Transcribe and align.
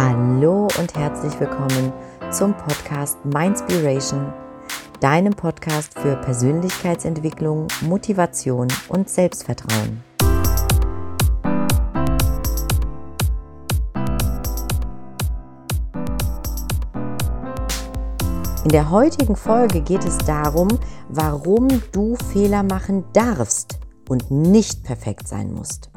Hallo 0.00 0.68
und 0.78 0.94
herzlich 0.94 1.40
willkommen 1.40 1.92
zum 2.30 2.56
Podcast 2.56 3.18
Mindspiration, 3.24 4.32
deinem 5.00 5.32
Podcast 5.32 5.98
für 5.98 6.14
Persönlichkeitsentwicklung, 6.14 7.66
Motivation 7.80 8.68
und 8.90 9.10
Selbstvertrauen. 9.10 10.04
In 18.62 18.70
der 18.70 18.92
heutigen 18.92 19.34
Folge 19.34 19.80
geht 19.80 20.04
es 20.04 20.16
darum, 20.18 20.68
warum 21.08 21.66
du 21.90 22.14
Fehler 22.32 22.62
machen 22.62 23.02
darfst 23.14 23.80
und 24.08 24.30
nicht 24.30 24.84
perfekt 24.84 25.26
sein 25.26 25.52
musst. 25.52 25.90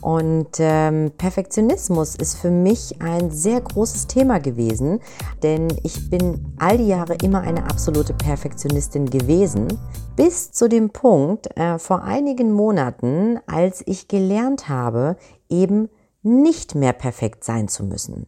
Und 0.00 0.48
ähm, 0.58 1.10
Perfektionismus 1.18 2.14
ist 2.14 2.36
für 2.36 2.50
mich 2.50 3.00
ein 3.02 3.30
sehr 3.30 3.60
großes 3.60 4.06
Thema 4.06 4.38
gewesen, 4.38 5.00
denn 5.42 5.68
ich 5.82 6.08
bin 6.08 6.54
all 6.58 6.78
die 6.78 6.86
Jahre 6.86 7.16
immer 7.22 7.40
eine 7.40 7.64
absolute 7.64 8.14
Perfektionistin 8.14 9.10
gewesen, 9.10 9.66
bis 10.14 10.52
zu 10.52 10.68
dem 10.68 10.90
Punkt 10.90 11.56
äh, 11.56 11.78
vor 11.78 12.02
einigen 12.02 12.52
Monaten, 12.52 13.40
als 13.46 13.82
ich 13.86 14.08
gelernt 14.08 14.68
habe, 14.68 15.16
eben 15.48 15.88
nicht 16.22 16.74
mehr 16.74 16.92
perfekt 16.92 17.44
sein 17.44 17.68
zu 17.68 17.84
müssen. 17.84 18.26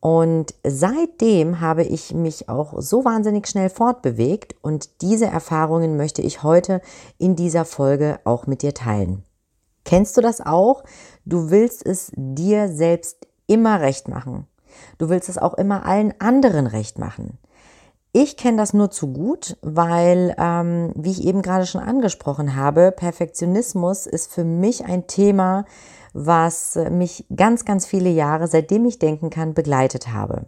Und 0.00 0.54
seitdem 0.66 1.60
habe 1.60 1.84
ich 1.84 2.14
mich 2.14 2.48
auch 2.48 2.80
so 2.80 3.04
wahnsinnig 3.04 3.46
schnell 3.46 3.68
fortbewegt 3.68 4.54
und 4.62 5.02
diese 5.02 5.26
Erfahrungen 5.26 5.98
möchte 5.98 6.22
ich 6.22 6.42
heute 6.42 6.80
in 7.18 7.36
dieser 7.36 7.66
Folge 7.66 8.18
auch 8.24 8.46
mit 8.46 8.62
dir 8.62 8.72
teilen. 8.72 9.24
Kennst 9.90 10.16
du 10.16 10.20
das 10.20 10.40
auch? 10.40 10.84
Du 11.24 11.50
willst 11.50 11.84
es 11.84 12.12
dir 12.14 12.68
selbst 12.68 13.26
immer 13.48 13.80
recht 13.80 14.06
machen. 14.06 14.46
Du 14.98 15.08
willst 15.08 15.28
es 15.28 15.36
auch 15.36 15.54
immer 15.54 15.84
allen 15.84 16.14
anderen 16.20 16.68
recht 16.68 17.00
machen. 17.00 17.40
Ich 18.12 18.36
kenne 18.36 18.56
das 18.56 18.72
nur 18.72 18.92
zu 18.92 19.12
gut, 19.12 19.56
weil, 19.62 20.36
ähm, 20.38 20.92
wie 20.94 21.10
ich 21.10 21.24
eben 21.24 21.42
gerade 21.42 21.66
schon 21.66 21.80
angesprochen 21.80 22.54
habe, 22.54 22.92
Perfektionismus 22.92 24.06
ist 24.06 24.32
für 24.32 24.44
mich 24.44 24.84
ein 24.84 25.08
Thema, 25.08 25.64
was 26.12 26.78
mich 26.88 27.26
ganz, 27.34 27.64
ganz 27.64 27.84
viele 27.84 28.10
Jahre, 28.10 28.46
seitdem 28.46 28.84
ich 28.84 29.00
denken 29.00 29.28
kann, 29.28 29.54
begleitet 29.54 30.12
habe. 30.12 30.46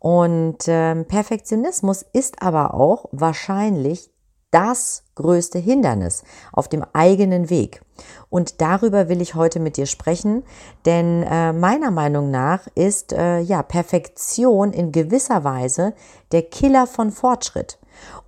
Und 0.00 0.64
ähm, 0.66 1.06
Perfektionismus 1.06 2.04
ist 2.12 2.42
aber 2.42 2.74
auch 2.74 3.06
wahrscheinlich 3.10 4.10
das 4.50 5.02
größte 5.14 5.58
Hindernis 5.58 6.22
auf 6.52 6.68
dem 6.68 6.84
eigenen 6.92 7.50
Weg. 7.50 7.82
Und 8.30 8.60
darüber 8.60 9.08
will 9.08 9.20
ich 9.20 9.34
heute 9.34 9.60
mit 9.60 9.76
dir 9.76 9.86
sprechen, 9.86 10.44
denn 10.84 11.22
äh, 11.22 11.52
meiner 11.52 11.90
Meinung 11.90 12.30
nach 12.30 12.66
ist 12.74 13.12
äh, 13.12 13.40
ja 13.40 13.62
Perfektion 13.62 14.72
in 14.72 14.92
gewisser 14.92 15.44
Weise 15.44 15.94
der 16.32 16.42
Killer 16.42 16.86
von 16.86 17.10
Fortschritt. 17.10 17.78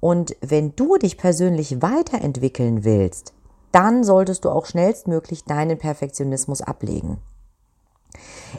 Und 0.01 0.37
wenn 0.41 0.75
du 0.77 0.97
dich 0.97 1.19
persönlich 1.19 1.83
weiterentwickeln 1.83 2.85
willst, 2.85 3.35
dann 3.73 4.03
solltest 4.03 4.45
du 4.45 4.51
auch 4.51 4.67
schnellstmöglich 4.67 5.45
deinen 5.45 5.79
Perfektionismus 5.79 6.63
ablegen. 6.63 7.19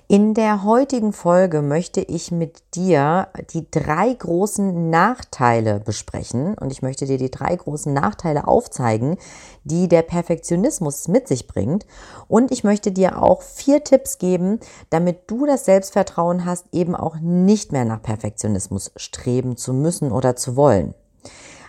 In 0.08 0.34
der 0.34 0.64
heutigen 0.64 1.14
Folge 1.14 1.62
möchte 1.62 2.02
ich 2.02 2.32
mit 2.32 2.76
dir 2.76 3.28
die 3.52 3.70
drei 3.70 4.14
großen 4.14 4.90
Nachteile 4.90 5.80
besprechen 5.80 6.56
und 6.56 6.72
ich 6.72 6.82
möchte 6.82 7.06
dir 7.06 7.18
die 7.18 7.32
drei 7.32 7.56
großen 7.56 7.94
Nachteile 7.94 8.48
aufzeigen, 8.48 9.18
die 9.64 9.88
der 9.88 10.04
Perfektionismus 10.04 11.08
mit 11.08 11.28
sich 11.28 11.48
bringt 11.48 11.86
und 12.28 12.52
ich 12.52 12.64
möchte 12.64 12.92
dir 12.92 13.22
auch 13.22 13.42
vier 13.42 13.84
Tipps 13.84 14.18
geben, 14.20 14.60
damit 14.90 15.30
du 15.30 15.46
das 15.46 15.66
Selbstvertrauen 15.66 16.46
hast, 16.46 16.68
eben 16.72 16.96
auch 16.96 17.18
nicht 17.20 17.72
mehr 17.72 17.86
nach 17.86 18.02
Perfektionismus 18.02 18.92
streben 18.96 19.58
zu 19.58 19.74
müssen 19.74 20.12
oder 20.12 20.36
zu 20.36 20.56
wollen. 20.56 20.94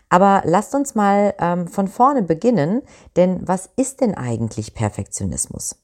Aber 0.09 0.43
lasst 0.45 0.75
uns 0.75 0.95
mal 0.95 1.35
ähm, 1.39 1.69
von 1.69 1.89
vorne 1.89 2.23
beginnen, 2.23 2.83
denn 3.17 3.41
was 3.47 3.71
ist 3.77 4.01
denn 4.01 4.15
eigentlich 4.15 4.75
Perfektionismus? 4.75 5.77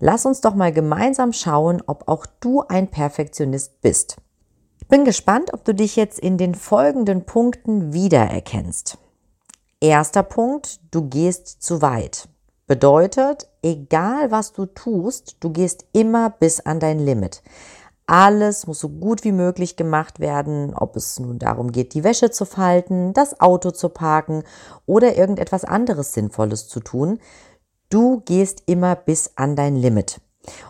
Lass 0.00 0.26
uns 0.26 0.40
doch 0.40 0.54
mal 0.54 0.72
gemeinsam 0.72 1.32
schauen, 1.32 1.82
ob 1.86 2.08
auch 2.08 2.26
du 2.40 2.62
ein 2.62 2.88
Perfektionist 2.88 3.80
bist. 3.80 4.16
Ich 4.80 4.88
bin 4.88 5.04
gespannt, 5.04 5.54
ob 5.54 5.64
du 5.64 5.74
dich 5.74 5.96
jetzt 5.96 6.18
in 6.18 6.36
den 6.36 6.54
folgenden 6.54 7.24
Punkten 7.24 7.92
wiedererkennst. 7.92 8.98
Erster 9.80 10.22
Punkt, 10.22 10.80
du 10.90 11.08
gehst 11.08 11.62
zu 11.62 11.80
weit. 11.82 12.28
Bedeutet, 12.66 13.48
egal 13.62 14.30
was 14.30 14.52
du 14.52 14.66
tust, 14.66 15.36
du 15.40 15.50
gehst 15.50 15.86
immer 15.92 16.30
bis 16.30 16.60
an 16.60 16.80
dein 16.80 16.98
Limit. 16.98 17.42
Alles 18.06 18.66
muss 18.66 18.80
so 18.80 18.90
gut 18.90 19.24
wie 19.24 19.32
möglich 19.32 19.76
gemacht 19.76 20.20
werden, 20.20 20.74
ob 20.74 20.96
es 20.96 21.18
nun 21.18 21.38
darum 21.38 21.72
geht, 21.72 21.94
die 21.94 22.04
Wäsche 22.04 22.30
zu 22.30 22.44
falten, 22.44 23.14
das 23.14 23.40
Auto 23.40 23.70
zu 23.70 23.88
parken 23.88 24.44
oder 24.84 25.16
irgendetwas 25.16 25.64
anderes 25.64 26.12
Sinnvolles 26.12 26.68
zu 26.68 26.80
tun. 26.80 27.18
Du 27.90 28.22
gehst 28.24 28.62
immer 28.66 28.96
bis 28.96 29.32
an 29.36 29.56
dein 29.56 29.76
Limit. 29.76 30.20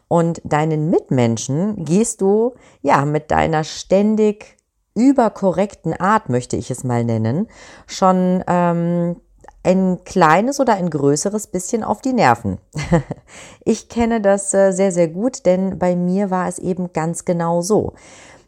Und 0.08 0.40
deinen 0.44 0.90
Mitmenschen 0.90 1.84
gehst 1.84 2.20
du 2.20 2.54
ja 2.82 3.04
mit 3.04 3.30
deiner 3.30 3.64
ständig 3.64 4.56
überkorrekten 4.94 5.94
Art, 5.94 6.28
möchte 6.28 6.56
ich 6.56 6.70
es 6.70 6.84
mal 6.84 7.04
nennen, 7.04 7.48
schon 7.86 8.44
ähm, 8.46 9.16
ein 9.64 10.04
kleines 10.04 10.60
oder 10.60 10.74
ein 10.74 10.90
größeres 10.90 11.48
bisschen 11.48 11.82
auf 11.82 12.00
die 12.00 12.12
Nerven. 12.12 12.58
ich 13.64 13.88
kenne 13.88 14.20
das 14.20 14.52
äh, 14.54 14.72
sehr, 14.72 14.92
sehr 14.92 15.08
gut, 15.08 15.46
denn 15.46 15.78
bei 15.78 15.96
mir 15.96 16.30
war 16.30 16.46
es 16.46 16.58
eben 16.58 16.92
ganz 16.92 17.24
genau 17.24 17.62
so. 17.62 17.94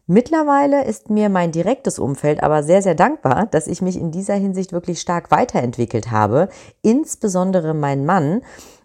Mittlerweile 0.08 0.84
ist 0.84 1.10
mir 1.10 1.28
mein 1.28 1.50
direktes 1.50 1.98
Umfeld 1.98 2.40
aber 2.40 2.62
sehr, 2.62 2.80
sehr 2.80 2.94
dankbar, 2.94 3.46
dass 3.46 3.66
ich 3.66 3.82
mich 3.82 3.96
in 3.96 4.12
dieser 4.12 4.34
Hinsicht 4.34 4.72
wirklich 4.72 5.00
stark 5.00 5.32
weiterentwickelt 5.32 6.12
habe. 6.12 6.48
Insbesondere 6.82 7.74
mein 7.74 8.06
Mann, 8.06 8.42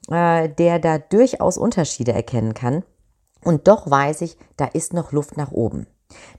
äh, 0.09 0.49
der 0.49 0.79
da 0.79 0.97
durchaus 0.97 1.59
Unterschiede 1.59 2.11
erkennen 2.11 2.55
kann. 2.55 2.83
Und 3.43 3.67
doch 3.67 3.89
weiß 3.89 4.21
ich, 4.21 4.35
da 4.57 4.65
ist 4.65 4.93
noch 4.93 5.11
Luft 5.11 5.37
nach 5.37 5.51
oben. 5.51 5.85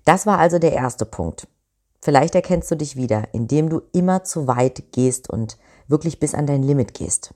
Das 0.04 0.26
war 0.26 0.38
also 0.38 0.58
der 0.58 0.72
erste 0.72 1.06
Punkt. 1.06 1.46
Vielleicht 2.00 2.34
erkennst 2.34 2.68
du 2.70 2.76
dich 2.76 2.96
wieder, 2.96 3.28
indem 3.32 3.68
du 3.68 3.82
immer 3.92 4.24
zu 4.24 4.48
weit 4.48 4.90
gehst 4.90 5.30
und 5.30 5.58
wirklich 5.86 6.18
bis 6.18 6.34
an 6.34 6.46
dein 6.46 6.64
Limit 6.64 6.94
gehst. 6.94 7.34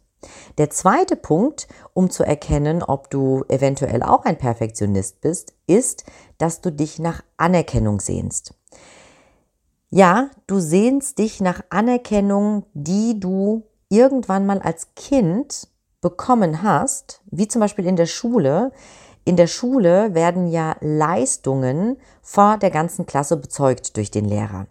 Der 0.59 0.71
zweite 0.71 1.17
Punkt, 1.17 1.69
um 1.95 2.11
zu 2.11 2.25
erkennen, 2.25 2.83
ob 2.83 3.11
du 3.11 3.45
eventuell 3.49 4.03
auch 4.03 4.25
ein 4.25 4.39
Perfektionist 4.39 5.21
bist, 5.21 5.55
ist, 5.67 6.05
dass 6.39 6.61
du 6.61 6.73
dich 6.73 6.99
nach 6.99 7.23
Anerkennung 7.37 8.01
sehnst. 8.01 8.55
Ja, 9.91 10.31
du 10.47 10.59
sehnst 10.59 11.19
dich 11.19 11.41
nach 11.41 11.63
Anerkennung, 11.71 12.65
die 12.75 13.21
du 13.21 13.65
irgendwann 13.89 14.47
mal 14.47 14.61
als 14.61 14.95
Kind 14.95 15.69
bekommen 16.01 16.63
hast, 16.63 17.21
wie 17.31 17.49
zum 17.49 17.61
Beispiel 17.61 17.87
in 17.87 17.97
der 17.97 18.07
Schule. 18.07 18.73
In 19.25 19.37
der 19.37 19.47
Schule 19.47 20.15
werden 20.15 20.49
ja 20.49 20.77
Leistungen 20.81 21.97
vor 22.23 22.59
der 22.59 22.71
ganzen 22.71 23.07
Klasse 23.07 23.37
bezeugt 23.37 23.97
durch 23.97 24.11
den 24.11 24.25
Lehrer. 24.25 24.67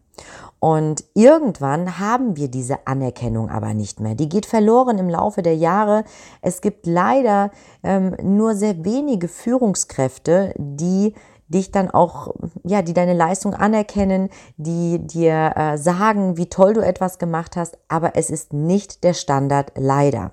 Und 0.66 1.04
irgendwann 1.14 2.00
haben 2.00 2.38
wir 2.38 2.48
diese 2.48 2.88
Anerkennung 2.88 3.52
aber 3.52 3.76
nicht 3.76 4.00
mehr. 4.00 4.16
Die 4.16 4.28
geht 4.28 4.48
verloren 4.48 4.98
im 4.98 5.12
Laufe 5.12 5.44
der 5.44 5.56
Jahre. 5.56 6.06
Es 6.42 6.60
gibt 6.60 6.88
leider 6.88 7.52
ähm, 7.84 8.16
nur 8.24 8.56
sehr 8.56 8.84
wenige 8.84 9.28
Führungskräfte, 9.28 10.56
die 10.58 11.14
dich 11.50 11.70
dann 11.70 11.92
auch, 11.92 12.34
ja, 12.64 12.82
die 12.82 12.96
deine 12.96 13.14
Leistung 13.14 13.54
anerkennen, 13.54 14.30
die 14.58 14.98
dir 15.06 15.54
äh, 15.56 15.78
sagen, 15.78 16.36
wie 16.36 16.50
toll 16.50 16.74
du 16.74 16.82
etwas 16.82 17.20
gemacht 17.20 17.56
hast, 17.56 17.78
aber 17.88 18.16
es 18.16 18.32
ist 18.32 18.52
nicht 18.52 19.04
der 19.04 19.14
Standard 19.14 19.74
leider. 19.76 20.32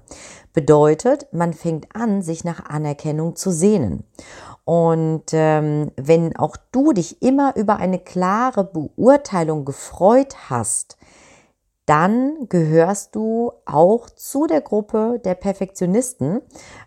Bedeutet, 0.55 1.27
man 1.33 1.53
fängt 1.53 1.95
an, 1.95 2.23
sich 2.23 2.43
nach 2.43 2.65
Anerkennung 2.65 3.37
zu 3.37 3.51
sehnen. 3.51 4.05
Und 4.73 5.25
ähm, 5.35 5.91
wenn 5.97 6.35
auch 6.35 6.57
du 6.73 6.95
dich 6.95 7.21
immer 7.21 7.55
über 7.57 7.77
eine 7.77 7.99
klare 7.99 8.65
Beurteilung 8.65 9.67
gefreut 9.67 10.49
hast, 10.49 10.97
dann 11.85 12.49
gehörst 12.49 13.15
du 13.15 13.53
auch 13.67 14.09
zu 14.09 14.47
der 14.47 14.63
Gruppe 14.63 15.21
der 15.23 15.35
Perfektionisten, 15.35 16.41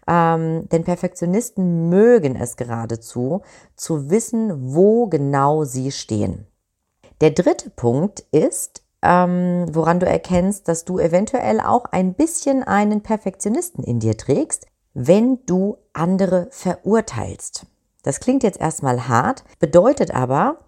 ähm, 0.07 0.67
denn 0.69 0.83
Perfektionisten 0.83 1.87
mögen 1.89 2.35
es 2.35 2.57
geradezu, 2.57 3.43
zu 3.75 4.09
wissen, 4.09 4.73
wo 4.73 5.05
genau 5.05 5.63
sie 5.63 5.91
stehen. 5.91 6.47
Der 7.21 7.29
dritte 7.29 7.69
Punkt 7.69 8.21
ist, 8.31 8.83
ähm, 9.03 9.67
woran 9.69 9.99
du 9.99 10.07
erkennst, 10.07 10.67
dass 10.67 10.85
du 10.85 10.97
eventuell 10.97 11.59
auch 11.59 11.85
ein 11.85 12.15
bisschen 12.15 12.63
einen 12.63 13.03
Perfektionisten 13.03 13.83
in 13.83 13.99
dir 13.99 14.17
trägst, 14.17 14.65
wenn 14.95 15.45
du 15.45 15.77
andere 15.93 16.47
verurteilst. 16.49 17.67
Das 18.05 18.19
klingt 18.19 18.43
jetzt 18.43 18.61
erstmal 18.61 19.07
hart, 19.07 19.43
bedeutet 19.57 20.13
aber, 20.13 20.59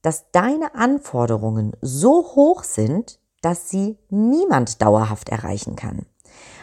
dass 0.00 0.30
deine 0.32 0.74
Anforderungen 0.74 1.74
so 1.82 2.22
hoch 2.34 2.64
sind, 2.64 3.20
dass 3.42 3.68
sie 3.68 3.98
niemand 4.08 4.80
dauerhaft 4.80 5.28
erreichen 5.28 5.76
kann. 5.76 6.06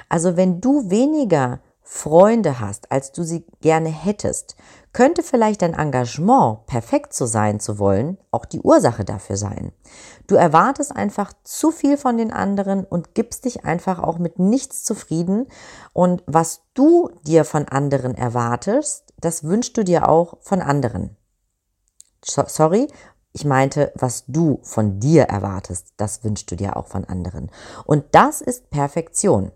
Also 0.10 0.36
wenn 0.36 0.60
du 0.60 0.90
weniger 0.90 1.60
Freunde 1.84 2.60
hast, 2.60 2.92
als 2.92 3.12
du 3.12 3.22
sie 3.22 3.46
gerne 3.62 3.90
hättest, 3.90 4.56
könnte 4.92 5.22
vielleicht 5.22 5.62
dein 5.62 5.76
Engagement, 5.76 6.66
perfekt 6.66 7.14
zu 7.14 7.28
sein 7.28 7.60
zu 7.60 7.78
wollen, 7.78 8.18
auch 8.32 8.46
die 8.46 8.62
Ursache 8.62 9.06
dafür 9.06 9.38
sein. 9.38 9.72
Du 10.26 10.34
erwartest 10.34 10.96
einfach 10.96 11.32
zu 11.44 11.70
viel 11.70 11.96
von 11.96 12.18
den 12.18 12.34
anderen 12.34 12.86
und 12.86 13.14
gibst 13.14 13.46
dich 13.46 13.66
einfach 13.66 14.00
auch 14.00 14.18
mit 14.18 14.40
nichts 14.40 14.84
zufrieden. 14.84 15.46
Und 15.94 16.24
was 16.26 16.64
du 16.74 17.12
dir 17.28 17.46
von 17.46 17.68
anderen 17.68 18.16
erwartest, 18.16 19.13
das 19.24 19.44
wünschst 19.44 19.78
du 19.78 19.84
dir 19.84 20.10
auch 20.10 20.38
von 20.42 20.62
anderen. 20.62 21.16
So, 22.24 22.44
sorry, 22.48 22.88
ich 23.34 23.46
meinte, 23.46 23.92
was 23.96 24.26
du 24.28 24.60
von 24.62 25.00
dir 25.00 25.24
erwartest, 25.24 25.94
das 25.98 26.24
wünschst 26.24 26.52
du 26.52 26.56
dir 26.56 26.78
auch 26.78 26.88
von 26.88 27.06
anderen. 27.06 27.50
Und 27.86 28.06
das 28.12 28.42
ist 28.42 28.70
Perfektion. 28.70 29.52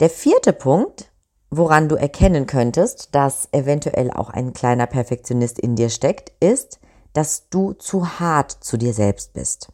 Der 0.00 0.10
vierte 0.10 0.52
Punkt, 0.52 1.10
woran 1.50 1.88
du 1.88 1.96
erkennen 1.96 2.46
könntest, 2.46 3.14
dass 3.14 3.48
eventuell 3.52 4.10
auch 4.10 4.30
ein 4.30 4.52
kleiner 4.52 4.86
Perfektionist 4.86 5.58
in 5.58 5.76
dir 5.76 5.90
steckt, 5.90 6.32
ist, 6.40 6.78
dass 7.12 7.48
du 7.48 7.72
zu 7.72 8.18
hart 8.20 8.50
zu 8.50 8.76
dir 8.76 8.92
selbst 8.92 9.32
bist. 9.32 9.72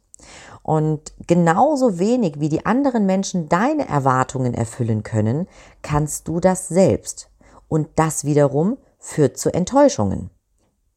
Und 0.63 1.13
genauso 1.27 1.99
wenig 1.99 2.39
wie 2.39 2.51
die 2.51 2.67
anderen 2.67 3.07
Menschen 3.07 3.49
deine 3.49 3.89
Erwartungen 3.89 4.55
erfüllen 4.55 5.03
können, 5.03 5.49
kannst 5.83 6.29
du 6.29 6.41
das 6.41 6.69
selbst. 6.69 7.31
Und 7.69 7.89
das 7.97 8.25
wiederum 8.25 8.77
führt 9.01 9.37
zu 9.39 9.53
Enttäuschungen. 9.53 10.31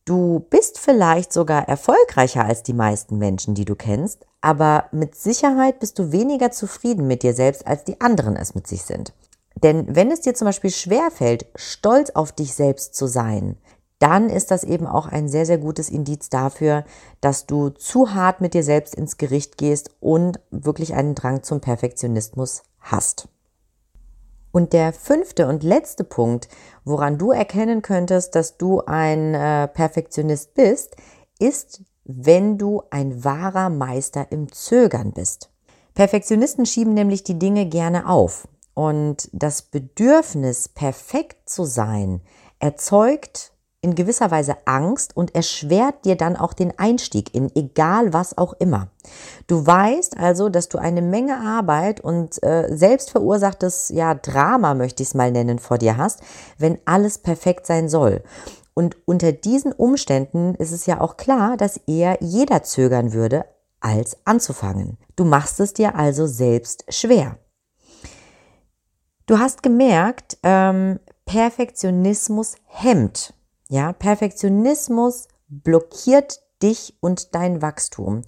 Du 0.06 0.46
bist 0.50 0.80
vielleicht 0.80 1.32
sogar 1.32 1.68
erfolgreicher 1.68 2.44
als 2.44 2.62
die 2.62 2.74
meisten 2.74 3.18
Menschen, 3.18 3.56
die 3.56 3.66
du 3.66 3.76
kennst, 3.76 4.28
aber 4.42 4.86
mit 4.92 5.16
Sicherheit 5.16 5.80
bist 5.80 5.98
du 5.98 6.12
weniger 6.12 6.52
zufrieden 6.52 7.08
mit 7.08 7.24
dir 7.24 7.34
selbst, 7.34 7.66
als 7.66 7.86
die 7.86 8.02
anderen 8.02 8.36
es 8.36 8.54
mit 8.54 8.68
sich 8.68 8.84
sind. 8.84 9.14
Denn 9.56 9.96
wenn 9.96 10.12
es 10.12 10.20
dir 10.20 10.34
zum 10.34 10.46
Beispiel 10.46 10.72
schwerfällt, 10.72 11.46
stolz 11.56 12.10
auf 12.10 12.34
dich 12.34 12.54
selbst 12.54 12.96
zu 12.96 13.08
sein, 13.08 13.58
dann 14.00 14.30
ist 14.30 14.52
das 14.52 14.66
eben 14.66 14.86
auch 14.86 15.08
ein 15.08 15.30
sehr, 15.30 15.46
sehr 15.46 15.58
gutes 15.58 15.90
Indiz 15.90 16.28
dafür, 16.28 16.84
dass 17.22 17.46
du 17.46 17.70
zu 17.70 18.14
hart 18.14 18.42
mit 18.42 18.54
dir 18.54 18.64
selbst 18.64 18.96
ins 18.96 19.18
Gericht 19.18 19.58
gehst 19.58 19.92
und 20.02 20.42
wirklich 20.52 20.94
einen 20.94 21.16
Drang 21.16 21.44
zum 21.44 21.62
Perfektionismus 21.62 22.64
hast. 22.82 23.30
Und 24.54 24.72
der 24.72 24.94
fünfte 24.94 25.48
und 25.48 25.64
letzte 25.64 26.04
Punkt, 26.04 26.48
woran 26.86 27.18
du 27.18 27.32
erkennen 27.32 27.82
könntest, 27.82 28.36
dass 28.36 28.56
du 28.56 28.82
ein 28.82 29.34
äh, 29.34 29.68
Perfektionist 29.68 30.54
bist, 30.54 30.96
ist, 31.40 31.82
wenn 32.06 32.60
du 32.60 32.84
ein 32.92 33.24
wahrer 33.24 33.72
Meister 33.72 34.32
im 34.32 34.52
Zögern 34.52 35.12
bist. 35.12 35.50
Perfektionisten 35.96 36.68
schieben 36.68 36.94
nämlich 36.94 37.24
die 37.24 37.40
Dinge 37.40 37.66
gerne 37.66 38.08
auf. 38.08 38.48
Und 38.76 39.28
das 39.34 39.64
Bedürfnis, 39.64 40.70
perfekt 40.70 41.50
zu 41.50 41.64
sein, 41.64 42.22
erzeugt 42.60 43.53
in 43.84 43.96
gewisser 43.96 44.32
Weise 44.32 44.56
Angst 44.66 45.16
und 45.16 45.36
erschwert 45.36 46.06
dir 46.06 46.16
dann 46.16 46.36
auch 46.36 46.54
den 46.54 46.78
Einstieg 46.80 47.36
in 47.36 47.54
egal 47.56 48.14
was 48.14 48.38
auch 48.38 48.54
immer. 48.54 48.88
Du 49.48 49.66
weißt 49.66 50.18
also, 50.18 50.50
dass 50.50 50.70
du 50.70 50.78
eine 50.78 51.02
Menge 51.02 51.38
Arbeit 51.38 52.00
und 52.00 52.42
äh, 52.42 52.76
selbst 52.76 53.12
verursachtes 53.12 53.90
ja 53.90 54.16
Drama 54.16 54.74
möchte 54.74 55.04
ich 55.04 55.10
es 55.10 55.16
mal 55.16 55.32
nennen 55.32 55.60
vor 55.60 55.78
dir 55.78 55.98
hast, 55.98 56.22
wenn 56.58 56.80
alles 56.86 57.18
perfekt 57.18 57.68
sein 57.68 57.90
soll. 57.90 58.24
Und 58.74 58.98
unter 59.06 59.34
diesen 59.34 59.74
Umständen 59.74 60.56
ist 60.56 60.72
es 60.72 60.86
ja 60.86 61.00
auch 61.02 61.18
klar, 61.18 61.58
dass 61.58 61.78
eher 61.86 62.18
jeder 62.22 62.64
zögern 62.64 63.14
würde, 63.14 63.46
als 63.82 64.18
anzufangen. 64.26 64.98
Du 65.16 65.26
machst 65.26 65.60
es 65.60 65.74
dir 65.74 65.96
also 65.96 66.26
selbst 66.26 66.86
schwer. 66.88 67.38
Du 69.26 69.40
hast 69.40 69.62
gemerkt, 69.62 70.38
ähm, 70.44 71.00
Perfektionismus 71.26 72.56
hemmt. 72.66 73.34
Ja, 73.74 73.92
Perfektionismus 73.92 75.30
blockiert 75.48 76.44
dich 76.62 76.96
und 77.00 77.34
dein 77.34 77.64
Wachstum. 77.64 78.22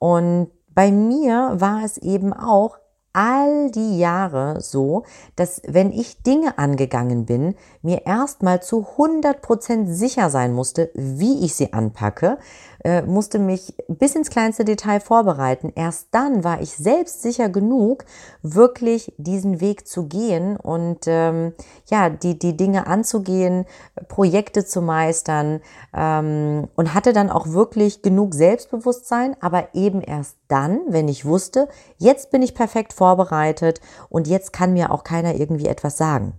Und 0.00 0.50
bei 0.74 0.90
mir 0.90 1.52
war 1.54 1.84
es 1.84 1.98
eben 1.98 2.32
auch 2.32 2.78
all 3.12 3.70
die 3.70 4.00
Jahre 4.00 4.60
so, 4.60 5.04
dass 5.36 5.62
wenn 5.68 5.92
ich 5.92 6.24
Dinge 6.24 6.58
angegangen 6.58 7.26
bin, 7.26 7.54
mir 7.80 8.06
erstmal 8.06 8.60
zu 8.60 8.84
100% 8.96 9.86
sicher 9.86 10.30
sein 10.30 10.52
musste, 10.52 10.90
wie 10.94 11.44
ich 11.44 11.54
sie 11.54 11.72
anpacke, 11.72 12.38
äh, 12.84 13.02
musste 13.02 13.38
mich 13.38 13.74
bis 13.88 14.14
ins 14.14 14.30
kleinste 14.30 14.64
Detail 14.64 15.00
vorbereiten. 15.00 15.72
Erst 15.74 16.08
dann 16.12 16.44
war 16.44 16.60
ich 16.60 16.76
selbst 16.76 17.22
sicher 17.22 17.48
genug, 17.48 18.04
wirklich 18.42 19.12
diesen 19.16 19.60
Weg 19.60 19.86
zu 19.86 20.06
gehen 20.06 20.56
und 20.56 21.00
ähm, 21.06 21.54
ja, 21.86 22.08
die, 22.08 22.38
die 22.38 22.56
Dinge 22.56 22.86
anzugehen, 22.86 23.64
Projekte 24.08 24.64
zu 24.64 24.80
meistern 24.80 25.60
ähm, 25.94 26.68
und 26.76 26.94
hatte 26.94 27.12
dann 27.12 27.30
auch 27.30 27.48
wirklich 27.48 28.02
genug 28.02 28.34
Selbstbewusstsein, 28.34 29.36
aber 29.40 29.74
eben 29.74 30.00
erst 30.00 30.36
dann, 30.48 30.80
wenn 30.88 31.08
ich 31.08 31.24
wusste, 31.24 31.68
jetzt 31.98 32.30
bin 32.30 32.42
ich 32.42 32.54
perfekt 32.54 32.92
vorbereitet 32.92 33.80
und 34.08 34.28
jetzt 34.28 34.52
kann 34.52 34.72
mir 34.72 34.92
auch 34.92 35.04
keiner 35.04 35.34
irgendwie 35.34 35.66
etwas 35.66 35.96
sagen. 35.96 36.34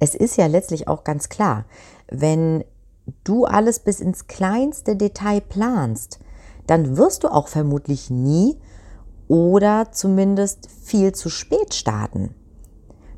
Es 0.00 0.14
ist 0.14 0.36
ja 0.36 0.46
letztlich 0.46 0.88
auch 0.88 1.04
ganz 1.04 1.28
klar, 1.28 1.64
wenn 2.10 2.64
du 3.24 3.44
alles 3.44 3.80
bis 3.80 4.00
ins 4.00 4.26
kleinste 4.26 4.96
Detail 4.96 5.40
planst, 5.40 6.18
dann 6.66 6.96
wirst 6.96 7.24
du 7.24 7.28
auch 7.28 7.48
vermutlich 7.48 8.10
nie 8.10 8.58
oder 9.28 9.92
zumindest 9.92 10.68
viel 10.70 11.12
zu 11.12 11.28
spät 11.28 11.74
starten. 11.74 12.34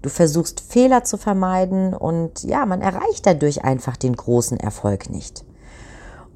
Du 0.03 0.09
versuchst 0.09 0.61
Fehler 0.61 1.05
zu 1.05 1.17
vermeiden 1.17 1.95
und 1.95 2.45
ja, 2.45 2.65
man 2.67 2.81
erreicht 2.81 3.27
dadurch 3.27 3.65
einfach 3.65 3.97
den 3.97 4.15
großen 4.15 4.59
Erfolg 4.59 5.11
nicht. 5.11 5.45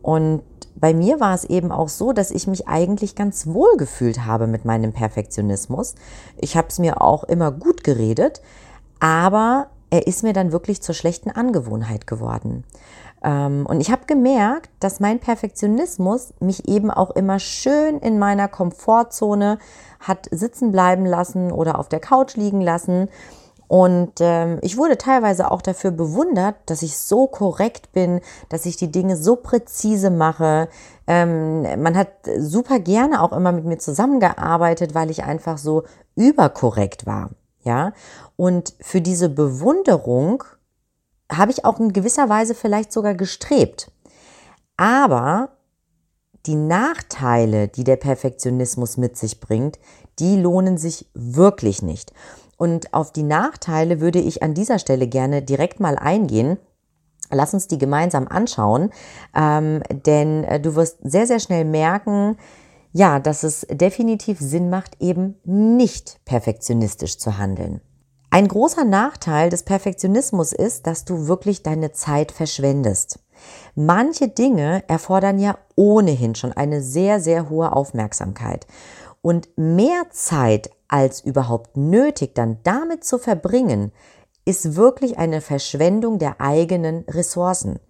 Und 0.03 0.43
bei 0.75 0.95
mir 0.95 1.21
war 1.21 1.35
es 1.35 1.45
eben 1.45 1.71
auch 1.71 1.89
so, 1.89 2.13
dass 2.13 2.31
ich 2.31 2.47
mich 2.47 2.67
eigentlich 2.67 3.15
ganz 3.15 3.47
wohl 3.47 3.77
gefühlt 3.77 4.25
habe 4.25 4.47
mit 4.47 4.65
meinem 4.65 4.93
Perfektionismus. 4.93 5.95
Ich 6.39 6.57
habe 6.57 6.69
es 6.69 6.79
mir 6.79 7.03
auch 7.03 7.25
immer 7.25 7.53
gut 7.53 7.85
geredet, 7.85 8.41
aber 8.99 9.69
er 9.91 10.07
ist 10.07 10.23
mir 10.23 10.33
dann 10.33 10.53
wirklich 10.53 10.81
zur 10.81 10.95
schlechten 10.95 11.31
Angewohnheit 11.31 12.07
geworden. 12.07 12.65
Ähm, 13.23 13.67
und 13.67 13.81
ich 13.81 13.91
habe 13.91 14.07
gemerkt, 14.07 14.71
dass 14.81 15.01
mein 15.01 15.19
Perfektionismus 15.19 16.33
mich 16.41 16.69
eben 16.69 16.91
auch 16.91 17.11
immer 17.11 17.39
schön 17.39 17.99
in 17.99 18.19
meiner 18.19 18.49
Komfortzone 18.49 19.59
hat 20.01 20.29
sitzen 20.31 20.73
bleiben 20.73 21.05
lassen 21.05 21.53
oder 21.53 21.79
auf 21.79 21.89
der 21.89 22.01
Couch 22.01 22.37
liegen 22.37 22.61
lassen. 22.61 23.09
Und 23.69 24.15
ähm, 24.19 24.59
ich 24.63 24.77
wurde 24.77 24.99
teilweise 24.99 25.49
auch 25.49 25.63
dafür 25.63 25.93
bewundert, 25.93 26.57
dass 26.67 26.83
ich 26.83 26.99
so 26.99 27.29
korrekt 27.29 27.93
bin, 27.93 28.21
dass 28.49 28.67
ich 28.67 28.77
die 28.77 28.91
Dinge 28.91 29.17
so 29.17 29.37
präzise 29.37 30.11
mache. 30.11 30.69
Ähm, 31.07 31.63
man 31.81 31.97
hat 31.97 32.09
super 32.39 32.81
gerne 32.81 33.23
auch 33.23 33.33
immer 33.33 33.53
mit 33.53 33.65
mir 33.67 33.79
zusammengearbeitet, 33.79 34.97
weil 34.97 35.09
ich 35.09 35.23
einfach 35.23 35.57
so 35.57 35.85
überkorrekt 36.17 37.07
war. 37.07 37.31
Ja, 37.63 37.93
und 38.37 38.75
für 38.81 39.03
diese 39.03 39.29
Bewunderung 39.29 40.43
habe 41.31 41.53
ich 41.53 41.65
auch 41.65 41.79
in 41.81 41.93
gewisser 41.93 42.29
Weise 42.29 42.55
vielleicht 42.55 42.93
sogar 42.93 43.15
gestrebt. 43.15 43.91
Aber 44.77 45.51
die 46.47 46.55
Nachteile, 46.55 47.69
die 47.69 47.85
der 47.85 47.97
Perfektionismus 47.97 48.97
mit 48.97 49.17
sich 49.17 49.41
bringt, 49.41 49.79
die 50.19 50.37
lohnen 50.37 50.79
sich 50.79 51.09
wirklich 51.15 51.83
nicht. 51.83 52.13
Und 52.57 52.93
auf 52.93 53.13
die 53.13 53.23
Nachteile 53.23 54.01
würde 54.01 54.21
ich 54.21 54.43
an 54.43 54.55
dieser 54.55 54.79
Stelle 54.79 55.07
gerne 55.07 55.43
direkt 55.43 55.81
mal 55.81 55.97
eingehen. 55.97 56.59
Lass 57.31 57.55
uns 57.55 57.69
die 57.69 57.79
gemeinsam 57.79 58.27
anschauen, 58.27 58.91
ähm, 59.35 59.83
denn 59.91 60.45
äh, 60.45 60.61
du 60.61 60.75
wirst 60.75 60.99
sehr, 61.03 61.27
sehr 61.27 61.41
schnell 61.41 61.65
merken, 61.65 62.37
ja, 62.93 63.21
dass 63.21 63.45
es 63.45 63.67
definitiv 63.71 64.41
Sinn 64.41 64.69
macht, 64.69 65.01
eben 65.01 65.37
nicht 65.45 66.21
perfektionistisch 66.25 67.19
zu 67.19 67.39
handeln. 67.39 67.81
Ein 68.33 68.47
großer 68.47 68.85
Nachteil 68.85 69.51
des 69.51 69.65
Perfektionismus 69.65 70.53
ist, 70.53 70.87
dass 70.87 71.05
du 71.05 71.27
wirklich 71.27 71.65
deine 71.65 71.91
Zeit 71.91 72.31
verschwendest. 72.31 73.19
Manche 73.75 74.29
Dinge 74.29 74.85
erfordern 74.87 75.41
ja 75.41 75.59
ohnehin 75.75 76.37
schon 76.37 76.53
eine 76.53 76.81
sehr, 76.81 77.19
sehr 77.19 77.51
hohe 77.51 77.73
Aufmerksamkeit. 77.73 78.69
Und 79.21 79.49
mehr 79.57 80.05
Zeit 80.11 80.71
als 80.87 81.23
überhaupt 81.23 81.77
nötig 81.77 82.37
dann 82.37 82.59
damit 82.63 83.03
zu 83.03 83.19
verbringen, 83.19 83.91
ist 84.45 84.77
wirklich 84.77 85.19
eine 85.19 85.41
Verschwendung 85.41 86.21
der 86.21 86.41
eigenen 86.41 87.05
Ressourcen. 87.09 87.81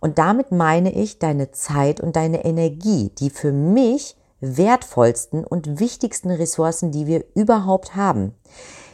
Und 0.00 0.18
damit 0.18 0.50
meine 0.50 0.92
ich 0.92 1.18
deine 1.18 1.50
Zeit 1.50 2.00
und 2.00 2.16
deine 2.16 2.44
Energie, 2.46 3.10
die 3.18 3.28
für 3.28 3.52
mich 3.52 4.16
wertvollsten 4.40 5.44
und 5.44 5.78
wichtigsten 5.78 6.30
Ressourcen, 6.30 6.90
die 6.90 7.06
wir 7.06 7.24
überhaupt 7.34 7.96
haben. 7.96 8.34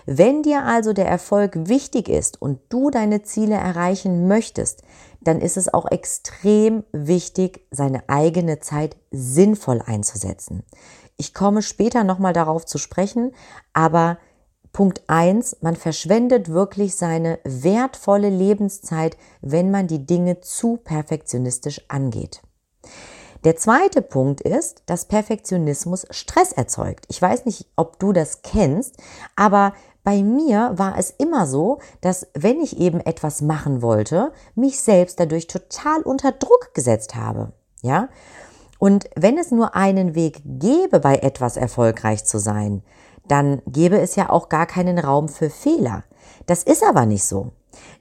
Wenn 0.06 0.44
dir 0.44 0.64
also 0.64 0.92
der 0.92 1.08
Erfolg 1.08 1.68
wichtig 1.68 2.08
ist 2.08 2.40
und 2.40 2.60
du 2.68 2.90
deine 2.90 3.22
Ziele 3.22 3.56
erreichen 3.56 4.28
möchtest, 4.28 4.82
dann 5.20 5.40
ist 5.40 5.56
es 5.56 5.72
auch 5.72 5.90
extrem 5.90 6.84
wichtig, 6.92 7.66
seine 7.72 8.08
eigene 8.08 8.60
Zeit 8.60 8.96
sinnvoll 9.10 9.82
einzusetzen. 9.84 10.62
Ich 11.16 11.34
komme 11.34 11.60
später 11.60 12.04
nochmal 12.04 12.32
darauf 12.32 12.64
zu 12.64 12.78
sprechen, 12.78 13.32
aber 13.72 14.18
Punkt 14.72 15.02
eins: 15.08 15.56
man 15.60 15.75
verschwendet 15.75 16.50
wirklich 16.50 16.94
seine 16.94 17.40
wertvolle 17.42 18.30
Lebenszeit, 18.30 19.16
wenn 19.40 19.72
man 19.72 19.88
die 19.88 20.06
Dinge 20.06 20.40
zu 20.40 20.76
perfektionistisch 20.76 21.80
angeht. 21.88 22.42
Der 23.44 23.56
zweite 23.56 24.02
Punkt 24.02 24.40
ist, 24.40 24.82
dass 24.86 25.06
Perfektionismus 25.06 26.06
Stress 26.10 26.52
erzeugt. 26.52 27.06
Ich 27.08 27.20
weiß 27.20 27.44
nicht, 27.44 27.66
ob 27.76 27.98
du 27.98 28.12
das 28.12 28.42
kennst, 28.42 28.96
aber 29.36 29.72
bei 30.06 30.22
mir 30.22 30.70
war 30.76 30.96
es 30.96 31.10
immer 31.10 31.48
so, 31.48 31.80
dass 32.00 32.28
wenn 32.32 32.60
ich 32.60 32.78
eben 32.78 33.00
etwas 33.00 33.42
machen 33.42 33.82
wollte, 33.82 34.32
mich 34.54 34.80
selbst 34.80 35.18
dadurch 35.18 35.48
total 35.48 36.02
unter 36.02 36.30
Druck 36.30 36.70
gesetzt 36.75 37.16
habe. 37.16 37.50
Ja? 37.82 38.08
Und 38.78 39.10
wenn 39.16 39.36
es 39.36 39.50
nur 39.50 39.75
einen 39.75 40.14
Weg 40.14 40.42
gäbe, 40.44 41.00
bei 41.00 41.16
etwas 41.16 41.56
erfolgreich 41.56 42.25
zu 42.25 42.38
sein, 42.38 42.84
dann 43.26 43.62
gäbe 43.66 43.98
es 43.98 44.14
ja 44.14 44.30
auch 44.30 44.48
gar 44.48 44.66
keinen 44.66 45.00
Raum 45.00 45.28
für 45.28 45.50
Fehler. 45.50 46.04
Das 46.46 46.62
ist 46.62 46.84
aber 46.84 47.04
nicht 47.04 47.25
so. 47.25 47.50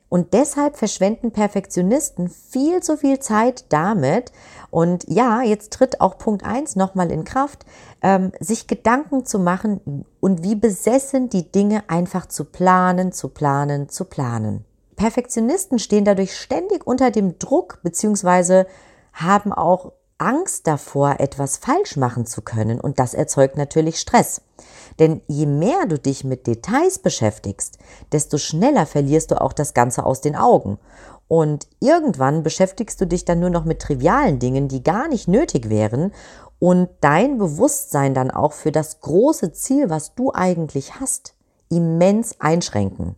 Und 0.07 0.33
deshalb 0.33 0.77
verschwenden 0.77 1.31
Perfektionisten 1.31 2.29
viel 2.29 2.81
zu 2.81 2.97
viel 2.97 3.19
Zeit 3.19 3.65
damit. 3.69 4.31
Und 4.69 5.05
ja, 5.07 5.41
jetzt 5.41 5.73
tritt 5.73 5.99
auch 5.99 6.17
Punkt 6.17 6.45
eins 6.45 6.75
nochmal 6.75 7.11
in 7.11 7.23
Kraft, 7.23 7.65
ähm, 8.01 8.31
sich 8.39 8.67
Gedanken 8.67 9.25
zu 9.25 9.39
machen 9.39 10.05
und 10.19 10.43
wie 10.43 10.55
besessen 10.55 11.29
die 11.29 11.51
Dinge 11.51 11.83
einfach 11.87 12.27
zu 12.27 12.45
planen, 12.45 13.11
zu 13.11 13.29
planen, 13.29 13.89
zu 13.89 14.05
planen. 14.05 14.63
Perfektionisten 14.95 15.79
stehen 15.79 16.05
dadurch 16.05 16.37
ständig 16.37 16.85
unter 16.85 17.11
dem 17.11 17.37
Druck 17.39 17.79
beziehungsweise 17.83 18.67
haben 19.13 19.51
auch 19.51 19.91
Angst 20.17 20.65
davor, 20.65 21.15
etwas 21.19 21.57
falsch 21.57 21.97
machen 21.97 22.25
zu 22.25 22.41
können 22.41 22.79
und 22.79 22.99
das 22.99 23.13
erzeugt 23.13 23.57
natürlich 23.57 23.99
Stress. 23.99 24.41
Denn 24.97 25.21
je 25.27 25.45
mehr 25.45 25.85
du 25.87 25.99
dich 25.99 26.23
mit 26.23 26.47
Details 26.47 26.99
beschäftigst, 26.99 27.79
desto 28.11 28.37
schneller 28.37 28.85
verlierst 28.85 29.31
du 29.31 29.41
auch 29.41 29.51
das 29.51 29.73
Ganze 29.73 30.05
aus 30.05 30.21
den 30.21 30.37
Augen. 30.37 30.79
Und 31.27 31.67
irgendwann 31.81 32.43
beschäftigst 32.43 33.01
du 33.01 33.07
dich 33.07 33.25
dann 33.25 33.39
nur 33.39 33.49
noch 33.49 33.65
mit 33.65 33.81
trivialen 33.81 34.39
Dingen, 34.39 34.67
die 34.67 34.83
gar 34.83 35.07
nicht 35.09 35.27
nötig 35.27 35.69
wären 35.69 36.13
und 36.59 36.87
dein 37.01 37.37
Bewusstsein 37.37 38.13
dann 38.13 38.31
auch 38.31 38.53
für 38.53 38.71
das 38.71 39.01
große 39.01 39.51
Ziel, 39.51 39.89
was 39.89 40.15
du 40.15 40.31
eigentlich 40.33 40.99
hast, 40.99 41.35
immens 41.69 42.39
einschränken. 42.39 43.15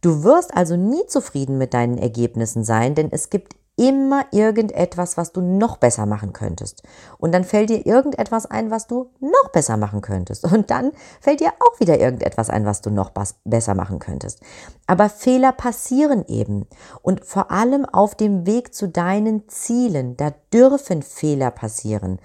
Du 0.00 0.22
wirst 0.24 0.54
also 0.54 0.76
nie 0.76 1.06
zufrieden 1.06 1.58
mit 1.58 1.74
deinen 1.74 1.96
Ergebnissen 1.96 2.64
sein, 2.64 2.94
denn 2.94 3.08
es 3.10 3.30
gibt 3.30 3.56
immer 3.78 4.24
irgendetwas, 4.32 5.16
was 5.16 5.32
du 5.32 5.40
noch 5.40 5.76
besser 5.76 6.04
machen 6.04 6.32
könntest. 6.32 6.82
Und 7.16 7.32
dann 7.32 7.44
fällt 7.44 7.70
dir 7.70 7.86
irgendetwas 7.86 8.44
ein, 8.46 8.70
was 8.70 8.88
du 8.88 9.10
noch 9.20 9.50
besser 9.52 9.76
machen 9.76 10.00
könntest. 10.00 10.44
Und 10.52 10.70
dann 10.70 10.92
fällt 11.20 11.40
dir 11.40 11.52
auch 11.60 11.78
wieder 11.80 11.98
irgendetwas 11.98 12.50
ein, 12.50 12.66
was 12.66 12.82
du 12.82 12.90
noch 12.90 13.12
besser 13.44 13.74
machen 13.74 14.00
könntest. 14.00 14.40
Aber 14.86 15.08
Fehler 15.08 15.52
passieren 15.52 16.24
eben. 16.26 16.66
Und 17.02 17.24
vor 17.24 17.50
allem 17.50 17.84
auf 17.84 18.16
dem 18.16 18.46
Weg 18.46 18.74
zu 18.74 18.88
deinen 18.88 19.48
Zielen, 19.48 20.16
da 20.16 20.32
dürfen 20.52 21.02
Fehler 21.02 21.52
passieren. 21.52 22.18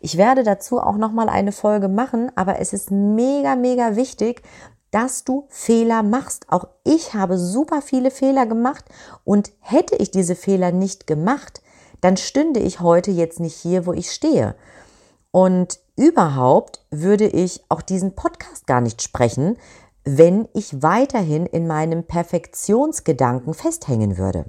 Ich 0.00 0.16
werde 0.16 0.44
dazu 0.44 0.78
auch 0.78 0.96
noch 0.96 1.10
mal 1.10 1.28
eine 1.28 1.52
Folge 1.52 1.88
machen, 1.88 2.30
aber 2.36 2.60
es 2.60 2.72
ist 2.72 2.90
mega 2.90 3.56
mega 3.56 3.96
wichtig, 3.96 4.42
dass 4.90 5.24
du 5.24 5.46
Fehler 5.48 6.02
machst. 6.02 6.46
Auch 6.48 6.68
ich 6.84 7.14
habe 7.14 7.38
super 7.38 7.82
viele 7.82 8.10
Fehler 8.10 8.46
gemacht 8.46 8.84
und 9.24 9.52
hätte 9.60 9.96
ich 9.96 10.10
diese 10.10 10.34
Fehler 10.34 10.72
nicht 10.72 11.06
gemacht, 11.06 11.62
dann 12.00 12.16
stünde 12.16 12.60
ich 12.60 12.80
heute 12.80 13.10
jetzt 13.10 13.40
nicht 13.40 13.56
hier, 13.56 13.86
wo 13.86 13.92
ich 13.92 14.10
stehe. 14.10 14.54
Und 15.30 15.80
überhaupt 15.96 16.84
würde 16.90 17.26
ich 17.26 17.64
auch 17.68 17.82
diesen 17.82 18.14
Podcast 18.14 18.66
gar 18.66 18.80
nicht 18.80 19.02
sprechen, 19.02 19.56
wenn 20.04 20.48
ich 20.54 20.82
weiterhin 20.82 21.44
in 21.44 21.66
meinem 21.66 22.04
Perfektionsgedanken 22.04 23.52
festhängen 23.52 24.16
würde. 24.16 24.46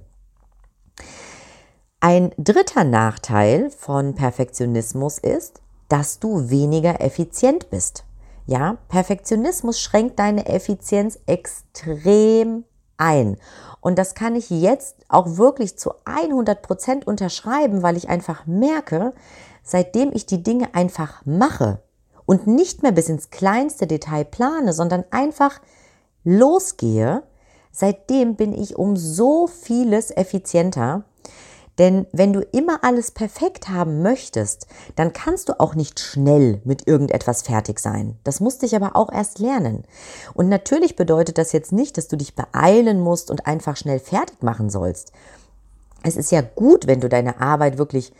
Ein 1.99 2.31
dritter 2.37 2.85
Nachteil 2.85 3.69
von 3.71 4.15
Perfektionismus 4.15 5.17
ist, 5.17 5.61
dass 5.89 6.19
du 6.19 6.49
weniger 6.49 7.01
effizient 7.01 7.69
bist. 7.69 8.05
Ja, 8.49 8.77
Perfektionismus 8.87 9.79
schränkt 9.79 10.17
deine 10.17 10.47
Effizienz 10.47 11.19
extrem 11.27 12.63
ein. 12.97 13.37
Und 13.79 13.99
das 13.99 14.15
kann 14.15 14.35
ich 14.35 14.49
jetzt 14.49 14.95
auch 15.07 15.37
wirklich 15.37 15.77
zu 15.77 15.91
100 16.05 16.63
Prozent 16.63 17.05
unterschreiben, 17.05 17.83
weil 17.83 17.95
ich 17.95 18.09
einfach 18.09 18.47
merke, 18.47 19.13
seitdem 19.61 20.11
ich 20.11 20.25
die 20.25 20.41
Dinge 20.41 20.73
einfach 20.73 21.23
mache 21.27 21.83
und 22.25 22.47
nicht 22.47 22.81
mehr 22.81 22.91
bis 22.91 23.07
ins 23.07 23.29
kleinste 23.29 23.85
Detail 23.85 24.25
plane, 24.25 24.73
sondern 24.73 25.05
einfach 25.11 25.61
losgehe, 26.23 27.21
seitdem 27.71 28.35
bin 28.35 28.55
ich 28.55 28.77
um 28.79 28.97
so 28.97 29.45
vieles 29.45 30.09
effizienter 30.09 31.03
denn 31.79 32.05
wenn 32.11 32.33
du 32.33 32.41
immer 32.51 32.83
alles 32.83 33.11
perfekt 33.11 33.69
haben 33.69 34.01
möchtest, 34.01 34.67
dann 34.97 35.13
kannst 35.13 35.47
du 35.47 35.59
auch 35.59 35.75
nicht 35.75 35.99
schnell 35.99 36.61
mit 36.65 36.87
irgendetwas 36.87 37.41
fertig 37.41 37.79
sein. 37.79 38.19
Das 38.25 38.41
musste 38.41 38.65
ich 38.65 38.75
aber 38.75 38.97
auch 38.97 39.11
erst 39.11 39.39
lernen. 39.39 39.85
Und 40.33 40.49
natürlich 40.49 40.97
bedeutet 40.97 41.37
das 41.37 41.53
jetzt 41.53 41.71
nicht, 41.71 41.97
dass 41.97 42.09
du 42.09 42.17
dich 42.17 42.35
beeilen 42.35 42.99
musst 42.99 43.31
und 43.31 43.47
einfach 43.47 43.77
schnell 43.77 43.99
fertig 43.99 44.43
machen 44.43 44.69
sollst. 44.69 45.13
Es 46.03 46.17
ist 46.17 46.31
ja 46.31 46.41
gut, 46.41 46.85
wenn 46.85 46.99
du 46.99 47.07
deine 47.07 47.39
Arbeit 47.39 47.77
wirklich 47.77 48.13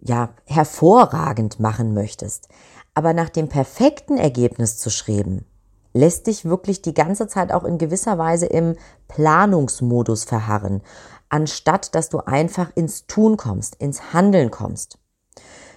ja, 0.00 0.30
hervorragend 0.44 1.60
machen 1.60 1.94
möchtest. 1.94 2.48
Aber 2.94 3.12
nach 3.12 3.28
dem 3.28 3.48
perfekten 3.48 4.16
Ergebnis 4.16 4.76
zu 4.76 4.90
streben, 4.90 5.44
lässt 5.92 6.26
dich 6.26 6.44
wirklich 6.44 6.82
die 6.82 6.94
ganze 6.94 7.28
Zeit 7.28 7.52
auch 7.52 7.64
in 7.64 7.78
gewisser 7.78 8.18
Weise 8.18 8.46
im 8.46 8.74
Planungsmodus 9.08 10.24
verharren 10.24 10.82
anstatt 11.28 11.94
dass 11.94 12.08
du 12.08 12.18
einfach 12.18 12.70
ins 12.74 13.06
Tun 13.06 13.36
kommst, 13.36 13.76
ins 13.76 14.12
Handeln 14.12 14.50
kommst. 14.50 14.98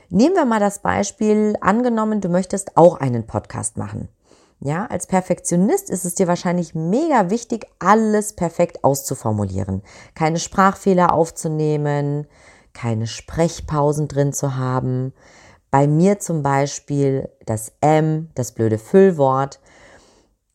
Nehmen 0.10 0.36
wir 0.36 0.46
mal 0.46 0.60
das 0.60 0.79
Beispiel, 0.79 1.55
angenommen, 1.62 2.20
du 2.20 2.27
möchtest 2.27 2.75
auch 2.75 3.00
einen 3.00 3.25
Podcast 3.25 3.77
machen. 3.77 4.10
Ja, 4.60 4.86
als 4.88 5.08
Perfektionist 5.08 5.89
ist 5.89 6.03
es 6.03 6.15
dir 6.15 6.27
wahrscheinlich 6.27 6.75
mega 6.75 7.29
wichtig, 7.29 7.67
alles 7.79 8.34
perfekt 8.34 8.84
auszuformulieren. 8.84 9.81
Keine 10.13 10.38
Sprachfehler 10.38 11.13
aufzunehmen, 11.13 12.27
keine 12.74 13.08
Sprechpausen 13.08 14.10
drin 14.10 14.34
zu 14.34 14.58
haben. 14.58 15.13
Bei 15.72 15.88
mir 15.88 16.20
zum 16.20 16.43
Beispiel 16.43 17.29
das 17.46 17.72
M, 17.79 18.29
das 18.36 18.51
blöde 18.51 18.77
Füllwort. 18.77 19.61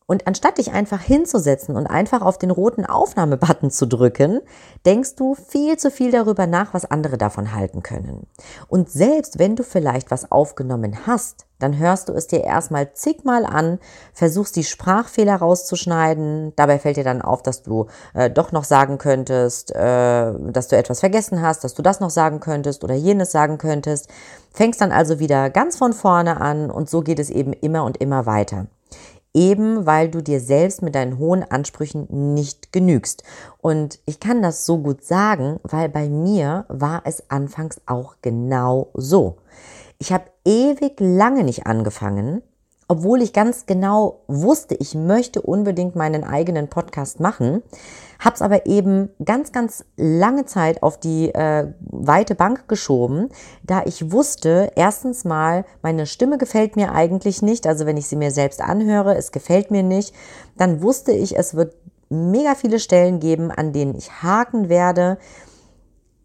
Und 0.09 0.25
anstatt 0.25 0.57
dich 0.57 0.71
einfach 0.71 1.01
hinzusetzen 1.01 1.75
und 1.75 1.85
einfach 1.85 2.21
auf 2.21 2.37
den 2.37 2.49
roten 2.49 2.85
Aufnahmebutton 2.85 3.69
zu 3.71 3.85
drücken, 3.85 4.39
denkst 4.85 5.15
du 5.15 5.35
viel 5.35 5.75
zu 5.75 5.91
viel 5.91 6.11
darüber 6.11 6.47
nach, 6.47 6.73
was 6.73 6.89
andere 6.89 7.17
davon 7.17 7.53
halten 7.53 7.83
können. 7.83 8.25
Und 8.69 8.89
selbst 8.89 9.37
wenn 9.37 9.57
du 9.57 9.63
vielleicht 9.63 10.09
was 10.09 10.31
aufgenommen 10.31 11.05
hast, 11.05 11.45
dann 11.59 11.77
hörst 11.77 12.07
du 12.07 12.13
es 12.13 12.27
dir 12.27 12.41
erstmal 12.41 12.93
zigmal 12.93 13.45
an, 13.45 13.79
versuchst 14.13 14.55
die 14.55 14.63
Sprachfehler 14.63 15.35
rauszuschneiden, 15.35 16.53
dabei 16.55 16.79
fällt 16.79 16.95
dir 16.95 17.03
dann 17.03 17.21
auf, 17.21 17.43
dass 17.43 17.63
du 17.63 17.87
äh, 18.13 18.29
doch 18.29 18.53
noch 18.53 18.63
sagen 18.63 18.99
könntest, 18.99 19.75
äh, 19.75 20.33
dass 20.51 20.69
du 20.69 20.77
etwas 20.77 21.01
vergessen 21.01 21.41
hast, 21.41 21.65
dass 21.65 21.73
du 21.73 21.81
das 21.81 21.99
noch 21.99 22.11
sagen 22.11 22.39
könntest 22.39 22.85
oder 22.85 22.95
jenes 22.95 23.31
sagen 23.31 23.57
könntest, 23.57 24.07
fängst 24.53 24.79
dann 24.79 24.93
also 24.93 25.19
wieder 25.19 25.49
ganz 25.49 25.75
von 25.75 25.91
vorne 25.91 26.39
an 26.39 26.71
und 26.71 26.89
so 26.89 27.01
geht 27.01 27.19
es 27.19 27.29
eben 27.29 27.51
immer 27.51 27.83
und 27.83 27.97
immer 27.97 28.25
weiter 28.25 28.67
eben 29.37 29.85
weil 29.85 30.09
du 30.09 30.21
dir 30.21 30.39
selbst 30.39 30.81
mit 30.81 30.95
deinen 30.95 31.19
hohen 31.19 31.43
Ansprüchen 31.43 32.33
nicht 32.33 32.73
genügst. 32.73 33.23
Und 33.59 33.99
ich 34.05 34.19
kann 34.19 34.41
das 34.41 34.65
so 34.65 34.79
gut 34.79 35.03
sagen, 35.03 35.59
weil 35.61 35.89
bei 35.89 36.09
mir 36.09 36.65
war 36.69 37.03
es 37.05 37.29
anfangs 37.29 37.79
auch 37.85 38.15
genau 38.23 38.89
so. 38.95 39.37
Ich 39.99 40.11
habe 40.11 40.25
ewig 40.43 40.99
lange 40.99 41.43
nicht 41.43 41.67
angefangen, 41.67 42.41
obwohl 42.87 43.21
ich 43.21 43.33
ganz 43.33 43.65
genau 43.65 44.21
wusste, 44.27 44.75
ich 44.75 44.95
möchte 44.95 45.41
unbedingt 45.41 45.95
meinen 45.95 46.23
eigenen 46.23 46.69
Podcast 46.69 47.19
machen, 47.19 47.61
hab's 48.19 48.41
aber 48.41 48.65
eben 48.65 49.09
ganz, 49.23 49.51
ganz 49.51 49.83
lange 49.97 50.45
Zeit 50.45 50.81
auf 50.81 50.97
die 50.97 51.33
äh, 51.33 51.73
weite 51.81 52.33
Bank 52.35 52.67
geschoben, 52.67 53.29
da 53.63 53.83
ich 53.85 54.11
wusste, 54.11 54.71
erstens 54.75 55.25
mal, 55.25 55.65
meine 55.81 56.05
Stimme 56.05 56.37
gefällt 56.37 56.75
mir 56.77 56.93
eigentlich 56.93 57.41
nicht, 57.41 57.67
also 57.67 57.85
wenn 57.85 57.97
ich 57.97 58.07
sie 58.07 58.15
mir 58.15 58.31
selbst 58.31 58.61
anhöre, 58.61 59.15
es 59.15 59.31
gefällt 59.31 59.69
mir 59.69 59.83
nicht, 59.83 60.15
dann 60.57 60.81
wusste 60.81 61.11
ich, 61.11 61.37
es 61.37 61.55
wird 61.55 61.75
mega 62.09 62.55
viele 62.55 62.79
Stellen 62.79 63.19
geben, 63.19 63.51
an 63.51 63.73
denen 63.73 63.95
ich 63.95 64.23
haken 64.23 64.69
werde, 64.69 65.17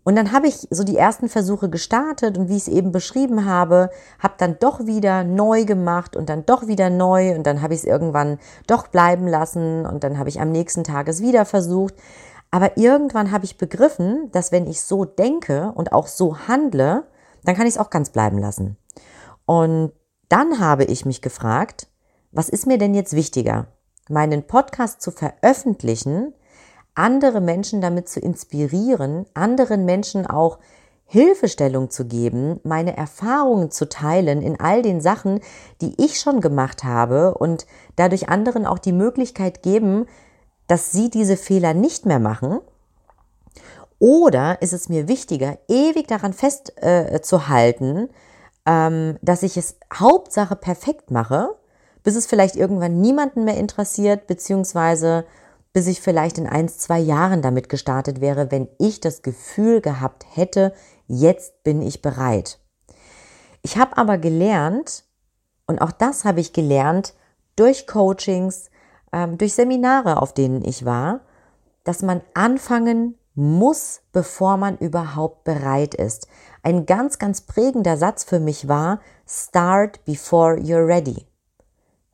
und 0.05 0.17
dann 0.17 0.33
habe 0.33 0.49
ich 0.49 0.67
so 0.71 0.85
die 0.85 0.97
ersten 0.97 1.29
Versuche 1.29 1.69
gestartet 1.69 2.37
und 2.37 2.49
wie 2.49 2.57
ich 2.57 2.63
es 2.63 2.69
eben 2.69 2.93
beschrieben 2.93 3.45
habe, 3.45 3.91
habe 4.19 4.35
dann 4.39 4.59
doch 4.59 4.87
wieder 4.87 5.25
neu 5.25 5.65
gemacht 5.65 6.17
und 6.17 6.29
dann 6.29 6.45
doch 6.45 6.67
wieder 6.67 6.91
neu 6.91 7.35
und 7.35 7.47
dann 7.47 7.63
habe 7.63 7.75
ich 7.75 7.81
es 7.81 7.87
irgendwann 7.87 8.39
doch 8.67 8.89
bleiben 8.89 9.29
lassen 9.29 9.87
und 9.87 10.03
dann 10.03 10.19
habe 10.19 10.29
ich 10.29 10.41
am 10.41 10.51
nächsten 10.51 10.85
Tag 10.85 11.09
es 11.09 11.23
wieder 11.23 11.45
versucht. 11.45 11.95
Aber 12.51 12.77
irgendwann 12.77 13.31
habe 13.31 13.45
ich 13.45 13.59
begriffen, 13.59 14.31
dass 14.33 14.53
wenn 14.53 14.67
ich 14.67 14.83
so 14.83 15.05
denke 15.05 15.73
und 15.75 15.93
auch 15.93 16.07
so 16.07 16.37
handle, 16.49 17.05
dann 17.45 17.55
kann 17.55 17.67
ich 17.67 17.75
es 17.75 17.81
auch 17.81 17.91
ganz 17.91 18.11
bleiben 18.11 18.39
lassen. 18.39 18.77
Und 19.47 19.93
dann 20.29 20.59
habe 20.61 20.85
ich 20.85 21.07
mich 21.07 21.23
gefragt, 21.23 21.87
was 22.31 22.49
ist 22.49 22.67
mir 22.67 22.79
denn 22.79 22.95
jetzt 22.95 23.15
wichtiger? 23.15 23.69
meinen 24.09 24.47
Podcast 24.47 25.01
zu 25.01 25.11
veröffentlichen, 25.11 26.35
andere 26.95 27.41
Menschen 27.41 27.81
damit 27.81 28.09
zu 28.09 28.21
inspirieren, 28.21 29.27
anderen 29.35 29.85
Menschen 29.85 30.27
auch 30.27 30.59
Hilfestellung 31.05 31.91
zu 31.91 32.07
geben, 32.07 32.59
meine 32.65 32.97
Erfahrungen 32.97 33.71
zu 33.71 33.89
teilen 33.89 34.41
in 34.41 34.59
all 34.59 34.81
den 34.81 35.01
Sachen, 35.01 35.41
die 35.83 35.95
ich 36.03 36.19
schon 36.19 36.41
gemacht 36.41 36.85
habe 36.85 37.35
und 37.35 37.67
dadurch 37.97 38.31
anderen 38.31 38.65
auch 38.65 38.79
die 38.79 38.93
Möglichkeit 38.93 39.63
geben, 39.63 40.07
dass 40.69 40.91
sie 40.91 41.11
diese 41.11 41.37
Fehler 41.37 41.75
nicht 41.75 42.07
mehr 42.07 42.19
machen? 42.19 42.61
Oder 43.99 44.63
ist 44.63 44.73
es 44.73 44.89
mir 44.89 45.07
wichtiger, 45.07 45.59
ewig 45.69 46.09
daran 46.09 46.33
festzuhalten, 46.33 48.09
äh, 48.65 48.87
ähm, 48.87 49.19
dass 49.21 49.43
ich 49.43 49.57
es 49.57 49.77
Hauptsache 49.93 50.57
perfekt 50.57 51.11
mache, 51.11 51.55
bis 52.03 52.17
es 52.17 52.27
vielleicht 52.27 52.57
irgendwann 52.57 53.01
niemanden 53.01 53.45
mehr 53.45 53.59
interessiert, 53.59 54.27
beziehungsweise 54.27 55.25
bis 55.73 55.87
ich 55.87 56.01
vielleicht 56.01 56.39
in 56.39 56.47
ein, 56.47 56.69
zwei 56.69 56.99
Jahren 56.99 57.43
damit 57.43 57.69
gestartet 57.69 58.21
wäre, 58.21 58.51
wenn 58.51 58.69
ich 58.79 59.01
das 59.01 59.23
Gefühl 59.23 59.81
gehabt 59.81 60.27
hätte, 60.35 60.75
jetzt 61.07 61.63
bin 61.65 61.83
ich 61.83 62.03
bereit. 62.03 62.59
Ich 63.63 63.77
habe 63.79 63.97
aber 63.97 64.19
gelernt, 64.19 65.05
und 65.67 65.81
auch 65.81 65.93
das 65.93 66.25
habe 66.25 66.41
ich 66.41 66.53
gelernt 66.53 67.15
durch 67.57 67.87
Coachings, 67.87 68.71
ähm, 69.13 69.39
durch 69.39 69.55
Seminare, 69.55 70.21
auf 70.21 70.35
denen 70.35 70.65
ich 70.65 70.85
war, 70.85 71.21
dass 71.85 72.03
man 72.03 72.21
anfangen 72.35 73.19
muss, 73.35 74.03
bevor 74.13 74.57
man 74.57 74.77
überhaupt 74.79 75.45
bereit 75.45 75.95
ist. 75.95 76.29
Ein 76.63 76.87
ganz, 76.87 77.19
ganz 77.19 77.41
prägender 77.41 77.97
Satz 77.97 78.25
für 78.25 78.41
mich 78.41 78.69
war, 78.69 79.01
start 79.27 80.05
before 80.05 80.57
you're 80.57 80.87
ready. 80.87 81.27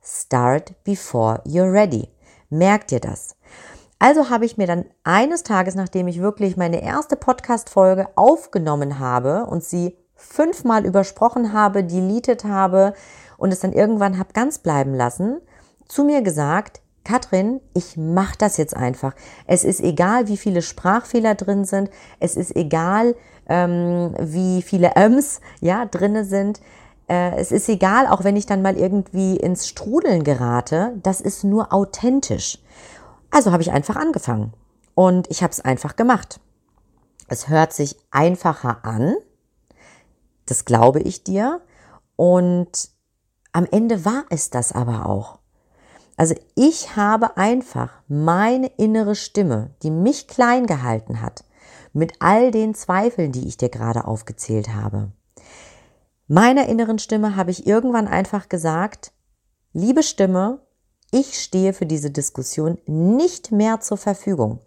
Start 0.01 0.81
before 0.83 1.41
you're 1.45 1.71
ready. 1.71 2.09
Merkt 2.49 2.91
ihr 2.91 2.99
das? 2.99 3.35
Also 3.99 4.29
habe 4.29 4.45
ich 4.45 4.57
mir 4.57 4.65
dann 4.65 4.85
eines 5.03 5.43
Tages, 5.43 5.75
nachdem 5.75 6.07
ich 6.07 6.21
wirklich 6.21 6.55
meine 6.55 6.81
erste 6.81 7.17
Podcast-Folge 7.17 8.07
aufgenommen 8.15 8.97
habe 8.97 9.45
und 9.45 9.61
sie 9.61 9.97
fünfmal 10.15 10.85
übersprochen 10.85 11.51
habe, 11.51 11.83
deleted 11.83 12.45
habe 12.45 12.93
und 13.37 13.51
es 13.51 13.59
dann 13.59 13.73
irgendwann 13.73 14.17
habe 14.17 14.31
ganz 14.33 14.59
bleiben 14.59 14.93
lassen, 14.93 15.41
zu 15.89 16.05
mir 16.05 16.21
gesagt, 16.21 16.81
Katrin, 17.03 17.59
ich 17.73 17.97
mache 17.97 18.37
das 18.37 18.55
jetzt 18.55 18.75
einfach. 18.75 19.15
Es 19.47 19.65
ist 19.65 19.81
egal, 19.81 20.27
wie 20.27 20.37
viele 20.37 20.61
Sprachfehler 20.61 21.35
drin 21.35 21.65
sind. 21.65 21.89
Es 22.19 22.37
ist 22.37 22.55
egal, 22.55 23.15
ähm, 23.47 24.13
wie 24.19 24.61
viele 24.61 24.93
Öms 24.95 25.41
ja 25.59 25.85
drinne 25.85 26.23
sind. 26.23 26.61
Äh, 27.09 27.35
es 27.37 27.51
ist 27.51 27.67
egal, 27.67 28.07
auch 28.07 28.23
wenn 28.23 28.35
ich 28.35 28.45
dann 28.45 28.61
mal 28.61 28.77
irgendwie 28.77 29.37
ins 29.37 29.67
Strudeln 29.67 30.23
gerate. 30.23 30.93
Das 31.01 31.19
ist 31.19 31.43
nur 31.43 31.73
authentisch. 31.73 32.59
Also 33.31 33.51
habe 33.51 33.61
ich 33.61 33.71
einfach 33.71 33.95
angefangen 33.95 34.53
und 34.95 35.29
ich 35.29 35.43
habe 35.43 35.51
es 35.51 35.61
einfach 35.61 35.95
gemacht. 35.95 36.39
Es 37.27 37.47
hört 37.47 37.73
sich 37.73 37.95
einfacher 38.11 38.83
an, 38.83 39.15
das 40.45 40.65
glaube 40.65 40.99
ich 40.99 41.23
dir. 41.23 41.61
Und 42.15 42.89
am 43.51 43.65
Ende 43.71 44.03
war 44.03 44.25
es 44.29 44.49
das 44.49 44.71
aber 44.71 45.05
auch. 45.05 45.39
Also 46.17 46.35
ich 46.55 46.97
habe 46.97 47.37
einfach 47.37 47.91
meine 48.09 48.67
innere 48.77 49.15
Stimme, 49.15 49.73
die 49.83 49.91
mich 49.91 50.27
klein 50.27 50.65
gehalten 50.65 51.21
hat, 51.21 51.45
mit 51.93 52.13
all 52.19 52.51
den 52.51 52.75
Zweifeln, 52.75 53.31
die 53.31 53.47
ich 53.47 53.55
dir 53.55 53.69
gerade 53.69 54.05
aufgezählt 54.05 54.75
habe. 54.75 55.11
Meiner 56.27 56.67
inneren 56.67 56.99
Stimme 56.99 57.35
habe 57.35 57.51
ich 57.51 57.65
irgendwann 57.65 58.07
einfach 58.07 58.49
gesagt, 58.49 59.13
liebe 59.71 60.03
Stimme, 60.03 60.59
ich 61.11 61.41
stehe 61.41 61.73
für 61.73 61.85
diese 61.85 62.11
Diskussion 62.11 62.77
nicht 62.85 63.51
mehr 63.51 63.79
zur 63.79 63.97
Verfügung. 63.97 64.59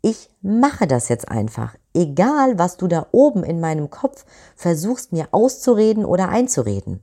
Ich 0.00 0.30
mache 0.42 0.86
das 0.86 1.08
jetzt 1.08 1.28
einfach, 1.28 1.74
egal 1.92 2.58
was 2.58 2.76
du 2.76 2.86
da 2.86 3.06
oben 3.10 3.42
in 3.42 3.60
meinem 3.60 3.90
Kopf 3.90 4.24
versuchst 4.54 5.12
mir 5.12 5.28
auszureden 5.32 6.04
oder 6.04 6.28
einzureden. 6.28 7.02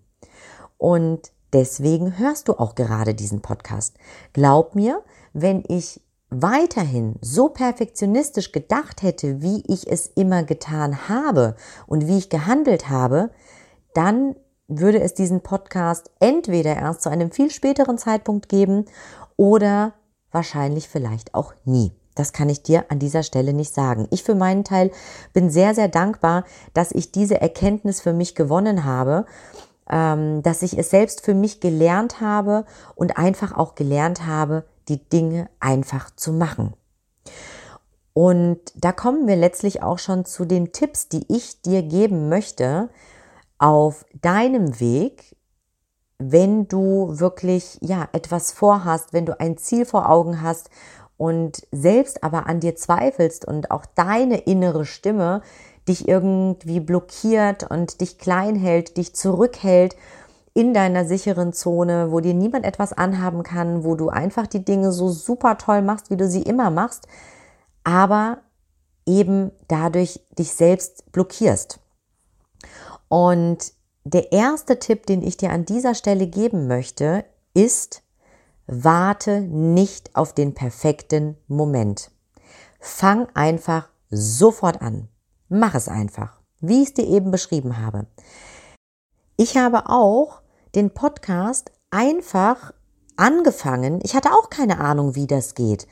Und 0.78 1.32
deswegen 1.52 2.18
hörst 2.18 2.48
du 2.48 2.54
auch 2.54 2.76
gerade 2.76 3.14
diesen 3.14 3.42
Podcast. 3.42 3.98
Glaub 4.34 4.76
mir, 4.76 5.04
wenn 5.34 5.64
ich 5.68 6.02
weiterhin 6.30 7.16
so 7.22 7.50
perfektionistisch 7.50 8.52
gedacht 8.52 9.02
hätte, 9.02 9.42
wie 9.42 9.64
ich 9.68 9.90
es 9.90 10.08
immer 10.08 10.44
getan 10.44 11.08
habe 11.10 11.56
und 11.88 12.08
wie 12.08 12.18
ich 12.18 12.30
gehandelt 12.30 12.90
habe, 12.90 13.30
dann 13.94 14.36
würde 14.68 15.00
es 15.00 15.14
diesen 15.14 15.42
Podcast 15.42 16.10
entweder 16.20 16.76
erst 16.76 17.04
zu 17.04 17.10
einem 17.10 17.32
viel 17.32 17.52
späteren 17.52 17.98
Zeitpunkt 17.98 18.50
geben 18.50 18.86
oder 19.38 19.94
wahrscheinlich 20.32 20.90
vielleicht 20.90 21.36
auch 21.36 21.54
nie. 21.66 21.92
Das 22.16 22.32
kann 22.32 22.50
ich 22.50 22.64
dir 22.64 22.86
an 22.90 23.00
dieser 23.00 23.24
Stelle 23.24 23.54
nicht 23.54 23.74
sagen. 23.74 24.08
Ich 24.10 24.24
für 24.24 24.36
meinen 24.36 24.64
Teil 24.64 24.92
bin 25.34 25.50
sehr, 25.50 25.76
sehr 25.76 25.90
dankbar, 25.90 26.46
dass 26.74 26.92
ich 26.92 27.12
diese 27.12 27.42
Erkenntnis 27.42 28.02
für 28.02 28.14
mich 28.14 28.36
gewonnen 28.36 28.86
habe, 28.86 29.26
ähm, 29.90 30.42
dass 30.42 30.62
ich 30.62 30.78
es 30.78 30.90
selbst 30.90 31.24
für 31.24 31.34
mich 31.34 31.60
gelernt 31.60 32.22
habe 32.22 32.66
und 32.96 33.18
einfach 33.18 33.56
auch 33.56 33.76
gelernt 33.76 34.26
habe, 34.26 34.64
die 34.88 34.98
Dinge 35.10 35.50
einfach 35.60 36.10
zu 36.16 36.32
machen. 36.32 36.74
Und 38.14 38.60
da 38.76 38.94
kommen 38.94 39.28
wir 39.28 39.36
letztlich 39.36 39.84
auch 39.84 40.00
schon 40.00 40.24
zu 40.24 40.46
den 40.46 40.72
Tipps, 40.72 41.10
die 41.10 41.26
ich 41.28 41.62
dir 41.62 41.84
geben 41.84 42.30
möchte, 42.30 42.90
auf 43.58 44.06
deinem 44.22 44.80
Weg, 44.80 45.36
wenn 46.18 46.68
du 46.68 47.20
wirklich 47.20 47.78
ja 47.82 48.08
etwas 48.14 48.52
vorhast, 48.52 49.14
wenn 49.14 49.26
du 49.26 49.40
ein 49.40 49.58
Ziel 49.58 49.86
vor 49.86 50.10
Augen 50.10 50.42
hast 50.42 50.70
und 51.18 51.68
selbst 51.72 52.24
aber 52.24 52.48
an 52.48 52.60
dir 52.60 52.76
zweifelst 52.76 53.46
und 53.46 53.72
auch 53.72 53.86
deine 53.86 54.38
innere 54.40 54.86
Stimme 54.86 55.42
dich 55.88 56.08
irgendwie 56.08 56.80
blockiert 56.80 57.70
und 57.70 58.02
dich 58.02 58.18
klein 58.18 58.56
hält, 58.56 58.98
dich 58.98 59.16
zurückhält 59.16 59.96
in 60.54 60.74
deiner 60.74 61.06
sicheren 61.06 61.54
Zone, 61.54 62.12
wo 62.12 62.22
dir 62.22 62.34
niemand 62.34 62.66
etwas 62.66 62.94
anhaben 62.94 63.44
kann, 63.44 63.84
wo 63.84 63.96
du 63.96 64.10
einfach 64.10 64.48
die 64.48 64.64
Dinge 64.64 64.92
so 64.92 65.10
super 65.10 65.58
toll 65.58 65.82
machst, 65.82 66.10
wie 66.10 66.18
du 66.18 66.28
sie 66.28 66.42
immer 66.42 66.72
machst, 66.72 67.08
aber 67.84 68.40
eben 69.06 69.52
dadurch 69.68 70.22
dich 70.40 70.54
selbst 70.54 71.12
blockierst. 71.12 71.80
Und 73.08 73.74
der 74.04 74.32
erste 74.32 74.80
Tipp, 74.80 75.06
den 75.06 75.22
ich 75.24 75.38
dir 75.38 75.52
an 75.52 75.66
dieser 75.66 75.96
Stelle 75.96 76.28
geben 76.28 76.68
möchte, 76.68 77.26
ist, 77.54 78.04
warte 78.68 79.42
nicht 79.42 80.16
auf 80.16 80.34
den 80.34 80.54
perfekten 80.54 81.38
Moment. 81.48 82.12
Fang 82.80 83.28
einfach 83.34 83.90
sofort 84.10 84.82
an. 84.82 85.08
Mach 85.50 85.76
es 85.76 85.88
einfach, 85.88 86.40
wie 86.60 86.84
ich 86.84 86.90
es 86.90 86.94
dir 86.94 87.08
eben 87.08 87.32
beschrieben 87.32 87.80
habe. 87.80 88.08
Ich 89.38 89.58
habe 89.58 89.90
auch 89.90 90.42
den 90.76 90.92
Podcast 90.92 91.72
einfach 91.90 92.74
angefangen. 93.18 94.00
Ich 94.04 94.16
hatte 94.16 94.32
auch 94.32 94.50
keine 94.50 94.80
Ahnung, 94.80 95.16
wie 95.16 95.28
das 95.28 95.56
geht. 95.56 95.88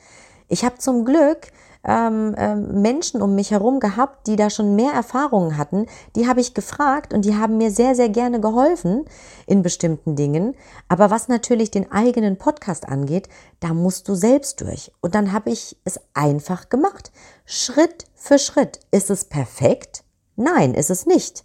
Ich 0.48 0.64
habe 0.64 0.78
zum 0.78 1.04
Glück 1.04 1.52
ähm, 1.84 2.34
ähm, 2.38 2.82
Menschen 2.82 3.22
um 3.22 3.34
mich 3.34 3.50
herum 3.50 3.80
gehabt, 3.80 4.26
die 4.26 4.36
da 4.36 4.50
schon 4.50 4.76
mehr 4.76 4.92
Erfahrungen 4.92 5.58
hatten. 5.58 5.86
Die 6.16 6.26
habe 6.26 6.40
ich 6.40 6.54
gefragt 6.54 7.12
und 7.12 7.24
die 7.24 7.36
haben 7.36 7.58
mir 7.58 7.70
sehr, 7.70 7.94
sehr 7.94 8.08
gerne 8.08 8.40
geholfen 8.40 9.04
in 9.46 9.62
bestimmten 9.62 10.16
Dingen. 10.16 10.54
Aber 10.88 11.10
was 11.10 11.28
natürlich 11.28 11.70
den 11.70 11.92
eigenen 11.92 12.38
Podcast 12.38 12.88
angeht, 12.88 13.28
da 13.60 13.74
musst 13.74 14.08
du 14.08 14.14
selbst 14.14 14.60
durch. 14.60 14.92
Und 15.00 15.14
dann 15.14 15.32
habe 15.32 15.50
ich 15.50 15.76
es 15.84 16.00
einfach 16.14 16.68
gemacht. 16.68 17.12
Schritt 17.44 18.06
für 18.14 18.38
Schritt. 18.38 18.80
Ist 18.90 19.10
es 19.10 19.24
perfekt? 19.24 20.04
Nein, 20.36 20.74
ist 20.74 20.90
es 20.90 21.06
nicht. 21.06 21.44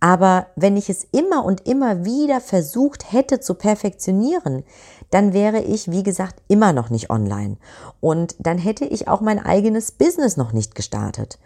Aber 0.00 0.48
wenn 0.56 0.76
ich 0.76 0.90
es 0.90 1.04
immer 1.12 1.44
und 1.44 1.66
immer 1.66 2.04
wieder 2.04 2.40
versucht 2.40 3.12
hätte 3.12 3.40
zu 3.40 3.54
perfektionieren, 3.54 4.64
dann 5.10 5.32
wäre 5.32 5.60
ich, 5.60 5.90
wie 5.90 6.02
gesagt, 6.02 6.42
immer 6.48 6.72
noch 6.72 6.90
nicht 6.90 7.10
online. 7.10 7.56
Und 8.00 8.36
dann 8.38 8.58
hätte 8.58 8.84
ich 8.84 9.08
auch 9.08 9.20
mein 9.20 9.44
eigenes 9.44 9.92
Business 9.92 10.36
noch 10.36 10.52
nicht 10.52 10.74
gestartet. 10.74 11.38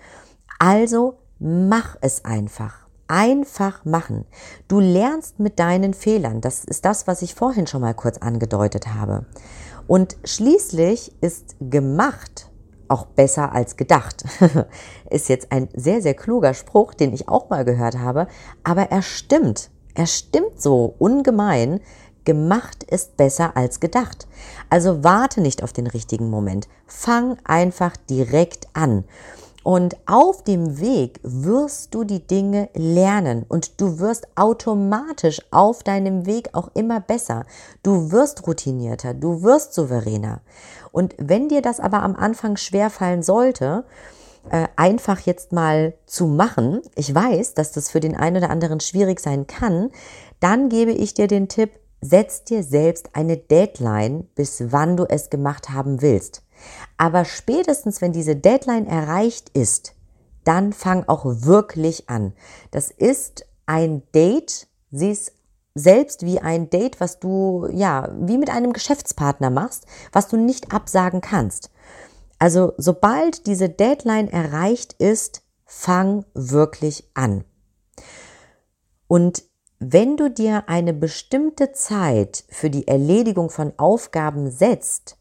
Also 0.58 1.18
mach 1.38 1.96
es 2.00 2.24
einfach. 2.24 2.86
Einfach 3.08 3.84
machen. 3.84 4.24
Du 4.68 4.78
lernst 4.78 5.40
mit 5.40 5.58
deinen 5.58 5.94
Fehlern. 5.94 6.40
Das 6.40 6.64
ist 6.64 6.84
das, 6.84 7.06
was 7.06 7.22
ich 7.22 7.34
vorhin 7.34 7.66
schon 7.66 7.80
mal 7.80 7.94
kurz 7.94 8.18
angedeutet 8.18 8.94
habe. 8.94 9.26
Und 9.88 10.16
schließlich 10.24 11.12
ist 11.20 11.56
gemacht 11.60 12.50
auch 12.90 13.06
besser 13.06 13.52
als 13.52 13.76
gedacht. 13.76 14.24
ist 15.10 15.28
jetzt 15.28 15.52
ein 15.52 15.68
sehr, 15.74 16.02
sehr 16.02 16.14
kluger 16.14 16.54
Spruch, 16.54 16.92
den 16.92 17.14
ich 17.14 17.28
auch 17.28 17.48
mal 17.48 17.64
gehört 17.64 17.98
habe, 17.98 18.26
aber 18.64 18.90
er 18.90 19.02
stimmt. 19.02 19.70
Er 19.94 20.06
stimmt 20.06 20.60
so 20.60 20.94
ungemein, 20.98 21.80
Gemacht 22.24 22.84
ist 22.84 23.16
besser 23.16 23.56
als 23.56 23.80
gedacht. 23.80 24.26
Also 24.68 25.02
warte 25.04 25.40
nicht 25.40 25.62
auf 25.62 25.72
den 25.72 25.86
richtigen 25.86 26.30
Moment. 26.30 26.68
Fang 26.86 27.36
einfach 27.44 27.96
direkt 27.96 28.68
an. 28.72 29.04
Und 29.62 29.96
auf 30.06 30.42
dem 30.42 30.80
Weg 30.80 31.20
wirst 31.22 31.94
du 31.94 32.04
die 32.04 32.26
Dinge 32.26 32.70
lernen 32.74 33.44
und 33.46 33.80
du 33.80 33.98
wirst 33.98 34.26
automatisch 34.34 35.42
auf 35.50 35.82
deinem 35.82 36.24
Weg 36.24 36.54
auch 36.54 36.70
immer 36.74 37.00
besser. 37.00 37.44
Du 37.82 38.10
wirst 38.10 38.46
routinierter, 38.46 39.12
du 39.12 39.42
wirst 39.42 39.74
souveräner. 39.74 40.40
Und 40.92 41.14
wenn 41.18 41.48
dir 41.48 41.60
das 41.60 41.78
aber 41.78 42.02
am 42.02 42.16
Anfang 42.16 42.56
schwer 42.56 42.88
fallen 42.88 43.22
sollte, 43.22 43.84
äh, 44.48 44.66
einfach 44.76 45.20
jetzt 45.20 45.52
mal 45.52 45.92
zu 46.06 46.26
machen, 46.26 46.80
ich 46.94 47.14
weiß, 47.14 47.52
dass 47.52 47.72
das 47.72 47.90
für 47.90 48.00
den 48.00 48.16
einen 48.16 48.38
oder 48.38 48.50
anderen 48.50 48.80
schwierig 48.80 49.20
sein 49.20 49.46
kann, 49.46 49.90
dann 50.40 50.70
gebe 50.70 50.92
ich 50.92 51.12
dir 51.12 51.26
den 51.26 51.48
Tipp, 51.48 51.70
setz 52.00 52.44
dir 52.44 52.62
selbst 52.62 53.10
eine 53.14 53.36
Deadline, 53.36 54.28
bis 54.34 54.72
wann 54.72 54.96
du 54.96 55.04
es 55.04 55.30
gemacht 55.30 55.70
haben 55.70 56.02
willst. 56.02 56.42
Aber 56.96 57.24
spätestens, 57.24 58.00
wenn 58.00 58.12
diese 58.12 58.36
Deadline 58.36 58.86
erreicht 58.86 59.50
ist, 59.50 59.94
dann 60.44 60.72
fang 60.72 61.04
auch 61.06 61.24
wirklich 61.24 62.08
an. 62.08 62.32
Das 62.70 62.90
ist 62.90 63.46
ein 63.66 64.02
Date, 64.14 64.68
sieh 64.90 65.10
es 65.10 65.32
selbst 65.74 66.24
wie 66.24 66.40
ein 66.40 66.70
Date, 66.70 67.00
was 67.00 67.20
du, 67.20 67.68
ja, 67.72 68.10
wie 68.18 68.38
mit 68.38 68.50
einem 68.50 68.72
Geschäftspartner 68.72 69.50
machst, 69.50 69.86
was 70.12 70.28
du 70.28 70.36
nicht 70.36 70.72
absagen 70.72 71.20
kannst. 71.20 71.70
Also, 72.38 72.72
sobald 72.76 73.46
diese 73.46 73.68
Deadline 73.68 74.28
erreicht 74.28 74.94
ist, 74.94 75.42
fang 75.64 76.24
wirklich 76.34 77.08
an. 77.14 77.44
Und 79.06 79.44
wenn 79.80 80.18
du 80.18 80.30
dir 80.30 80.64
eine 80.68 80.92
bestimmte 80.92 81.72
Zeit 81.72 82.44
für 82.50 82.68
die 82.68 82.86
Erledigung 82.86 83.48
von 83.48 83.72
Aufgaben 83.78 84.50
setzt, 84.50 85.16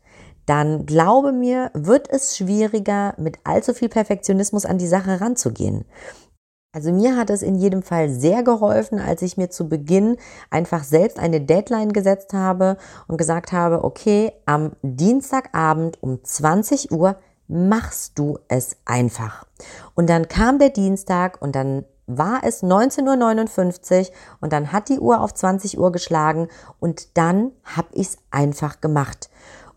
dann 0.45 0.85
glaube 0.85 1.31
mir, 1.31 1.71
wird 1.73 2.09
es 2.09 2.35
schwieriger, 2.35 3.13
mit 3.17 3.39
allzu 3.45 3.73
viel 3.73 3.87
Perfektionismus 3.87 4.65
an 4.65 4.77
die 4.77 4.87
Sache 4.87 5.21
ranzugehen. 5.21 5.85
Also 6.71 6.91
mir 6.91 7.15
hat 7.15 7.29
es 7.29 7.41
in 7.41 7.55
jedem 7.55 7.81
Fall 7.81 8.09
sehr 8.09 8.43
geholfen, 8.43 8.99
als 8.99 9.21
ich 9.21 9.37
mir 9.37 9.49
zu 9.49 9.69
Beginn 9.69 10.17
einfach 10.49 10.83
selbst 10.83 11.19
eine 11.19 11.41
Deadline 11.41 11.93
gesetzt 11.93 12.33
habe 12.33 12.77
und 13.07 13.17
gesagt 13.17 13.53
habe, 13.53 13.83
okay, 13.83 14.33
am 14.45 14.73
Dienstagabend 14.83 16.03
um 16.03 16.23
20 16.23 16.91
Uhr 16.91 17.15
machst 17.47 18.19
du 18.19 18.37
es 18.49 18.75
einfach. 18.85 19.45
Und 19.95 20.09
dann 20.09 20.27
kam 20.27 20.59
der 20.59 20.69
Dienstag 20.69 21.41
und 21.41 21.55
dann 21.55 21.85
war 22.09 22.41
es 22.43 22.63
19.59 22.63 23.99
Uhr 23.99 24.15
und 24.41 24.51
dann 24.51 24.71
hat 24.71 24.89
die 24.89 24.99
Uhr 24.99 25.21
auf 25.21 25.33
20 25.33 25.79
Uhr 25.79 25.91
geschlagen 25.91 26.47
und 26.79 27.17
dann 27.17 27.51
habe 27.63 27.89
ich 27.93 28.07
es 28.07 28.17
einfach 28.31 28.81
gemacht. 28.81 29.29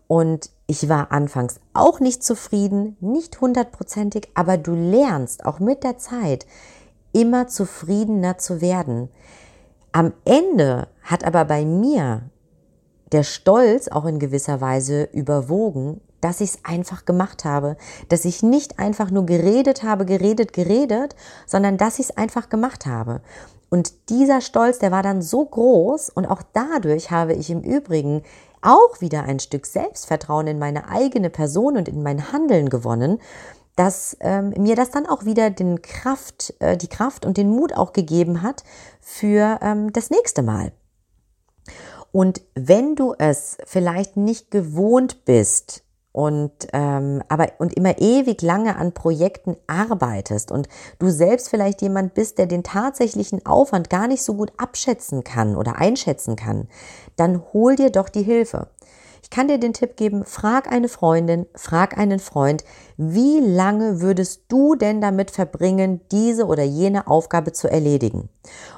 Und 0.07 0.49
ich 0.65 0.89
war 0.89 1.11
anfangs 1.11 1.59
auch 1.73 1.99
nicht 1.99 2.23
zufrieden, 2.23 2.97
nicht 2.99 3.39
hundertprozentig, 3.39 4.29
aber 4.33 4.57
du 4.57 4.73
lernst 4.73 5.45
auch 5.45 5.59
mit 5.59 5.83
der 5.83 5.97
Zeit 5.97 6.45
immer 7.11 7.47
zufriedener 7.47 8.37
zu 8.39 8.61
werden. 8.61 9.09
Am 9.91 10.13
Ende 10.25 10.87
hat 11.03 11.23
aber 11.23 11.45
bei 11.45 11.65
mir 11.65 12.23
der 13.11 13.23
Stolz 13.23 13.87
auch 13.87 14.05
in 14.05 14.17
gewisser 14.17 14.59
Weise 14.59 15.03
überwogen, 15.13 16.01
dass 16.23 16.41
ich 16.41 16.51
es 16.51 16.59
einfach 16.63 17.05
gemacht 17.05 17.45
habe, 17.45 17.75
dass 18.09 18.25
ich 18.25 18.43
nicht 18.43 18.79
einfach 18.79 19.11
nur 19.11 19.25
geredet 19.25 19.83
habe, 19.83 20.05
geredet, 20.05 20.53
geredet, 20.53 21.15
sondern 21.45 21.77
dass 21.77 21.99
ich 21.99 22.09
es 22.09 22.17
einfach 22.17 22.49
gemacht 22.49 22.85
habe. 22.85 23.21
Und 23.69 24.09
dieser 24.09 24.41
Stolz, 24.41 24.79
der 24.79 24.91
war 24.91 25.03
dann 25.03 25.21
so 25.21 25.43
groß 25.43 26.09
und 26.09 26.25
auch 26.27 26.41
dadurch 26.53 27.11
habe 27.11 27.33
ich 27.33 27.49
im 27.49 27.61
Übrigen 27.61 28.23
auch 28.61 29.01
wieder 29.01 29.23
ein 29.23 29.39
Stück 29.39 29.65
Selbstvertrauen 29.65 30.47
in 30.47 30.59
meine 30.59 30.87
eigene 30.87 31.29
Person 31.29 31.75
und 31.75 31.89
in 31.89 32.03
mein 32.03 32.31
Handeln 32.31 32.69
gewonnen, 32.69 33.19
dass 33.75 34.15
ähm, 34.19 34.53
mir 34.57 34.75
das 34.75 34.91
dann 34.91 35.07
auch 35.07 35.25
wieder 35.25 35.49
den 35.49 35.81
Kraft, 35.81 36.53
äh, 36.59 36.77
die 36.77 36.87
Kraft 36.87 37.25
und 37.25 37.37
den 37.37 37.49
Mut 37.49 37.73
auch 37.73 37.91
gegeben 37.91 38.43
hat 38.43 38.63
für 39.01 39.59
ähm, 39.61 39.91
das 39.91 40.09
nächste 40.11 40.43
Mal. 40.43 40.71
Und 42.11 42.41
wenn 42.53 42.95
du 42.95 43.15
es 43.17 43.57
vielleicht 43.65 44.17
nicht 44.17 44.51
gewohnt 44.51 45.25
bist, 45.25 45.83
und 46.13 46.51
ähm, 46.73 47.21
aber 47.27 47.47
und 47.57 47.73
immer 47.73 47.99
ewig 47.99 48.41
lange 48.41 48.77
an 48.77 48.93
Projekten 48.93 49.57
arbeitest 49.67 50.51
und 50.51 50.69
du 50.99 51.09
selbst 51.09 51.49
vielleicht 51.49 51.81
jemand 51.81 52.13
bist, 52.13 52.37
der 52.37 52.45
den 52.45 52.63
tatsächlichen 52.63 53.45
Aufwand 53.45 53.89
gar 53.89 54.07
nicht 54.07 54.23
so 54.23 54.35
gut 54.35 54.53
abschätzen 54.57 55.23
kann 55.23 55.57
oder 55.57 55.77
einschätzen 55.77 56.35
kann, 56.35 56.69
dann 57.15 57.41
hol 57.51 57.75
dir 57.75 57.89
doch 57.89 58.09
die 58.09 58.23
Hilfe. 58.23 58.67
Ich 59.23 59.31
kann 59.31 59.47
dir 59.47 59.57
den 59.57 59.73
Tipp 59.73 59.97
geben, 59.97 60.25
frag 60.25 60.71
eine 60.71 60.87
Freundin, 60.87 61.47
frag 61.55 61.97
einen 61.97 62.19
Freund, 62.19 62.63
wie 62.97 63.39
lange 63.39 64.01
würdest 64.01 64.43
du 64.49 64.75
denn 64.75 65.01
damit 65.01 65.31
verbringen, 65.31 66.01
diese 66.11 66.45
oder 66.45 66.63
jene 66.63 67.07
Aufgabe 67.07 67.53
zu 67.53 67.67
erledigen? 67.67 68.29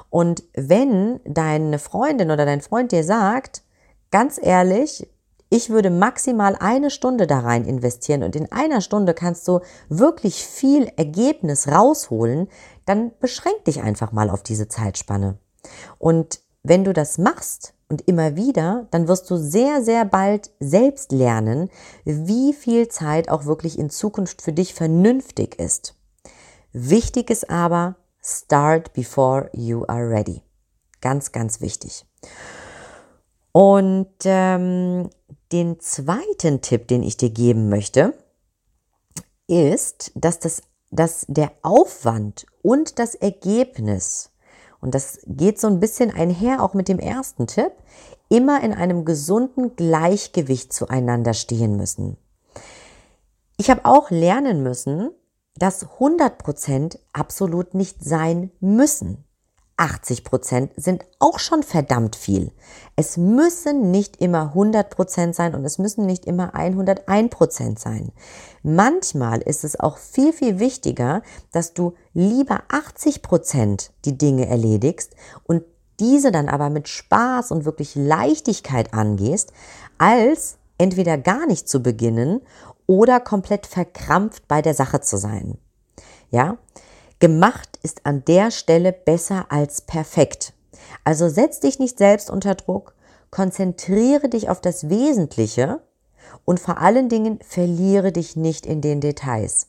Und 0.08 0.44
wenn 0.54 1.20
deine 1.24 1.78
Freundin 1.78 2.30
oder 2.30 2.46
dein 2.46 2.62
Freund 2.62 2.92
dir 2.92 3.04
sagt, 3.04 3.62
ganz 4.10 4.40
ehrlich, 4.40 5.06
ich 5.48 5.70
würde 5.70 5.90
maximal 5.90 6.56
eine 6.58 6.90
Stunde 6.90 7.26
da 7.26 7.40
rein 7.40 7.64
investieren 7.64 8.22
und 8.22 8.34
in 8.34 8.50
einer 8.50 8.80
Stunde 8.80 9.14
kannst 9.14 9.46
du 9.46 9.60
wirklich 9.88 10.44
viel 10.44 10.90
Ergebnis 10.96 11.68
rausholen, 11.68 12.48
dann 12.84 13.12
beschränk 13.20 13.64
dich 13.64 13.82
einfach 13.82 14.12
mal 14.12 14.30
auf 14.30 14.42
diese 14.42 14.68
Zeitspanne. 14.68 15.38
Und 15.98 16.40
wenn 16.62 16.84
du 16.84 16.92
das 16.92 17.18
machst 17.18 17.74
und 17.88 18.08
immer 18.08 18.34
wieder, 18.34 18.88
dann 18.90 19.06
wirst 19.06 19.30
du 19.30 19.36
sehr, 19.36 19.82
sehr 19.82 20.04
bald 20.04 20.50
selbst 20.58 21.12
lernen, 21.12 21.70
wie 22.04 22.52
viel 22.52 22.88
Zeit 22.88 23.28
auch 23.28 23.44
wirklich 23.44 23.78
in 23.78 23.90
Zukunft 23.90 24.42
für 24.42 24.52
dich 24.52 24.74
vernünftig 24.74 25.58
ist. 25.60 25.94
Wichtig 26.72 27.30
ist 27.30 27.48
aber, 27.48 27.96
start 28.20 28.92
before 28.92 29.48
you 29.52 29.84
are 29.86 30.10
ready. 30.10 30.42
Ganz, 31.00 31.30
ganz 31.30 31.60
wichtig. 31.60 32.04
Und 33.52 34.10
ähm, 34.24 35.08
den 35.52 35.80
zweiten 35.80 36.60
Tipp, 36.60 36.88
den 36.88 37.02
ich 37.02 37.16
dir 37.16 37.30
geben 37.30 37.68
möchte, 37.68 38.14
ist, 39.46 40.12
dass, 40.14 40.38
das, 40.38 40.62
dass 40.90 41.24
der 41.28 41.52
Aufwand 41.62 42.46
und 42.62 42.98
das 42.98 43.14
Ergebnis, 43.14 44.30
und 44.80 44.94
das 44.94 45.20
geht 45.26 45.60
so 45.60 45.68
ein 45.68 45.80
bisschen 45.80 46.10
einher 46.10 46.62
auch 46.62 46.74
mit 46.74 46.88
dem 46.88 46.98
ersten 46.98 47.46
Tipp, 47.46 47.72
immer 48.28 48.62
in 48.62 48.72
einem 48.72 49.04
gesunden 49.04 49.76
Gleichgewicht 49.76 50.72
zueinander 50.72 51.32
stehen 51.32 51.76
müssen. 51.76 52.16
Ich 53.56 53.70
habe 53.70 53.84
auch 53.84 54.10
lernen 54.10 54.62
müssen, 54.62 55.10
dass 55.56 55.86
100% 55.86 56.98
absolut 57.12 57.74
nicht 57.74 58.04
sein 58.04 58.50
müssen. 58.60 59.24
80 59.78 60.24
Prozent 60.24 60.72
sind 60.76 61.04
auch 61.18 61.38
schon 61.38 61.62
verdammt 61.62 62.16
viel. 62.16 62.52
Es 62.96 63.16
müssen 63.16 63.90
nicht 63.90 64.16
immer 64.22 64.48
100 64.48 64.88
Prozent 64.88 65.34
sein 65.34 65.54
und 65.54 65.64
es 65.64 65.78
müssen 65.78 66.06
nicht 66.06 66.24
immer 66.24 66.54
101 66.54 67.30
Prozent 67.30 67.78
sein. 67.78 68.12
Manchmal 68.62 69.42
ist 69.42 69.64
es 69.64 69.78
auch 69.78 69.98
viel, 69.98 70.32
viel 70.32 70.58
wichtiger, 70.58 71.22
dass 71.52 71.74
du 71.74 71.94
lieber 72.14 72.62
80 72.68 73.20
Prozent 73.22 73.92
die 74.04 74.16
Dinge 74.16 74.46
erledigst 74.48 75.14
und 75.44 75.62
diese 76.00 76.30
dann 76.30 76.48
aber 76.48 76.70
mit 76.70 76.88
Spaß 76.88 77.50
und 77.50 77.64
wirklich 77.64 77.94
Leichtigkeit 77.94 78.94
angehst, 78.94 79.52
als 79.98 80.58
entweder 80.78 81.18
gar 81.18 81.46
nicht 81.46 81.68
zu 81.68 81.82
beginnen 81.82 82.40
oder 82.86 83.20
komplett 83.20 83.66
verkrampft 83.66 84.46
bei 84.48 84.62
der 84.62 84.74
Sache 84.74 85.00
zu 85.00 85.16
sein. 85.16 85.58
Ja? 86.30 86.58
Gemacht 87.18 87.78
ist 87.82 88.04
an 88.04 88.26
der 88.26 88.50
Stelle 88.50 88.92
besser 88.92 89.46
als 89.48 89.80
perfekt. 89.80 90.52
Also 91.02 91.30
setz 91.30 91.60
dich 91.60 91.78
nicht 91.78 91.96
selbst 91.96 92.28
unter 92.28 92.54
Druck, 92.54 92.94
konzentriere 93.30 94.28
dich 94.28 94.50
auf 94.50 94.60
das 94.60 94.90
Wesentliche 94.90 95.80
und 96.44 96.60
vor 96.60 96.76
allen 96.78 97.08
Dingen 97.08 97.38
verliere 97.42 98.12
dich 98.12 98.36
nicht 98.36 98.66
in 98.66 98.82
den 98.82 99.00
Details. 99.00 99.68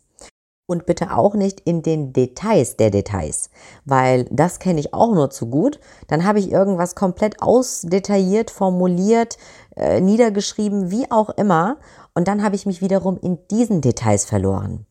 Und 0.70 0.86
bitte 0.86 1.16
auch 1.16 1.36
nicht 1.36 1.62
in 1.62 1.82
den 1.84 2.12
Details 2.12 2.76
der 2.76 2.90
Details, 2.90 3.50
weil 3.86 4.26
das 4.30 4.60
kenne 4.60 4.82
ich 4.82 4.94
auch 4.94 5.14
nur 5.14 5.30
zu 5.30 5.46
gut. 5.48 5.80
Dann 6.10 6.26
habe 6.26 6.40
ich 6.40 6.52
irgendwas 6.52 6.96
komplett 6.96 7.42
ausdetailliert, 7.42 8.52
formuliert, 8.52 9.38
äh, 9.78 10.02
niedergeschrieben, 10.02 10.92
wie 10.92 11.10
auch 11.10 11.30
immer. 11.30 11.78
Und 12.14 12.28
dann 12.28 12.44
habe 12.44 12.58
ich 12.58 12.66
mich 12.66 12.82
wiederum 12.82 13.18
in 13.18 13.38
diesen 13.50 13.80
Details 13.80 14.26
verloren. 14.26 14.86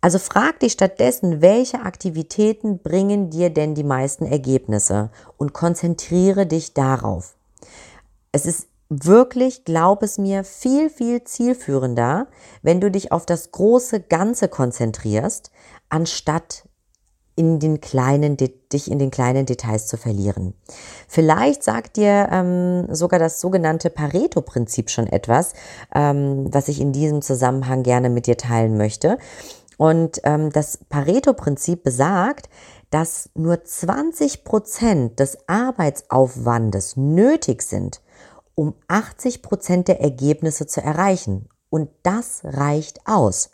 Also 0.00 0.18
frag 0.18 0.60
dich 0.60 0.72
stattdessen, 0.72 1.42
welche 1.42 1.80
Aktivitäten 1.80 2.78
bringen 2.78 3.30
dir 3.30 3.50
denn 3.50 3.74
die 3.74 3.84
meisten 3.84 4.26
Ergebnisse 4.26 5.10
und 5.36 5.52
konzentriere 5.52 6.46
dich 6.46 6.72
darauf. 6.72 7.34
Es 8.30 8.46
ist 8.46 8.68
wirklich, 8.88 9.64
glaub 9.64 10.02
es 10.02 10.18
mir, 10.18 10.44
viel, 10.44 10.88
viel 10.88 11.24
zielführender, 11.24 12.28
wenn 12.62 12.80
du 12.80 12.90
dich 12.90 13.12
auf 13.12 13.26
das 13.26 13.50
große 13.50 14.00
Ganze 14.00 14.48
konzentrierst, 14.48 15.50
anstatt 15.88 16.64
in 17.38 17.60
den 17.60 17.80
kleinen, 17.80 18.36
dich 18.36 18.90
in 18.90 18.98
den 18.98 19.12
kleinen 19.12 19.46
Details 19.46 19.86
zu 19.86 19.96
verlieren. 19.96 20.54
Vielleicht 21.06 21.62
sagt 21.62 21.96
dir 21.96 22.28
ähm, 22.32 22.92
sogar 22.92 23.20
das 23.20 23.40
sogenannte 23.40 23.90
Pareto-Prinzip 23.90 24.90
schon 24.90 25.06
etwas, 25.06 25.52
ähm, 25.94 26.52
was 26.52 26.66
ich 26.66 26.80
in 26.80 26.92
diesem 26.92 27.22
Zusammenhang 27.22 27.84
gerne 27.84 28.10
mit 28.10 28.26
dir 28.26 28.36
teilen 28.36 28.76
möchte. 28.76 29.18
Und 29.78 30.20
ähm, 30.24 30.50
das 30.50 30.76
Pareto-Prinzip 30.88 31.84
besagt, 31.84 32.50
dass 32.90 33.30
nur 33.34 33.64
20 33.64 34.44
Prozent 34.44 35.20
des 35.20 35.38
Arbeitsaufwandes 35.48 36.96
nötig 36.96 37.62
sind, 37.62 38.02
um 38.56 38.74
80 38.88 39.40
Prozent 39.40 39.88
der 39.88 40.00
Ergebnisse 40.00 40.66
zu 40.66 40.82
erreichen. 40.82 41.48
Und 41.70 41.90
das 42.02 42.40
reicht 42.42 43.06
aus. 43.06 43.50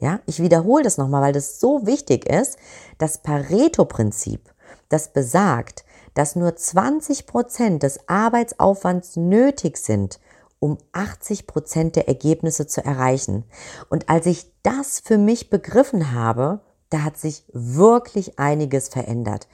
Ja, 0.00 0.20
ich 0.26 0.42
wiederhole 0.42 0.82
das 0.82 0.98
nochmal, 0.98 1.22
weil 1.22 1.32
das 1.32 1.60
so 1.60 1.86
wichtig 1.86 2.28
ist. 2.28 2.58
Das 2.98 3.18
Pareto-Prinzip, 3.18 4.52
das 4.88 5.12
besagt, 5.12 5.84
dass 6.14 6.34
nur 6.34 6.56
20 6.56 7.26
Prozent 7.26 7.84
des 7.84 8.08
Arbeitsaufwands 8.08 9.16
nötig 9.16 9.76
sind, 9.76 10.18
um 10.60 10.78
80 10.92 11.46
Prozent 11.46 11.96
der 11.96 12.08
Ergebnisse 12.08 12.66
zu 12.66 12.84
erreichen. 12.84 13.44
Und 13.90 14.08
als 14.08 14.26
ich 14.26 14.50
das 14.62 15.00
für 15.00 15.18
mich 15.18 15.50
begriffen 15.50 16.12
habe, 16.12 16.60
da 16.90 17.02
hat 17.02 17.16
sich 17.16 17.44
wirklich 17.52 18.38
einiges 18.38 18.88
verändert. 18.88 19.46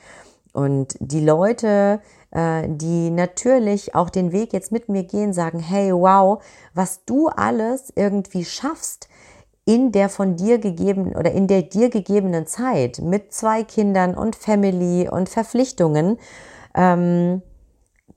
Und 0.53 0.97
die 1.01 1.25
Leute, 1.25 2.01
äh, 2.31 2.69
die 2.69 3.11
natürlich 3.11 3.95
auch 3.95 4.09
den 4.09 4.31
Weg 4.31 4.53
jetzt 4.53 4.71
mit 4.71 4.89
mir 4.89 5.03
gehen, 5.03 5.33
sagen, 5.33 5.59
hey, 5.59 5.93
wow, 5.93 6.43
was 6.75 7.05
du 7.05 7.27
alles 7.29 7.93
irgendwie 7.97 8.45
schaffst 8.45 9.09
in 9.65 9.93
der 9.93 10.09
von 10.09 10.37
dir 10.37 10.59
gegebenen 10.59 11.17
oder 11.17 11.33
in 11.33 11.49
der 11.49 11.63
dir 11.63 11.89
gegebenen 11.89 12.47
Zeit 12.47 13.01
mit 13.01 13.33
zwei 13.33 13.65
Kindern 13.65 14.15
und 14.15 14.37
Family 14.37 15.09
und 15.09 15.29
Verpflichtungen, 15.29 16.19
ähm, 16.75 17.43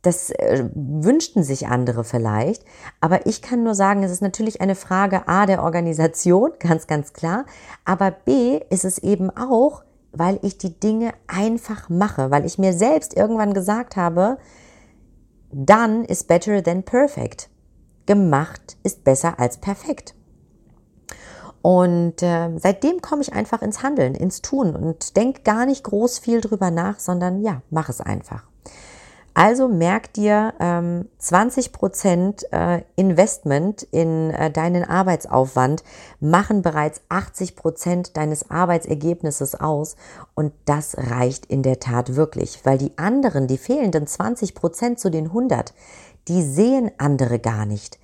das 0.08 0.30
äh, 0.30 0.64
wünschten 0.74 1.44
sich 1.44 1.68
andere 1.68 2.06
vielleicht. 2.06 2.64
Aber 3.02 3.26
ich 3.26 3.42
kann 3.42 3.64
nur 3.64 3.76
sagen, 3.76 4.04
es 4.04 4.12
ist 4.12 4.22
natürlich 4.22 4.62
eine 4.62 4.76
Frage 4.76 5.28
A 5.28 5.46
der 5.46 5.62
Organisation, 5.62 6.54
ganz, 6.60 6.88
ganz 6.88 7.12
klar. 7.12 7.46
Aber 7.84 8.12
B 8.12 8.62
ist 8.70 8.86
es 8.86 8.98
eben 9.00 9.30
auch, 9.30 9.84
weil 10.14 10.40
ich 10.42 10.58
die 10.58 10.80
Dinge 10.80 11.12
einfach 11.28 11.90
mache, 11.90 12.32
weil 12.32 12.46
ich 12.46 12.58
mir 12.58 12.74
selbst 12.74 13.16
irgendwann 13.16 13.54
gesagt 13.54 13.98
habe, 13.98 14.38
done 15.52 16.06
is 16.06 16.24
better 16.24 16.64
than 16.64 16.84
perfect. 16.84 17.50
Gemacht 18.06 18.78
ist 18.84 19.04
besser 19.04 19.40
als 19.40 19.58
perfekt. 19.58 20.16
Und 21.62 22.24
äh, 22.24 22.58
seitdem 22.58 23.02
komme 23.02 23.24
ich 23.24 23.34
einfach 23.34 23.62
ins 23.62 23.84
Handeln, 23.84 24.16
ins 24.16 24.42
Tun 24.42 24.74
und 24.74 25.18
denke 25.18 25.42
gar 25.42 25.66
nicht 25.66 25.84
groß 25.84 26.20
viel 26.20 26.40
drüber 26.40 26.72
nach, 26.72 27.00
sondern 27.00 27.42
ja, 27.42 27.62
mach 27.70 27.90
es 27.90 28.00
einfach. 28.00 28.46
Also 29.38 29.68
merk 29.68 30.14
dir, 30.14 30.56
ähm, 30.60 31.10
20 31.20 31.72
Prozent 31.72 32.52
äh, 32.52 32.82
Investment 32.96 33.84
in 33.84 34.32
äh, 34.32 34.50
deinen 34.50 34.84
Arbeitsaufwand 34.84 35.84
machen 36.20 36.64
bereits 36.64 37.02
80 37.10 37.56
Prozent 37.56 38.18
deines 38.18 38.50
Arbeitsergebnisses 38.50 39.54
aus. 39.54 39.96
Und 40.34 40.54
das 40.66 40.98
reicht 40.98 41.46
in 41.46 41.62
der 41.62 41.80
Tat 41.80 42.16
wirklich, 42.16 42.66
weil 42.66 42.80
die 42.80 42.98
anderen, 42.98 43.46
die 43.46 43.60
fehlenden 43.60 44.08
20 44.08 44.56
Prozent 44.56 45.00
zu 45.00 45.12
den 45.12 45.26
100, 45.26 45.76
die 46.30 46.42
sehen 46.42 46.90
andere 46.98 47.38
gar 47.38 47.68
nicht. 47.68 48.00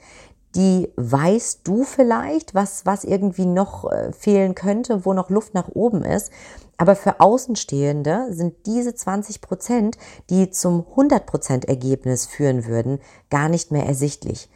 Die 0.53 0.91
weißt 0.97 1.61
du 1.63 1.83
vielleicht, 1.83 2.53
was, 2.53 2.85
was 2.85 3.03
irgendwie 3.03 3.47
noch 3.47 3.91
äh, 3.91 4.13
fehlen 4.13 4.53
könnte, 4.53 5.03
wo 5.03 5.13
noch 5.13 5.31
Luft 5.31 5.55
nach 5.55 5.69
oben 5.69 6.03
ist. 6.03 6.31
Aber 6.77 6.95
für 6.95 7.19
Außenstehende 7.19 8.27
sind 8.33 8.65
diese 8.65 8.95
20 8.95 9.41
Prozent, 9.41 9.97
die 10.29 10.49
zum 10.49 10.85
100 10.89 11.25
Prozent 11.25 11.65
Ergebnis 11.65 12.25
führen 12.25 12.65
würden, 12.65 12.99
gar 13.29 13.49
nicht 13.49 13.71
mehr 13.71 13.85
ersichtlich. 13.85 14.49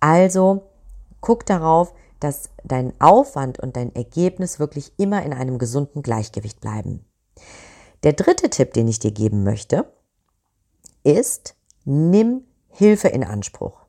Also 0.00 0.68
guck 1.20 1.46
darauf, 1.46 1.94
dass 2.20 2.50
dein 2.64 2.92
Aufwand 3.00 3.58
und 3.58 3.76
dein 3.76 3.94
Ergebnis 3.94 4.58
wirklich 4.58 4.92
immer 4.96 5.22
in 5.24 5.32
einem 5.32 5.58
gesunden 5.58 6.02
Gleichgewicht 6.02 6.60
bleiben. 6.60 7.04
Der 8.02 8.12
dritte 8.12 8.50
Tipp, 8.50 8.72
den 8.74 8.88
ich 8.88 8.98
dir 8.98 9.12
geben 9.12 9.44
möchte, 9.44 9.92
ist, 11.04 11.56
nimm 11.84 12.44
Hilfe 12.68 13.08
in 13.08 13.24
Anspruch. 13.24 13.81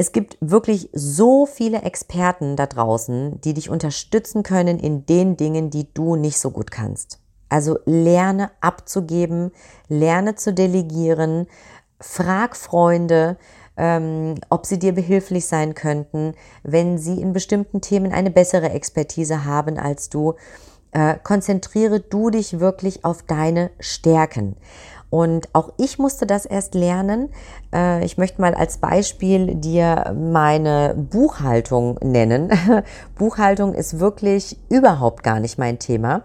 Es 0.00 0.12
gibt 0.12 0.38
wirklich 0.40 0.88
so 0.94 1.44
viele 1.44 1.82
Experten 1.82 2.56
da 2.56 2.64
draußen, 2.64 3.38
die 3.42 3.52
dich 3.52 3.68
unterstützen 3.68 4.42
können 4.42 4.78
in 4.78 5.04
den 5.04 5.36
Dingen, 5.36 5.68
die 5.68 5.92
du 5.92 6.16
nicht 6.16 6.38
so 6.38 6.50
gut 6.52 6.70
kannst. 6.70 7.18
Also 7.50 7.80
lerne 7.84 8.50
abzugeben, 8.62 9.50
lerne 9.88 10.36
zu 10.36 10.54
delegieren, 10.54 11.48
frag 12.00 12.56
Freunde, 12.56 13.36
ähm, 13.76 14.36
ob 14.48 14.64
sie 14.64 14.78
dir 14.78 14.94
behilflich 14.94 15.44
sein 15.44 15.74
könnten, 15.74 16.32
wenn 16.62 16.96
sie 16.96 17.20
in 17.20 17.34
bestimmten 17.34 17.82
Themen 17.82 18.14
eine 18.14 18.30
bessere 18.30 18.70
Expertise 18.70 19.44
haben 19.44 19.78
als 19.78 20.08
du. 20.08 20.32
Äh, 20.92 21.16
konzentriere 21.22 22.00
du 22.00 22.30
dich 22.30 22.58
wirklich 22.58 23.04
auf 23.04 23.22
deine 23.22 23.70
Stärken. 23.80 24.56
Und 25.10 25.48
auch 25.54 25.72
ich 25.76 25.98
musste 25.98 26.24
das 26.24 26.46
erst 26.46 26.74
lernen. 26.74 27.30
Äh, 27.74 28.04
ich 28.04 28.16
möchte 28.16 28.40
mal 28.40 28.54
als 28.54 28.78
Beispiel 28.78 29.56
dir 29.56 30.14
meine 30.16 30.94
Buchhaltung 30.96 31.98
nennen. 32.00 32.50
Buchhaltung 33.18 33.74
ist 33.74 33.98
wirklich 33.98 34.56
überhaupt 34.68 35.24
gar 35.24 35.40
nicht 35.40 35.58
mein 35.58 35.80
Thema. 35.80 36.22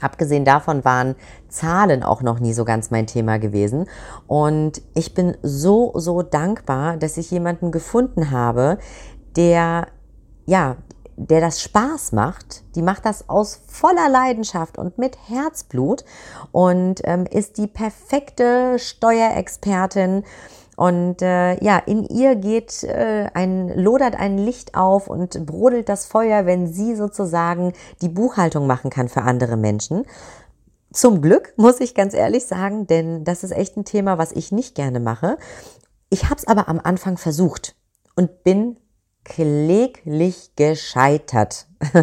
Abgesehen 0.00 0.44
davon 0.44 0.84
waren 0.84 1.16
Zahlen 1.48 2.02
auch 2.02 2.22
noch 2.22 2.38
nie 2.38 2.52
so 2.52 2.64
ganz 2.64 2.90
mein 2.90 3.06
Thema 3.06 3.38
gewesen. 3.38 3.86
Und 4.26 4.82
ich 4.94 5.14
bin 5.14 5.36
so, 5.42 5.92
so 5.96 6.22
dankbar, 6.22 6.96
dass 6.98 7.16
ich 7.16 7.30
jemanden 7.30 7.72
gefunden 7.72 8.30
habe, 8.30 8.78
der, 9.36 9.88
ja, 10.44 10.76
der 11.16 11.40
das 11.40 11.62
Spaß 11.62 12.12
macht, 12.12 12.62
die 12.74 12.82
macht 12.82 13.06
das 13.06 13.28
aus 13.28 13.62
voller 13.66 14.08
Leidenschaft 14.08 14.78
und 14.78 14.98
mit 14.98 15.16
Herzblut 15.28 16.04
und 16.52 17.00
ähm, 17.04 17.24
ist 17.24 17.58
die 17.58 17.66
perfekte 17.66 18.78
Steuerexpertin. 18.78 20.24
Und 20.76 21.22
äh, 21.22 21.62
ja, 21.64 21.78
in 21.78 22.04
ihr 22.04 22.36
geht 22.36 22.84
äh, 22.84 23.30
ein, 23.32 23.70
lodert 23.70 24.14
ein 24.14 24.36
Licht 24.36 24.74
auf 24.74 25.08
und 25.08 25.46
brodelt 25.46 25.88
das 25.88 26.04
Feuer, 26.04 26.44
wenn 26.44 26.70
sie 26.70 26.94
sozusagen 26.94 27.72
die 28.02 28.10
Buchhaltung 28.10 28.66
machen 28.66 28.90
kann 28.90 29.08
für 29.08 29.22
andere 29.22 29.56
Menschen. 29.56 30.04
Zum 30.92 31.22
Glück, 31.22 31.54
muss 31.56 31.80
ich 31.80 31.94
ganz 31.94 32.12
ehrlich 32.12 32.44
sagen, 32.44 32.86
denn 32.86 33.24
das 33.24 33.42
ist 33.42 33.52
echt 33.52 33.76
ein 33.78 33.86
Thema, 33.86 34.18
was 34.18 34.32
ich 34.32 34.52
nicht 34.52 34.74
gerne 34.74 35.00
mache. 35.00 35.38
Ich 36.10 36.24
habe 36.24 36.36
es 36.36 36.46
aber 36.46 36.68
am 36.68 36.80
Anfang 36.82 37.16
versucht 37.16 37.74
und 38.14 38.44
bin 38.44 38.76
kläglich 39.26 40.52
gescheitert. 40.54 41.66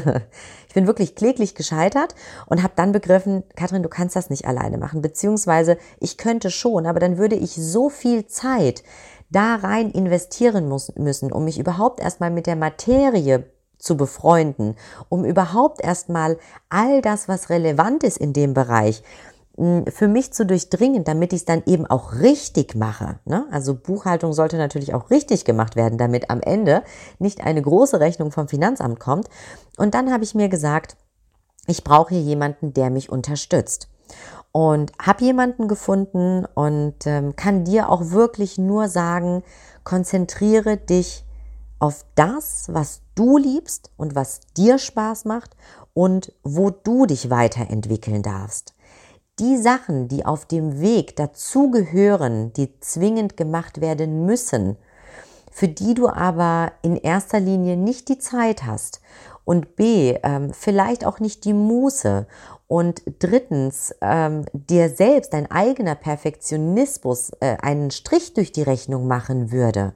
ich 0.67 0.73
bin 0.73 0.87
wirklich 0.87 1.15
kläglich 1.15 1.55
gescheitert 1.55 2.15
und 2.47 2.61
habe 2.61 2.73
dann 2.75 2.91
begriffen, 2.91 3.43
Katrin, 3.55 3.81
du 3.81 3.87
kannst 3.87 4.17
das 4.17 4.29
nicht 4.29 4.45
alleine 4.45 4.77
machen, 4.77 5.01
beziehungsweise 5.01 5.77
ich 5.99 6.17
könnte 6.17 6.51
schon, 6.51 6.85
aber 6.85 6.99
dann 6.99 7.17
würde 7.17 7.35
ich 7.35 7.55
so 7.55 7.89
viel 7.89 8.27
Zeit 8.27 8.83
da 9.29 9.55
rein 9.55 9.89
investieren 9.89 10.67
muss, 10.67 10.93
müssen, 10.95 11.31
um 11.31 11.45
mich 11.45 11.59
überhaupt 11.59 12.01
erstmal 12.01 12.29
mit 12.29 12.45
der 12.45 12.57
Materie 12.57 13.45
zu 13.77 13.95
befreunden, 13.95 14.75
um 15.07 15.23
überhaupt 15.23 15.81
erstmal 15.81 16.37
all 16.69 17.01
das, 17.01 17.29
was 17.29 17.49
relevant 17.49 18.03
ist 18.03 18.17
in 18.17 18.33
dem 18.33 18.53
Bereich, 18.53 19.01
für 19.55 20.07
mich 20.07 20.33
zu 20.33 20.47
durchdringen, 20.47 21.03
damit 21.03 21.31
ich 21.31 21.41
es 21.41 21.45
dann 21.45 21.61
eben 21.67 21.85
auch 21.85 22.13
richtig 22.13 22.73
mache. 22.73 23.19
Ne? 23.25 23.45
Also 23.51 23.75
Buchhaltung 23.75 24.33
sollte 24.33 24.57
natürlich 24.57 24.95
auch 24.95 25.11
richtig 25.11 25.45
gemacht 25.45 25.75
werden, 25.75 25.99
damit 25.99 26.31
am 26.31 26.41
Ende 26.41 26.83
nicht 27.19 27.41
eine 27.41 27.61
große 27.61 27.99
Rechnung 27.99 28.31
vom 28.31 28.47
Finanzamt 28.47 28.99
kommt. 28.99 29.29
Und 29.77 29.93
dann 29.93 30.11
habe 30.11 30.23
ich 30.23 30.33
mir 30.33 30.49
gesagt, 30.49 30.97
ich 31.67 31.83
brauche 31.83 32.15
hier 32.15 32.23
jemanden, 32.23 32.73
der 32.73 32.89
mich 32.89 33.11
unterstützt. 33.11 33.89
Und 34.51 34.91
habe 34.99 35.23
jemanden 35.23 35.67
gefunden 35.67 36.45
und 36.45 37.05
ähm, 37.05 37.35
kann 37.35 37.63
dir 37.63 37.89
auch 37.89 38.11
wirklich 38.11 38.57
nur 38.57 38.87
sagen, 38.87 39.43
konzentriere 39.83 40.77
dich 40.77 41.25
auf 41.79 42.05
das, 42.15 42.65
was 42.71 43.01
du 43.15 43.37
liebst 43.37 43.91
und 43.97 44.15
was 44.15 44.41
dir 44.55 44.77
Spaß 44.77 45.25
macht 45.25 45.55
und 45.93 46.33
wo 46.43 46.69
du 46.69 47.05
dich 47.05 47.29
weiterentwickeln 47.29 48.23
darfst 48.23 48.72
die 49.43 49.57
Sachen, 49.57 50.07
die 50.07 50.25
auf 50.25 50.45
dem 50.45 50.79
Weg 50.79 51.17
dazugehören, 51.17 52.53
die 52.53 52.79
zwingend 52.79 53.35
gemacht 53.35 53.81
werden 53.81 54.25
müssen, 54.25 54.77
für 55.51 55.67
die 55.67 55.93
du 55.93 56.07
aber 56.07 56.71
in 56.81 56.95
erster 56.95 57.41
Linie 57.41 57.75
nicht 57.75 58.07
die 58.07 58.19
Zeit 58.19 58.65
hast. 58.65 59.01
Und 59.43 59.75
b, 59.75 60.17
ähm, 60.23 60.53
vielleicht 60.53 61.05
auch 61.05 61.19
nicht 61.19 61.43
die 61.43 61.53
Muße. 61.53 62.25
Und 62.67 63.01
drittens 63.19 63.93
ähm, 63.99 64.45
dir 64.53 64.89
selbst 64.89 65.33
dein 65.33 65.51
eigener 65.51 65.95
Perfektionismus 65.95 67.31
äh, 67.41 67.57
einen 67.61 67.91
Strich 67.91 68.33
durch 68.33 68.53
die 68.53 68.63
Rechnung 68.63 69.07
machen 69.07 69.51
würde, 69.51 69.93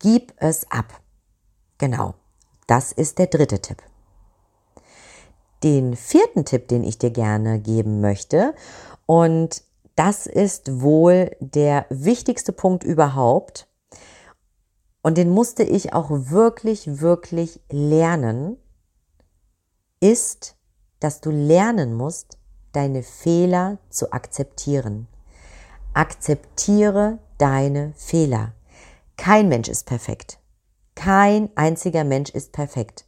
gib 0.00 0.32
es 0.38 0.68
ab. 0.72 1.00
Genau, 1.78 2.14
das 2.66 2.90
ist 2.90 3.20
der 3.20 3.28
dritte 3.28 3.60
Tipp 3.60 3.80
den 5.62 5.96
vierten 5.96 6.44
Tipp, 6.44 6.68
den 6.68 6.84
ich 6.84 6.98
dir 6.98 7.10
gerne 7.10 7.60
geben 7.60 8.00
möchte. 8.00 8.54
Und 9.06 9.62
das 9.94 10.26
ist 10.26 10.80
wohl 10.80 11.30
der 11.40 11.86
wichtigste 11.90 12.52
Punkt 12.52 12.84
überhaupt. 12.84 13.68
Und 15.02 15.18
den 15.18 15.30
musste 15.30 15.64
ich 15.64 15.92
auch 15.92 16.10
wirklich, 16.10 17.00
wirklich 17.00 17.60
lernen. 17.70 18.56
ist, 20.00 20.56
dass 20.98 21.20
du 21.20 21.30
lernen 21.30 21.94
musst, 21.94 22.38
deine 22.72 23.02
Fehler 23.02 23.78
zu 23.88 24.12
akzeptieren. 24.12 25.06
Akzeptiere 25.94 27.18
deine 27.38 27.92
Fehler. 27.96 28.54
Kein 29.16 29.48
Mensch 29.48 29.68
ist 29.68 29.86
perfekt. 29.86 30.38
Kein 30.94 31.50
einziger 31.54 32.04
Mensch 32.04 32.30
ist 32.30 32.52
perfekt. 32.52 33.06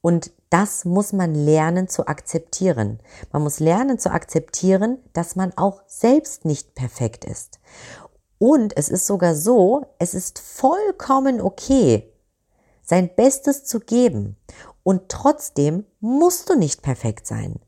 Und 0.00 0.32
das 0.54 0.84
muss 0.84 1.12
man 1.12 1.34
lernen 1.34 1.88
zu 1.88 2.06
akzeptieren. 2.06 3.00
Man 3.32 3.42
muss 3.42 3.58
lernen 3.58 3.98
zu 3.98 4.12
akzeptieren, 4.12 4.98
dass 5.12 5.34
man 5.34 5.52
auch 5.56 5.82
selbst 5.88 6.44
nicht 6.44 6.76
perfekt 6.76 7.24
ist. 7.24 7.58
Und 8.38 8.76
es 8.76 8.88
ist 8.88 9.08
sogar 9.08 9.34
so, 9.34 9.84
es 9.98 10.14
ist 10.14 10.38
vollkommen 10.38 11.40
okay, 11.40 12.08
sein 12.84 13.10
Bestes 13.16 13.64
zu 13.64 13.80
geben. 13.80 14.36
Und 14.84 15.08
trotzdem 15.08 15.86
musst 15.98 16.48
du 16.48 16.54
nicht 16.54 16.82
perfekt 16.82 17.26
sein. 17.26 17.58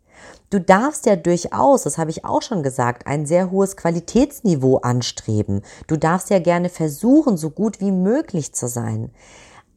Du 0.50 0.60
darfst 0.60 1.06
ja 1.06 1.16
durchaus, 1.16 1.82
das 1.82 1.98
habe 1.98 2.12
ich 2.12 2.24
auch 2.24 2.42
schon 2.42 2.62
gesagt, 2.62 3.08
ein 3.08 3.26
sehr 3.26 3.50
hohes 3.50 3.76
Qualitätsniveau 3.76 4.76
anstreben. 4.76 5.62
Du 5.88 5.96
darfst 5.96 6.30
ja 6.30 6.38
gerne 6.38 6.68
versuchen, 6.68 7.36
so 7.36 7.50
gut 7.50 7.80
wie 7.80 7.90
möglich 7.90 8.54
zu 8.54 8.68
sein. 8.68 9.10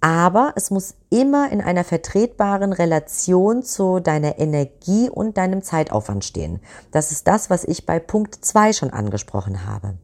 Aber 0.02 0.54
es 0.56 0.72
muss 0.72 0.96
immer 1.10 1.52
in 1.52 1.60
einer 1.62 1.84
vertretbaren 1.84 2.72
Relation 2.72 3.64
zu 3.64 4.00
deiner 4.00 4.40
Energie 4.40 5.10
und 5.10 5.38
deinem 5.38 5.62
Zeitaufwand 5.62 6.24
stehen. 6.24 6.62
Das 6.92 7.12
ist 7.12 7.28
das, 7.28 7.50
was 7.50 7.66
ich 7.66 7.86
bei 7.86 8.00
Punkt 8.00 8.36
2 8.36 8.74
schon 8.74 8.92
angesprochen 8.92 9.66
habe. 9.66 9.98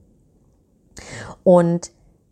Und 1.43 1.91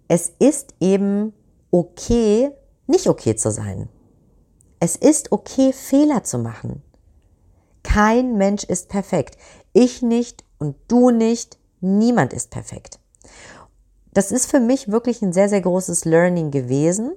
es 0.09 0.33
ist 0.39 0.75
eben 0.81 1.33
okay, 1.71 2.51
nicht 2.87 3.07
okay 3.07 3.35
zu 3.35 3.51
sein. 3.51 3.87
Es 4.79 4.97
ist 4.97 5.31
okay, 5.31 5.71
Fehler 5.71 6.23
zu 6.23 6.39
machen. 6.39 6.83
Kein 7.83 8.37
Mensch 8.37 8.65
ist 8.65 8.89
perfekt. 8.89 9.37
Ich 9.71 10.01
nicht 10.01 10.43
und 10.57 10.75
du 10.87 11.09
nicht. 11.09 11.57
Niemand 11.79 12.33
ist 12.33 12.49
perfekt. 12.49 12.99
Das 14.13 14.31
ist 14.31 14.49
für 14.49 14.59
mich 14.59 14.91
wirklich 14.91 15.21
ein 15.21 15.33
sehr, 15.33 15.49
sehr 15.49 15.61
großes 15.61 16.05
Learning 16.05 16.51
gewesen, 16.51 17.13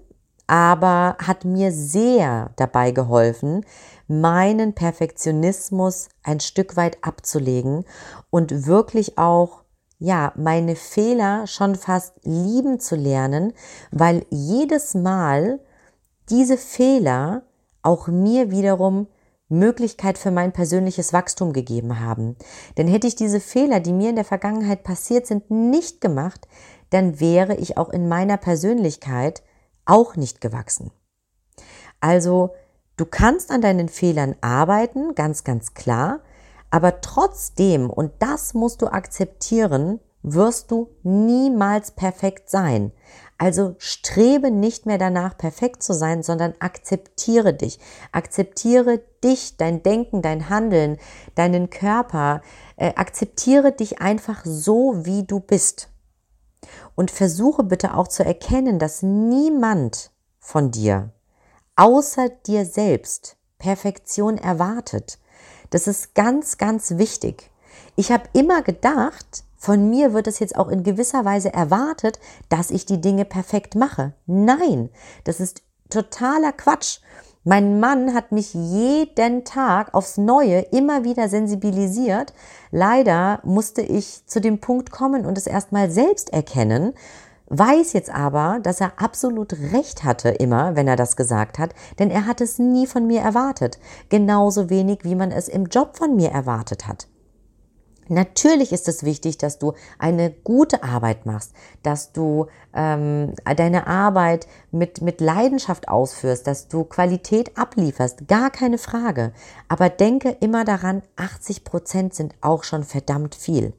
aber 0.47 1.17
hat 1.19 1.45
mir 1.45 1.73
sehr 1.73 2.51
dabei 2.57 2.91
geholfen, 2.93 3.65
meinen 4.09 4.75
Perfektionismus 4.75 6.09
ein 6.23 6.41
Stück 6.41 6.77
weit 6.77 6.99
abzulegen 7.03 7.85
und 8.31 8.67
wirklich 8.67 9.19
auch 9.19 9.63
ja, 9.99 10.33
meine 10.37 10.77
Fehler 10.77 11.47
schon 11.47 11.75
fast 11.75 12.15
lieben 12.23 12.81
zu 12.81 12.97
lernen, 12.97 13.55
weil 13.91 14.27
jedes 14.31 14.95
Mal 14.95 15.61
diese 16.29 16.59
Fehler 16.59 17.43
auch 17.83 18.09
mir 18.09 18.51
wiederum 18.51 19.07
Möglichkeit 19.49 20.19
für 20.19 20.31
mein 20.31 20.53
persönliches 20.53 21.13
Wachstum 21.13 21.53
gegeben 21.53 22.01
haben. 22.01 22.37
Denn 22.77 22.89
hätte 22.89 23.07
ich 23.07 23.15
diese 23.15 23.41
Fehler, 23.41 23.81
die 23.81 23.93
mir 23.93 24.11
in 24.11 24.17
der 24.17 24.25
Vergangenheit 24.25 24.83
passiert 24.83 25.27
sind, 25.27 25.51
nicht 25.51 26.01
gemacht, 26.01 26.49
dann 26.91 27.21
wäre 27.21 27.55
ich 27.57 27.79
auch 27.79 27.91
in 27.91 28.09
meiner 28.09 28.37
Persönlichkeit 28.37 29.43
auch 29.87 30.17
nicht 30.17 30.41
gewachsen. 30.41 30.91
Also, 32.01 32.55
du 32.97 33.07
kannst 33.07 33.51
an 33.51 33.63
deinen 33.63 33.89
Fehlern 33.89 34.37
arbeiten, 34.41 35.15
ganz, 35.15 35.45
ganz 35.45 35.75
klar, 35.75 36.21
aber 36.71 37.01
trotzdem, 37.01 37.89
und 37.89 38.13
das 38.19 38.55
musst 38.55 38.83
du 38.83 38.89
akzeptieren, 38.89 40.01
wirst 40.23 40.73
du 40.73 40.91
niemals 41.05 41.93
perfekt 41.93 42.51
sein. 42.51 42.93
Also 43.39 43.77
strebe 43.79 44.51
nicht 44.51 44.87
mehr 44.87 44.99
danach, 44.99 45.37
perfekt 45.37 45.83
zu 45.83 45.93
sein, 45.93 46.23
sondern 46.23 46.55
akzeptiere 46.59 47.55
dich. 47.55 47.79
Akzeptiere 48.11 49.01
dich, 49.23 49.57
dein 49.57 49.83
Denken, 49.83 50.23
dein 50.23 50.49
Handeln, 50.49 50.99
deinen 51.35 51.71
Körper. 51.71 52.41
Äh, 52.77 52.95
akzeptiere 52.97 53.73
dich 53.73 54.01
einfach 54.01 54.43
so, 54.45 55.05
wie 55.05 55.25
du 55.25 55.41
bist. 55.41 55.91
Und 56.95 57.11
versuche 57.11 57.63
bitte 57.63 57.95
auch 57.95 58.09
zu 58.09 58.25
erkennen, 58.25 58.79
dass 58.79 59.03
niemand 59.03 60.11
von 60.39 60.71
dir, 60.71 61.11
außer 61.77 62.29
dir 62.29 62.65
selbst, 62.65 63.37
Perfektion 63.59 64.39
erwartet. 64.39 65.19
Das 65.71 65.87
ist 65.87 66.15
ganz, 66.15 66.59
ganz 66.59 66.99
wichtig. 66.99 67.51
Ich 67.97 68.13
habe 68.13 68.29
immer 68.33 68.63
gedacht, 68.63 69.45
von 69.57 69.91
mir 69.91 70.13
wird 70.13 70.27
es 70.27 70.39
jetzt 70.39 70.57
auch 70.57 70.69
in 70.69 70.83
gewisser 70.83 71.25
Weise 71.25 71.53
erwartet, 71.53 72.21
dass 72.49 72.71
ich 72.71 72.87
die 72.87 73.01
Dinge 73.01 73.25
perfekt 73.25 73.75
mache. 73.75 74.13
Nein, 74.27 74.91
das 75.25 75.41
ist 75.41 75.63
totaler 75.91 76.53
Quatsch. 76.53 77.01
Mein 77.49 77.79
Mann 77.79 78.13
hat 78.13 78.33
mich 78.33 78.55
jeden 78.55 79.45
Tag 79.45 79.95
aufs 79.95 80.17
Neue 80.17 80.63
immer 80.73 81.05
wieder 81.05 81.29
sensibilisiert. 81.29 82.35
Leider 82.73 83.39
musste 83.45 83.83
ich 83.83 84.27
zu 84.27 84.41
dem 84.41 84.59
Punkt 84.59 84.91
kommen 84.91 85.25
und 85.25 85.39
es 85.39 85.47
erstmal 85.47 85.89
selbst 85.89 86.33
erkennen, 86.33 86.93
weiß 87.47 87.93
jetzt 87.93 88.13
aber, 88.13 88.59
dass 88.65 88.81
er 88.81 89.01
absolut 89.01 89.53
recht 89.73 90.03
hatte 90.03 90.31
immer, 90.31 90.75
wenn 90.75 90.89
er 90.89 90.97
das 90.97 91.15
gesagt 91.15 91.61
hat, 91.61 91.73
denn 92.01 92.11
er 92.11 92.27
hat 92.27 92.41
es 92.41 92.59
nie 92.59 92.89
von 92.89 93.07
mir 93.07 93.21
erwartet. 93.21 93.79
Genauso 94.09 94.69
wenig, 94.69 95.05
wie 95.05 95.15
man 95.15 95.31
es 95.31 95.47
im 95.47 95.67
Job 95.67 95.97
von 95.97 96.17
mir 96.17 96.31
erwartet 96.31 96.89
hat. 96.89 97.07
Natürlich 98.09 98.73
ist 98.73 98.89
es 98.89 99.03
wichtig, 99.03 99.39
dass 99.39 99.59
du 99.59 99.73
eine 99.99 100.31
gute 100.31 100.83
Arbeit 100.83 101.27
machst, 101.27 101.53
dass 101.83 102.13
du 102.13 102.47
ähm, 102.73 103.35
deine 103.57 103.87
Arbeit 103.87 104.47
mit, 104.71 105.01
mit 105.01 105.21
Leidenschaft 105.21 105.89
ausführst, 105.89 106.47
dass 106.47 106.69
du 106.69 106.85
Qualität 106.85 107.59
ablieferst, 107.59 108.29
gar 108.29 108.51
keine 108.51 108.79
Frage. 108.79 109.33
Aber 109.69 109.89
denke 109.89 110.37
immer 110.41 110.65
daran, 110.65 111.03
80 111.17 111.65
Prozent 111.65 112.15
sind 112.15 112.35
auch 112.41 112.63
schon 112.63 112.85
verdammt 112.85 113.35
viel. 113.35 113.73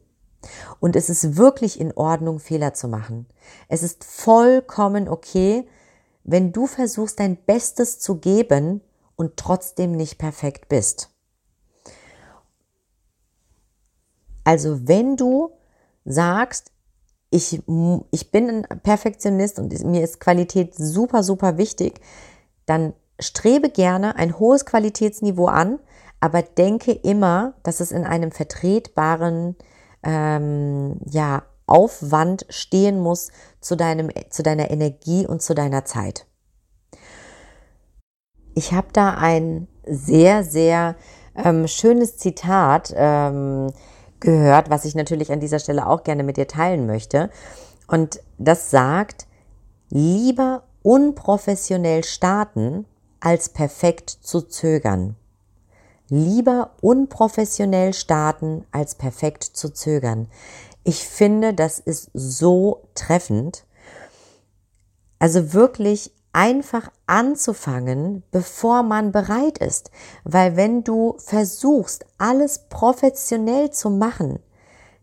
Und 0.80 0.96
es 0.96 1.10
ist 1.10 1.38
wirklich 1.38 1.80
in 1.80 1.94
Ordnung, 1.94 2.40
Fehler 2.40 2.74
zu 2.74 2.88
machen. 2.88 3.28
Es 3.68 3.84
ist 3.84 4.04
vollkommen 4.04 5.08
okay, 5.08 5.68
wenn 6.24 6.52
du 6.52 6.68
versuchst, 6.68 7.20
dein 7.20 7.38
Bestes 7.38 8.00
zu 8.00 8.18
geben 8.18 8.82
und 9.16 9.38
trotzdem 9.38 9.94
nicht 9.94 10.18
perfekt 10.18 10.68
bist. 10.68 11.10
Also 14.48 14.88
wenn 14.88 15.18
du 15.18 15.50
sagst, 16.06 16.72
ich, 17.32 17.62
ich 18.12 18.32
bin 18.32 18.50
ein 18.50 18.80
Perfektionist 18.80 19.60
und 19.60 19.84
mir 19.84 20.02
ist 20.02 20.22
Qualität 20.22 20.74
super, 20.74 21.22
super 21.22 21.58
wichtig, 21.58 22.00
dann 22.66 22.94
strebe 23.20 23.70
gerne 23.70 24.16
ein 24.16 24.40
hohes 24.40 24.66
Qualitätsniveau 24.66 25.48
an, 25.48 25.80
aber 26.22 26.44
denke 26.44 26.94
immer, 26.94 27.56
dass 27.64 27.82
es 27.82 27.92
in 27.92 28.06
einem 28.06 28.32
vertretbaren 28.32 29.58
ähm, 30.04 31.02
ja, 31.10 31.44
Aufwand 31.66 32.46
stehen 32.48 33.02
muss 33.02 33.32
zu, 33.60 33.76
deinem, 33.76 34.10
zu 34.30 34.44
deiner 34.44 34.72
Energie 34.72 35.28
und 35.28 35.42
zu 35.42 35.56
deiner 35.56 35.84
Zeit. 35.84 36.26
Ich 38.56 38.72
habe 38.72 38.88
da 38.94 39.16
ein 39.16 39.68
sehr, 39.86 40.46
sehr 40.46 40.96
ähm, 41.36 41.68
schönes 41.68 42.16
Zitat. 42.16 42.94
Ähm, 42.96 43.74
gehört, 44.20 44.70
was 44.70 44.86
ich 44.86 44.96
natürlich 44.96 45.32
an 45.32 45.40
dieser 45.40 45.60
Stelle 45.60 45.88
auch 45.88 46.04
gerne 46.04 46.24
mit 46.24 46.38
dir 46.38 46.48
teilen 46.48 46.86
möchte. 46.86 47.30
Und 47.88 48.22
das 48.38 48.70
sagt, 48.70 49.28
lieber 49.90 50.64
unprofessionell 50.84 52.04
starten, 52.04 52.86
als 53.20 53.50
perfekt 53.50 54.10
zu 54.10 54.42
zögern. 54.42 55.16
Lieber 56.10 56.72
unprofessionell 56.82 57.94
starten, 57.94 58.66
als 58.72 58.96
perfekt 58.96 59.44
zu 59.44 59.70
zögern. 59.74 60.28
Ich 60.84 61.06
finde, 61.06 61.54
das 61.54 61.80
ist 61.80 62.10
so 62.14 62.84
treffend. 62.96 63.66
Also 65.20 65.54
wirklich 65.54 66.14
einfach 66.34 66.92
anzufangen, 67.06 68.24
bevor 68.32 68.84
man 68.84 69.12
bereit 69.12 69.58
ist. 69.58 69.92
Weil 70.24 70.56
wenn 70.56 70.84
du 70.84 71.16
versuchst, 71.18 72.06
alles 72.18 72.68
professionell 72.70 73.72
zu 73.72 73.90
machen, 73.90 74.40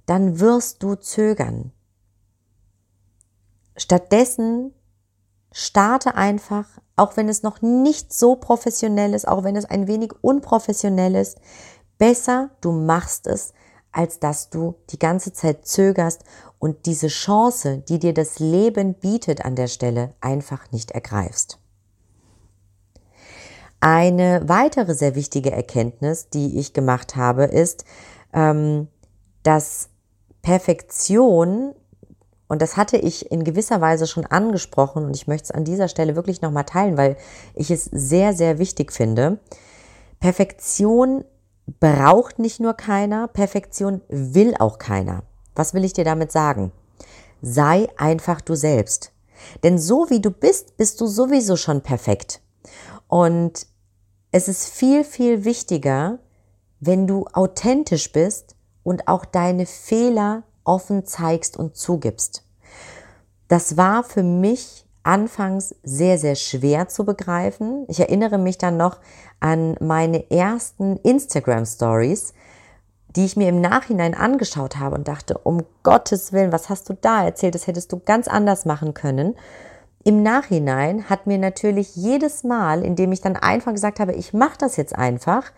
dann 0.06 0.38
wirst 0.38 0.82
du 0.82 0.94
zögern. 0.94 1.72
Stattdessen 3.76 4.72
starte 5.52 6.14
einfach, 6.14 6.66
auch 6.96 7.16
wenn 7.16 7.28
es 7.28 7.42
noch 7.42 7.62
nicht 7.62 8.12
so 8.12 8.36
professionell 8.36 9.14
ist, 9.14 9.26
auch 9.26 9.44
wenn 9.44 9.56
es 9.56 9.64
ein 9.64 9.86
wenig 9.86 10.12
unprofessionell 10.20 11.14
ist, 11.14 11.38
besser 11.98 12.50
du 12.60 12.72
machst 12.72 13.26
es, 13.26 13.52
als 13.90 14.18
dass 14.18 14.50
du 14.50 14.74
die 14.90 14.98
ganze 14.98 15.32
Zeit 15.32 15.66
zögerst 15.66 16.24
und 16.64 16.86
diese 16.86 17.08
Chance, 17.08 17.84
die 17.86 17.98
dir 17.98 18.14
das 18.14 18.38
Leben 18.38 18.94
bietet 18.94 19.44
an 19.44 19.54
der 19.54 19.66
Stelle, 19.66 20.14
einfach 20.22 20.72
nicht 20.72 20.92
ergreifst. 20.92 21.58
Eine 23.80 24.40
weitere 24.46 24.94
sehr 24.94 25.14
wichtige 25.14 25.52
Erkenntnis, 25.52 26.30
die 26.30 26.58
ich 26.58 26.72
gemacht 26.72 27.16
habe, 27.16 27.44
ist, 27.44 27.84
ähm, 28.32 28.88
dass 29.42 29.90
Perfektion, 30.40 31.74
und 32.48 32.62
das 32.62 32.78
hatte 32.78 32.96
ich 32.96 33.30
in 33.30 33.44
gewisser 33.44 33.82
Weise 33.82 34.06
schon 34.06 34.24
angesprochen, 34.24 35.04
und 35.04 35.14
ich 35.14 35.26
möchte 35.26 35.44
es 35.44 35.50
an 35.50 35.66
dieser 35.66 35.88
Stelle 35.88 36.16
wirklich 36.16 36.40
nochmal 36.40 36.64
teilen, 36.64 36.96
weil 36.96 37.18
ich 37.54 37.70
es 37.70 37.84
sehr, 37.84 38.32
sehr 38.32 38.58
wichtig 38.58 38.90
finde, 38.90 39.38
Perfektion 40.18 41.26
braucht 41.78 42.38
nicht 42.38 42.58
nur 42.58 42.72
keiner, 42.72 43.28
Perfektion 43.28 44.00
will 44.08 44.54
auch 44.58 44.78
keiner. 44.78 45.24
Was 45.54 45.74
will 45.74 45.84
ich 45.84 45.92
dir 45.92 46.04
damit 46.04 46.32
sagen? 46.32 46.72
Sei 47.42 47.88
einfach 47.96 48.40
du 48.40 48.54
selbst. 48.54 49.12
Denn 49.62 49.78
so 49.78 50.08
wie 50.10 50.20
du 50.20 50.30
bist, 50.30 50.76
bist 50.76 51.00
du 51.00 51.06
sowieso 51.06 51.56
schon 51.56 51.82
perfekt. 51.82 52.40
Und 53.08 53.66
es 54.32 54.48
ist 54.48 54.68
viel, 54.68 55.04
viel 55.04 55.44
wichtiger, 55.44 56.18
wenn 56.80 57.06
du 57.06 57.26
authentisch 57.32 58.12
bist 58.12 58.56
und 58.82 59.08
auch 59.08 59.24
deine 59.24 59.66
Fehler 59.66 60.42
offen 60.64 61.04
zeigst 61.06 61.56
und 61.56 61.76
zugibst. 61.76 62.42
Das 63.48 63.76
war 63.76 64.02
für 64.02 64.22
mich 64.22 64.86
anfangs 65.02 65.74
sehr, 65.82 66.18
sehr 66.18 66.34
schwer 66.34 66.88
zu 66.88 67.04
begreifen. 67.04 67.84
Ich 67.88 68.00
erinnere 68.00 68.38
mich 68.38 68.58
dann 68.58 68.76
noch 68.76 68.98
an 69.38 69.76
meine 69.80 70.30
ersten 70.30 70.96
Instagram 70.98 71.66
Stories, 71.66 72.32
die 73.16 73.24
ich 73.24 73.36
mir 73.36 73.48
im 73.48 73.60
Nachhinein 73.60 74.14
angeschaut 74.14 74.78
habe 74.78 74.96
und 74.96 75.08
dachte, 75.08 75.38
um 75.38 75.62
Gottes 75.82 76.32
Willen, 76.32 76.52
was 76.52 76.68
hast 76.68 76.88
du 76.88 76.94
da 77.00 77.24
erzählt? 77.24 77.54
Das 77.54 77.66
hättest 77.66 77.92
du 77.92 78.00
ganz 78.00 78.28
anders 78.28 78.64
machen 78.64 78.94
können. 78.94 79.36
Im 80.02 80.22
Nachhinein 80.22 81.08
hat 81.08 81.26
mir 81.26 81.38
natürlich 81.38 81.96
jedes 81.96 82.44
Mal, 82.44 82.84
indem 82.84 83.12
ich 83.12 83.20
dann 83.20 83.36
einfach 83.36 83.72
gesagt 83.72 84.00
habe, 84.00 84.12
ich 84.12 84.34
mache 84.34 84.58
das 84.58 84.76
jetzt 84.76 84.94
einfach, 84.94 85.52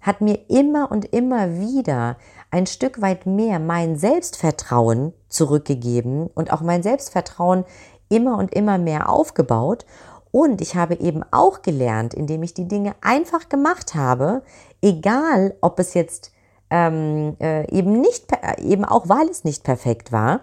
hat 0.00 0.20
mir 0.20 0.38
immer 0.48 0.90
und 0.90 1.04
immer 1.12 1.58
wieder 1.58 2.16
ein 2.50 2.66
Stück 2.66 3.00
weit 3.00 3.26
mehr 3.26 3.58
mein 3.58 3.96
Selbstvertrauen 3.96 5.12
zurückgegeben 5.28 6.26
und 6.26 6.52
auch 6.52 6.60
mein 6.60 6.82
Selbstvertrauen 6.82 7.64
immer 8.08 8.38
und 8.38 8.54
immer 8.54 8.78
mehr 8.78 9.08
aufgebaut. 9.08 9.86
Und 10.30 10.60
ich 10.60 10.74
habe 10.74 10.94
eben 10.94 11.22
auch 11.30 11.62
gelernt, 11.62 12.14
indem 12.14 12.42
ich 12.42 12.54
die 12.54 12.68
Dinge 12.68 12.94
einfach 13.02 13.48
gemacht 13.48 13.94
habe, 13.94 14.42
egal 14.80 15.54
ob 15.60 15.78
es 15.78 15.94
jetzt 15.94 16.31
ähm, 16.72 17.36
äh, 17.38 17.70
eben 17.70 18.00
nicht, 18.00 18.28
eben 18.58 18.86
auch 18.86 19.08
weil 19.08 19.28
es 19.28 19.44
nicht 19.44 19.62
perfekt 19.62 20.10
war, 20.10 20.40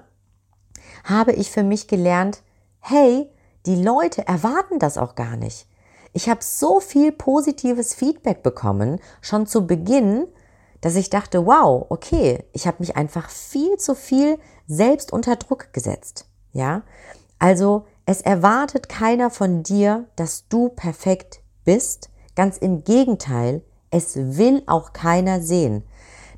habe 1.03 1.33
ich 1.33 1.49
für 1.49 1.63
mich 1.63 1.87
gelernt, 1.87 2.43
hey, 2.79 3.29
die 3.65 3.81
Leute 3.81 4.27
erwarten 4.27 4.77
das 4.77 4.97
auch 4.97 5.15
gar 5.15 5.35
nicht. 5.35 5.67
Ich 6.13 6.29
habe 6.29 6.43
so 6.43 6.79
viel 6.79 7.11
positives 7.11 7.95
Feedback 7.95 8.43
bekommen, 8.43 8.99
schon 9.21 9.47
zu 9.47 9.65
Beginn, 9.65 10.27
dass 10.81 10.95
ich 10.95 11.09
dachte, 11.09 11.45
wow, 11.45 11.87
okay, 11.89 12.43
ich 12.53 12.67
habe 12.67 12.77
mich 12.79 12.95
einfach 12.95 13.29
viel 13.29 13.77
zu 13.77 13.95
viel 13.95 14.37
selbst 14.67 15.11
unter 15.11 15.35
Druck 15.35 15.73
gesetzt. 15.73 16.27
Ja, 16.51 16.83
also 17.39 17.85
es 18.05 18.21
erwartet 18.21 18.87
keiner 18.87 19.31
von 19.31 19.63
dir, 19.63 20.05
dass 20.15 20.47
du 20.47 20.69
perfekt 20.69 21.41
bist. 21.65 22.09
Ganz 22.35 22.57
im 22.57 22.83
Gegenteil, 22.83 23.63
es 23.91 24.15
will 24.15 24.63
auch 24.67 24.93
keiner 24.93 25.41
sehen. 25.41 25.83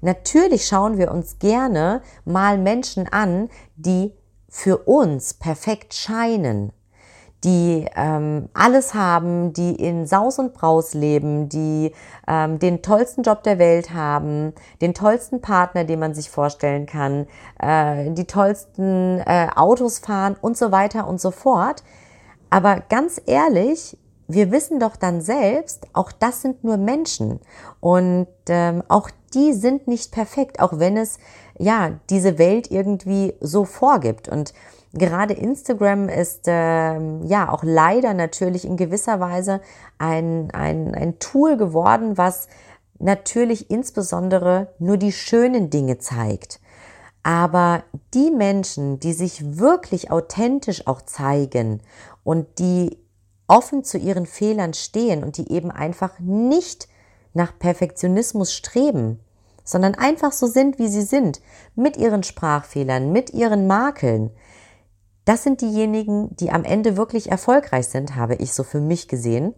Natürlich 0.01 0.65
schauen 0.65 0.97
wir 0.97 1.11
uns 1.11 1.37
gerne 1.39 2.01
mal 2.25 2.57
Menschen 2.57 3.07
an, 3.07 3.49
die 3.75 4.13
für 4.49 4.79
uns 4.79 5.33
perfekt 5.35 5.93
scheinen, 5.93 6.73
die 7.43 7.85
ähm, 7.95 8.49
alles 8.53 8.93
haben, 8.93 9.53
die 9.53 9.75
in 9.75 10.05
Saus 10.05 10.37
und 10.39 10.53
Braus 10.53 10.93
leben, 10.93 11.49
die 11.49 11.93
ähm, 12.27 12.59
den 12.59 12.81
tollsten 12.81 13.23
Job 13.23 13.43
der 13.43 13.59
Welt 13.59 13.93
haben, 13.93 14.53
den 14.81 14.93
tollsten 14.93 15.41
Partner, 15.41 15.83
den 15.83 15.99
man 15.99 16.13
sich 16.13 16.29
vorstellen 16.29 16.85
kann, 16.85 17.27
äh, 17.59 18.11
die 18.11 18.25
tollsten 18.25 19.19
äh, 19.19 19.47
Autos 19.55 19.99
fahren 19.99 20.35
und 20.39 20.57
so 20.57 20.71
weiter 20.71 21.07
und 21.07 21.21
so 21.21 21.31
fort. 21.31 21.83
Aber 22.49 22.81
ganz 22.89 23.21
ehrlich, 23.25 23.97
wir 24.33 24.51
wissen 24.51 24.79
doch 24.79 24.95
dann 24.95 25.21
selbst, 25.21 25.87
auch 25.93 26.11
das 26.11 26.41
sind 26.41 26.63
nur 26.63 26.77
Menschen 26.77 27.39
und 27.79 28.27
ähm, 28.47 28.83
auch 28.87 29.09
die 29.33 29.53
sind 29.53 29.87
nicht 29.87 30.11
perfekt, 30.11 30.59
auch 30.59 30.79
wenn 30.79 30.97
es 30.97 31.17
ja 31.57 31.99
diese 32.09 32.37
Welt 32.37 32.69
irgendwie 32.71 33.33
so 33.39 33.65
vorgibt 33.65 34.27
und 34.27 34.53
Gerade 34.93 35.33
Instagram 35.33 36.09
ist 36.09 36.43
ähm, 36.47 37.23
ja 37.23 37.49
auch 37.49 37.63
leider 37.63 38.13
natürlich 38.13 38.65
in 38.65 38.75
gewisser 38.75 39.21
Weise 39.21 39.61
ein, 39.97 40.51
ein, 40.51 40.93
ein 40.93 41.17
Tool 41.19 41.55
geworden, 41.55 42.17
was 42.17 42.49
natürlich 42.99 43.71
insbesondere 43.71 44.73
nur 44.79 44.97
die 44.97 45.13
schönen 45.13 45.69
Dinge 45.69 45.97
zeigt. 45.99 46.59
Aber 47.23 47.83
die 48.13 48.31
Menschen, 48.31 48.99
die 48.99 49.13
sich 49.13 49.57
wirklich 49.59 50.11
authentisch 50.11 50.87
auch 50.87 51.01
zeigen 51.03 51.81
und 52.23 52.59
die 52.59 52.97
offen 53.51 53.83
zu 53.83 53.97
ihren 53.97 54.25
Fehlern 54.25 54.73
stehen 54.73 55.25
und 55.25 55.37
die 55.37 55.51
eben 55.51 55.71
einfach 55.71 56.17
nicht 56.19 56.87
nach 57.33 57.59
Perfektionismus 57.59 58.53
streben, 58.53 59.19
sondern 59.65 59.95
einfach 59.95 60.31
so 60.31 60.47
sind, 60.47 60.79
wie 60.79 60.87
sie 60.87 61.01
sind, 61.01 61.41
mit 61.75 61.97
ihren 61.97 62.23
Sprachfehlern, 62.23 63.11
mit 63.11 63.31
ihren 63.31 63.67
Makeln, 63.67 64.31
das 65.25 65.43
sind 65.43 65.61
diejenigen, 65.61 66.35
die 66.37 66.49
am 66.49 66.63
Ende 66.63 66.97
wirklich 66.97 67.29
erfolgreich 67.29 67.87
sind, 67.87 68.15
habe 68.15 68.35
ich 68.35 68.53
so 68.53 68.63
für 68.63 68.79
mich 68.79 69.07
gesehen. 69.07 69.53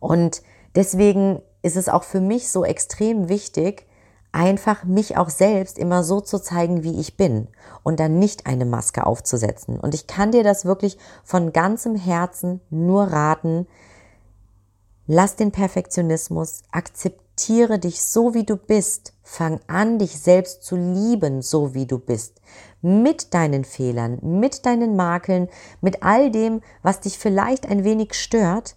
Und 0.00 0.42
deswegen 0.74 1.40
ist 1.62 1.76
es 1.76 1.88
auch 1.88 2.02
für 2.02 2.20
mich 2.20 2.50
so 2.50 2.64
extrem 2.64 3.28
wichtig, 3.28 3.86
einfach 4.34 4.84
mich 4.84 5.16
auch 5.16 5.30
selbst 5.30 5.78
immer 5.78 6.02
so 6.04 6.20
zu 6.20 6.38
zeigen, 6.38 6.82
wie 6.82 7.00
ich 7.00 7.16
bin 7.16 7.48
und 7.82 8.00
dann 8.00 8.18
nicht 8.18 8.46
eine 8.46 8.64
Maske 8.64 9.06
aufzusetzen. 9.06 9.78
Und 9.78 9.94
ich 9.94 10.06
kann 10.06 10.32
dir 10.32 10.42
das 10.42 10.64
wirklich 10.64 10.98
von 11.22 11.52
ganzem 11.52 11.96
Herzen 11.96 12.60
nur 12.70 13.04
raten. 13.04 13.66
Lass 15.06 15.36
den 15.36 15.52
Perfektionismus, 15.52 16.62
akzeptiere 16.70 17.78
dich 17.78 18.04
so, 18.04 18.34
wie 18.34 18.44
du 18.44 18.56
bist. 18.56 19.12
Fang 19.22 19.60
an, 19.66 19.98
dich 19.98 20.20
selbst 20.20 20.64
zu 20.64 20.76
lieben, 20.76 21.40
so 21.40 21.74
wie 21.74 21.86
du 21.86 21.98
bist 21.98 22.40
mit 22.84 23.32
deinen 23.32 23.64
Fehlern, 23.64 24.18
mit 24.20 24.66
deinen 24.66 24.94
Makeln, 24.94 25.48
mit 25.80 26.02
all 26.02 26.30
dem, 26.30 26.60
was 26.82 27.00
dich 27.00 27.18
vielleicht 27.18 27.66
ein 27.66 27.82
wenig 27.82 28.12
stört. 28.12 28.76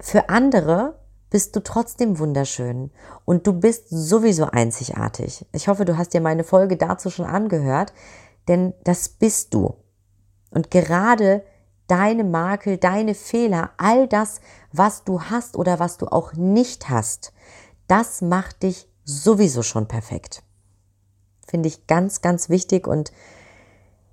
Für 0.00 0.28
andere 0.28 0.96
bist 1.30 1.54
du 1.54 1.60
trotzdem 1.60 2.18
wunderschön 2.18 2.90
und 3.24 3.46
du 3.46 3.52
bist 3.52 3.88
sowieso 3.90 4.46
einzigartig. 4.46 5.46
Ich 5.52 5.68
hoffe, 5.68 5.84
du 5.84 5.98
hast 5.98 6.14
dir 6.14 6.20
meine 6.20 6.44
Folge 6.44 6.76
dazu 6.76 7.10
schon 7.10 7.26
angehört, 7.26 7.92
denn 8.48 8.74
das 8.84 9.08
bist 9.08 9.52
du. 9.54 9.74
Und 10.50 10.70
gerade 10.70 11.44
deine 11.86 12.24
Makel, 12.24 12.78
deine 12.78 13.14
Fehler, 13.14 13.70
all 13.76 14.08
das, 14.08 14.40
was 14.72 15.04
du 15.04 15.22
hast 15.22 15.56
oder 15.56 15.78
was 15.78 15.98
du 15.98 16.06
auch 16.06 16.32
nicht 16.34 16.88
hast, 16.88 17.32
das 17.86 18.22
macht 18.22 18.62
dich 18.62 18.88
sowieso 19.04 19.62
schon 19.62 19.88
perfekt. 19.88 20.42
Finde 21.46 21.68
ich 21.68 21.86
ganz, 21.86 22.20
ganz 22.20 22.48
wichtig 22.48 22.86
und 22.86 23.12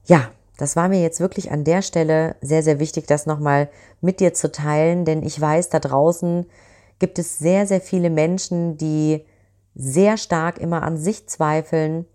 ja, 0.06 0.32
das 0.58 0.78
war 0.78 0.88
mir 0.88 1.02
jetzt 1.02 1.20
wirklich 1.20 1.52
an 1.52 1.66
der 1.66 1.82
Stelle 1.82 2.38
sehr, 2.42 2.64
sehr 2.64 2.80
wichtig, 2.80 3.08
das 3.08 3.26
nochmal 3.26 3.70
mit 4.00 4.22
dir 4.22 4.34
zu 4.34 4.52
teilen, 4.52 5.04
denn 5.04 5.22
ich 5.24 5.40
weiß, 5.40 5.70
da 5.70 5.80
draußen 5.80 6.46
gibt 7.00 7.20
es 7.20 7.40
sehr, 7.40 7.68
sehr 7.68 7.82
viele 7.82 8.10
Menschen, 8.10 8.78
die 8.78 9.26
sehr 9.76 10.18
stark 10.18 10.58
immer 10.58 10.84
an 10.84 10.98
sich 10.98 11.28
zweifeln, 11.28 12.06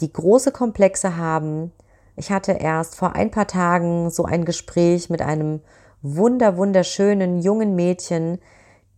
die 0.00 0.12
große 0.12 0.50
Komplexe 0.50 1.16
haben. 1.16 1.72
Ich 2.16 2.30
hatte 2.30 2.52
erst 2.52 2.96
vor 2.96 3.14
ein 3.14 3.30
paar 3.30 3.46
Tagen 3.46 4.10
so 4.10 4.24
ein 4.24 4.44
Gespräch 4.44 5.08
mit 5.08 5.22
einem 5.22 5.60
wunder, 6.02 6.56
wunderschönen 6.56 7.38
jungen 7.40 7.76
Mädchen, 7.76 8.38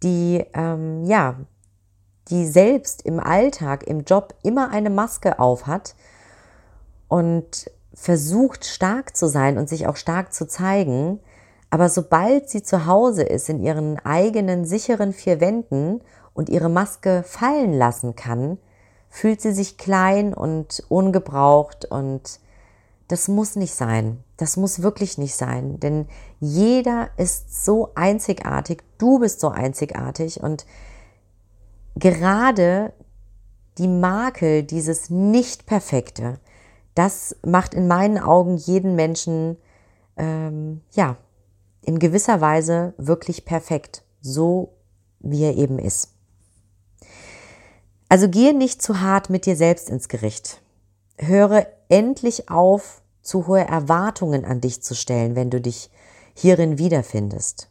die 0.02 0.44
ähm, 0.54 1.04
ja 1.04 1.36
die 2.28 2.46
selbst 2.46 3.02
im 3.02 3.20
Alltag, 3.20 3.86
im 3.86 4.04
Job 4.04 4.34
immer 4.42 4.70
eine 4.70 4.90
Maske 4.90 5.38
auf 5.38 5.66
hat 5.66 5.94
und 7.08 7.70
versucht 7.92 8.64
stark 8.64 9.16
zu 9.16 9.28
sein 9.28 9.58
und 9.58 9.68
sich 9.68 9.86
auch 9.86 9.96
stark 9.96 10.32
zu 10.32 10.48
zeigen, 10.48 11.20
aber 11.74 11.88
sobald 11.88 12.48
sie 12.48 12.62
zu 12.62 12.86
Hause 12.86 13.24
ist 13.24 13.48
in 13.48 13.60
ihren 13.60 13.98
eigenen 13.98 14.64
sicheren 14.64 15.12
vier 15.12 15.40
Wänden 15.40 16.02
und 16.32 16.48
ihre 16.48 16.68
Maske 16.68 17.24
fallen 17.26 17.72
lassen 17.72 18.14
kann, 18.14 18.58
fühlt 19.08 19.40
sie 19.40 19.50
sich 19.50 19.76
klein 19.76 20.34
und 20.34 20.84
ungebraucht 20.88 21.84
und 21.84 22.38
das 23.08 23.26
muss 23.26 23.56
nicht 23.56 23.74
sein. 23.74 24.22
Das 24.36 24.56
muss 24.56 24.82
wirklich 24.82 25.18
nicht 25.18 25.34
sein, 25.34 25.80
denn 25.80 26.06
jeder 26.38 27.08
ist 27.16 27.64
so 27.64 27.90
einzigartig, 27.96 28.84
du 28.98 29.18
bist 29.18 29.40
so 29.40 29.48
einzigartig. 29.48 30.40
Und 30.40 30.66
gerade 31.96 32.92
die 33.78 33.88
Makel, 33.88 34.62
dieses 34.62 35.10
Nicht-Perfekte, 35.10 36.38
das 36.94 37.34
macht 37.44 37.74
in 37.74 37.88
meinen 37.88 38.18
Augen 38.18 38.58
jeden 38.58 38.94
Menschen, 38.94 39.56
ähm, 40.16 40.80
ja, 40.92 41.16
in 41.86 41.98
gewisser 41.98 42.40
Weise 42.40 42.94
wirklich 42.96 43.44
perfekt, 43.44 44.04
so 44.20 44.74
wie 45.20 45.44
er 45.44 45.56
eben 45.56 45.78
ist. 45.78 46.10
Also 48.08 48.28
gehe 48.28 48.56
nicht 48.56 48.82
zu 48.82 49.00
hart 49.00 49.30
mit 49.30 49.46
dir 49.46 49.56
selbst 49.56 49.90
ins 49.90 50.08
Gericht. 50.08 50.62
Höre 51.18 51.66
endlich 51.88 52.50
auf, 52.50 53.02
zu 53.22 53.46
hohe 53.46 53.66
Erwartungen 53.66 54.44
an 54.44 54.60
dich 54.60 54.82
zu 54.82 54.94
stellen, 54.94 55.34
wenn 55.34 55.50
du 55.50 55.60
dich 55.60 55.90
hierin 56.34 56.78
wiederfindest. 56.78 57.70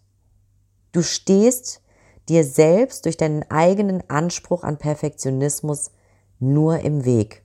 Du 0.91 1.01
stehst 1.01 1.82
dir 2.30 2.43
selbst 2.43 3.05
durch 3.05 3.18
deinen 3.18 3.49
eigenen 3.51 4.09
Anspruch 4.09 4.64
an 4.64 4.78
Perfektionismus 4.78 5.91
nur 6.39 6.80
im 6.80 7.05
Weg. 7.05 7.43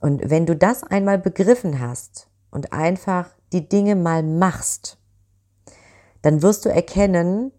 Und 0.00 0.30
wenn 0.30 0.46
du 0.46 0.56
das 0.56 0.82
einmal 0.82 1.18
begriffen 1.18 1.80
hast 1.80 2.28
und 2.50 2.72
einfach 2.72 3.30
die 3.52 3.68
Dinge 3.68 3.94
mal 3.94 4.22
machst, 4.22 4.98
dann 6.22 6.42
wirst 6.42 6.64
du 6.64 6.68
erkennen, 6.68 7.52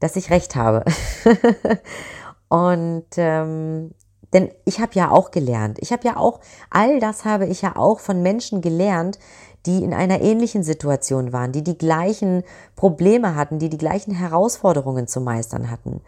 dass 0.00 0.16
ich 0.16 0.30
recht 0.30 0.56
habe. 0.56 0.84
und 2.48 3.06
ähm, 3.16 3.92
denn 4.34 4.50
ich 4.64 4.80
habe 4.80 4.92
ja 4.94 5.10
auch 5.10 5.30
gelernt. 5.30 5.78
Ich 5.80 5.92
habe 5.92 6.06
ja 6.06 6.16
auch, 6.16 6.40
all 6.68 6.98
das 6.98 7.24
habe 7.24 7.46
ich 7.46 7.62
ja 7.62 7.76
auch 7.76 8.00
von 8.00 8.20
Menschen 8.22 8.60
gelernt, 8.60 9.18
die 9.64 9.82
in 9.82 9.94
einer 9.94 10.20
ähnlichen 10.20 10.62
Situation 10.62 11.32
waren, 11.32 11.52
die 11.52 11.62
die 11.62 11.78
gleichen 11.78 12.42
Probleme 12.76 13.36
hatten, 13.36 13.58
die 13.58 13.70
die 13.70 13.78
gleichen 13.78 14.12
Herausforderungen 14.12 15.06
zu 15.06 15.20
meistern 15.20 15.70
hatten, 15.70 16.02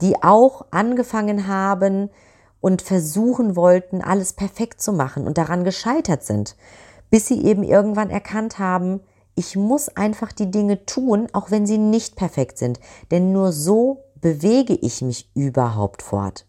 die 0.00 0.22
auch 0.22 0.66
angefangen 0.70 1.46
haben 1.46 2.10
und 2.60 2.82
versuchen 2.82 3.56
wollten, 3.56 4.02
alles 4.02 4.32
perfekt 4.32 4.80
zu 4.80 4.92
machen 4.92 5.26
und 5.26 5.38
daran 5.38 5.62
gescheitert 5.62 6.24
sind, 6.24 6.56
bis 7.10 7.26
sie 7.26 7.44
eben 7.44 7.62
irgendwann 7.62 8.10
erkannt 8.10 8.58
haben, 8.58 9.00
ich 9.40 9.56
muss 9.56 9.88
einfach 9.88 10.32
die 10.32 10.50
Dinge 10.50 10.84
tun, 10.84 11.26
auch 11.32 11.50
wenn 11.50 11.64
sie 11.64 11.78
nicht 11.78 12.14
perfekt 12.14 12.58
sind, 12.58 12.78
denn 13.10 13.32
nur 13.32 13.52
so 13.52 14.04
bewege 14.20 14.74
ich 14.74 15.00
mich 15.00 15.30
überhaupt 15.34 16.02
fort. 16.02 16.44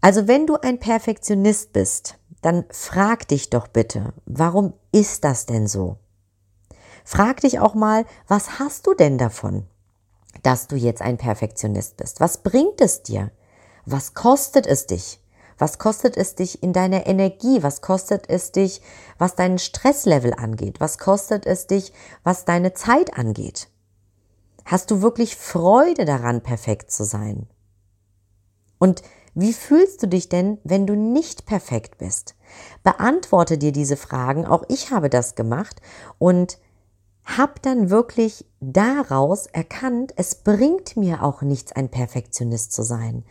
Also 0.00 0.26
wenn 0.26 0.46
du 0.46 0.56
ein 0.56 0.80
Perfektionist 0.80 1.74
bist, 1.74 2.18
dann 2.40 2.64
frag 2.70 3.28
dich 3.28 3.50
doch 3.50 3.68
bitte, 3.68 4.14
warum 4.24 4.72
ist 4.90 5.24
das 5.24 5.44
denn 5.44 5.66
so? 5.66 5.98
Frag 7.04 7.42
dich 7.42 7.60
auch 7.60 7.74
mal, 7.74 8.06
was 8.26 8.58
hast 8.58 8.86
du 8.86 8.94
denn 8.94 9.18
davon, 9.18 9.66
dass 10.42 10.68
du 10.68 10.76
jetzt 10.76 11.02
ein 11.02 11.18
Perfektionist 11.18 11.98
bist? 11.98 12.20
Was 12.20 12.38
bringt 12.38 12.80
es 12.80 13.02
dir? 13.02 13.32
Was 13.84 14.14
kostet 14.14 14.66
es 14.66 14.86
dich? 14.86 15.20
Was 15.58 15.78
kostet 15.78 16.16
es 16.16 16.34
dich 16.34 16.62
in 16.62 16.72
deiner 16.72 17.06
Energie? 17.06 17.62
Was 17.62 17.80
kostet 17.80 18.28
es 18.28 18.52
dich, 18.52 18.82
was 19.18 19.34
deinen 19.34 19.58
Stresslevel 19.58 20.34
angeht? 20.34 20.80
Was 20.80 20.98
kostet 20.98 21.46
es 21.46 21.66
dich, 21.66 21.92
was 22.24 22.44
deine 22.44 22.74
Zeit 22.74 23.16
angeht? 23.16 23.68
Hast 24.64 24.90
du 24.90 25.00
wirklich 25.00 25.36
Freude 25.36 26.04
daran, 26.04 26.42
perfekt 26.42 26.90
zu 26.90 27.04
sein? 27.04 27.46
Und 28.78 29.02
wie 29.34 29.52
fühlst 29.52 30.02
du 30.02 30.08
dich 30.08 30.28
denn, 30.28 30.58
wenn 30.64 30.86
du 30.86 30.94
nicht 30.94 31.46
perfekt 31.46 31.98
bist? 31.98 32.34
Beantworte 32.82 33.58
dir 33.58 33.72
diese 33.72 33.96
Fragen. 33.96 34.46
Auch 34.46 34.64
ich 34.68 34.90
habe 34.90 35.10
das 35.10 35.34
gemacht 35.34 35.80
und 36.18 36.58
habe 37.24 37.54
dann 37.60 37.90
wirklich 37.90 38.46
daraus 38.60 39.46
erkannt, 39.46 40.12
es 40.16 40.36
bringt 40.36 40.96
mir 40.96 41.22
auch 41.22 41.42
nichts, 41.42 41.72
ein 41.72 41.90
Perfektionist 41.90 42.72
zu 42.72 42.82
sein. 42.82 43.24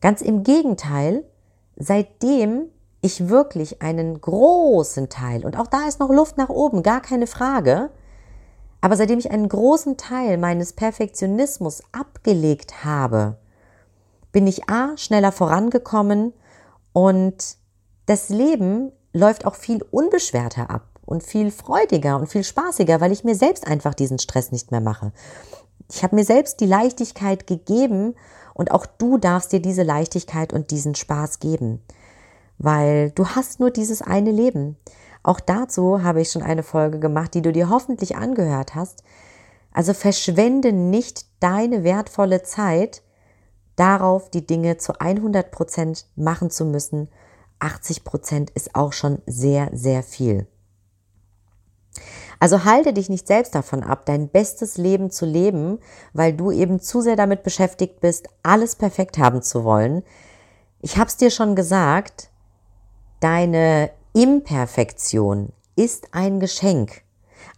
Ganz 0.00 0.22
im 0.22 0.42
Gegenteil, 0.42 1.24
seitdem 1.76 2.66
ich 3.00 3.28
wirklich 3.28 3.82
einen 3.82 4.20
großen 4.20 5.08
Teil, 5.08 5.44
und 5.44 5.58
auch 5.58 5.66
da 5.66 5.88
ist 5.88 6.00
noch 6.00 6.10
Luft 6.10 6.38
nach 6.38 6.48
oben, 6.48 6.82
gar 6.82 7.00
keine 7.00 7.26
Frage, 7.26 7.90
aber 8.80 8.96
seitdem 8.96 9.18
ich 9.18 9.30
einen 9.30 9.48
großen 9.48 9.96
Teil 9.96 10.38
meines 10.38 10.72
Perfektionismus 10.72 11.82
abgelegt 11.92 12.84
habe, 12.84 13.38
bin 14.32 14.46
ich 14.46 14.68
A, 14.68 14.96
schneller 14.96 15.32
vorangekommen 15.32 16.32
und 16.92 17.56
das 18.06 18.28
Leben 18.28 18.92
läuft 19.12 19.46
auch 19.46 19.54
viel 19.54 19.84
unbeschwerter 19.90 20.70
ab 20.70 20.86
und 21.04 21.22
viel 21.22 21.50
freudiger 21.50 22.16
und 22.18 22.28
viel 22.28 22.44
spaßiger, 22.44 23.00
weil 23.00 23.12
ich 23.12 23.24
mir 23.24 23.34
selbst 23.34 23.66
einfach 23.66 23.94
diesen 23.94 24.18
Stress 24.18 24.50
nicht 24.50 24.70
mehr 24.70 24.80
mache. 24.80 25.12
Ich 25.90 26.02
habe 26.02 26.16
mir 26.16 26.24
selbst 26.24 26.60
die 26.60 26.66
Leichtigkeit 26.66 27.46
gegeben 27.46 28.14
und 28.54 28.70
auch 28.70 28.86
du 28.86 29.18
darfst 29.18 29.52
dir 29.52 29.60
diese 29.60 29.82
Leichtigkeit 29.82 30.52
und 30.52 30.70
diesen 30.70 30.94
Spaß 30.94 31.38
geben, 31.38 31.82
weil 32.58 33.10
du 33.10 33.26
hast 33.26 33.60
nur 33.60 33.70
dieses 33.70 34.02
eine 34.02 34.30
Leben. 34.30 34.76
Auch 35.22 35.40
dazu 35.40 36.02
habe 36.02 36.20
ich 36.20 36.30
schon 36.30 36.42
eine 36.42 36.62
Folge 36.62 36.98
gemacht, 36.98 37.34
die 37.34 37.42
du 37.42 37.52
dir 37.52 37.68
hoffentlich 37.68 38.16
angehört 38.16 38.74
hast. 38.74 39.04
Also 39.72 39.94
verschwende 39.94 40.72
nicht 40.72 41.26
deine 41.40 41.84
wertvolle 41.84 42.42
Zeit 42.42 43.02
darauf, 43.76 44.30
die 44.30 44.46
Dinge 44.46 44.76
zu 44.78 45.00
100 45.00 45.50
Prozent 45.50 46.06
machen 46.16 46.50
zu 46.50 46.64
müssen. 46.64 47.08
80 47.60 48.04
Prozent 48.04 48.50
ist 48.50 48.74
auch 48.74 48.92
schon 48.92 49.22
sehr, 49.26 49.70
sehr 49.72 50.02
viel. 50.02 50.46
Also 52.42 52.64
halte 52.64 52.92
dich 52.92 53.08
nicht 53.08 53.28
selbst 53.28 53.54
davon 53.54 53.84
ab, 53.84 54.04
dein 54.04 54.28
bestes 54.28 54.76
Leben 54.76 55.12
zu 55.12 55.24
leben, 55.24 55.78
weil 56.12 56.32
du 56.32 56.50
eben 56.50 56.80
zu 56.80 57.00
sehr 57.00 57.14
damit 57.14 57.44
beschäftigt 57.44 58.00
bist, 58.00 58.26
alles 58.42 58.74
perfekt 58.74 59.16
haben 59.16 59.42
zu 59.42 59.62
wollen. 59.62 60.02
Ich 60.80 60.96
habe 60.96 61.06
es 61.06 61.16
dir 61.16 61.30
schon 61.30 61.54
gesagt, 61.54 62.30
deine 63.20 63.90
Imperfektion 64.12 65.52
ist 65.76 66.08
ein 66.10 66.40
Geschenk. 66.40 67.02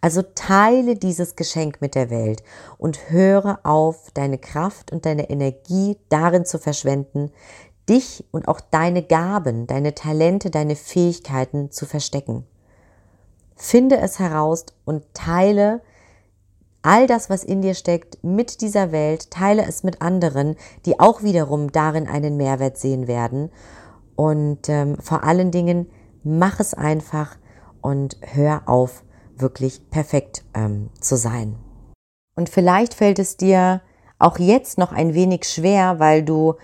Also 0.03 0.21
teile 0.21 0.97
dieses 0.97 1.35
Geschenk 1.35 1.81
mit 1.81 1.95
der 1.95 2.11
Welt 2.11 2.43
und 2.77 3.09
höre 3.09 3.61
auf, 3.63 4.11
deine 4.13 4.37
Kraft 4.37 4.93
und 4.93 5.07
deine 5.07 5.31
Energie 5.31 5.97
darin 6.11 6.45
zu 6.45 6.59
verschwenden, 6.59 7.33
dich 7.89 8.27
und 8.33 8.49
auch 8.49 8.61
deine 8.61 9.03
Gaben, 9.03 9.67
deine 9.67 9.95
Talente, 9.95 10.51
deine 10.51 10.77
Fähigkeiten 10.77 11.71
zu 11.71 11.87
verstecken. 11.87 12.45
Finde 13.57 13.99
es 13.99 14.19
heraus 14.19 14.67
und 14.85 15.03
teile 15.15 15.81
all 16.83 17.07
das, 17.07 17.31
was 17.31 17.45
in 17.45 17.63
dir 17.63 17.75
steckt, 17.75 18.23
mit 18.23 18.61
dieser 18.61 18.93
Welt, 18.93 19.31
teile 19.31 19.65
es 19.67 19.83
mit 19.85 20.03
anderen, 20.03 20.57
die 20.85 21.01
auch 21.01 21.23
wiederum 21.23 21.73
darin 21.73 22.07
einen 22.07 22.37
Mehrwert 22.37 22.77
sehen 22.77 23.07
werden. 23.07 23.51
Und 24.17 24.69
ähm, 24.69 24.97
vor 25.01 25.25
allen 25.25 25.51
Dingen, 25.51 25.89
mach 26.23 26.61
es 26.61 26.75
einfach 26.75 27.37
und 27.81 28.19
hör 28.21 28.63
auf, 28.67 29.03
wirklich 29.37 29.91
perfekt 29.91 30.45
ähm, 30.55 30.91
zu 31.01 31.17
sein. 31.17 31.57
Und 32.37 32.49
vielleicht 32.49 32.95
fällt 32.95 33.19
es 33.19 33.37
dir 33.37 33.81
auch 34.19 34.39
jetzt 34.39 34.79
noch 34.79 34.93
ein 34.93 35.15
wenig 35.15 35.45
schwer, 35.45 35.99
weil 35.99 36.23
du 36.23 36.55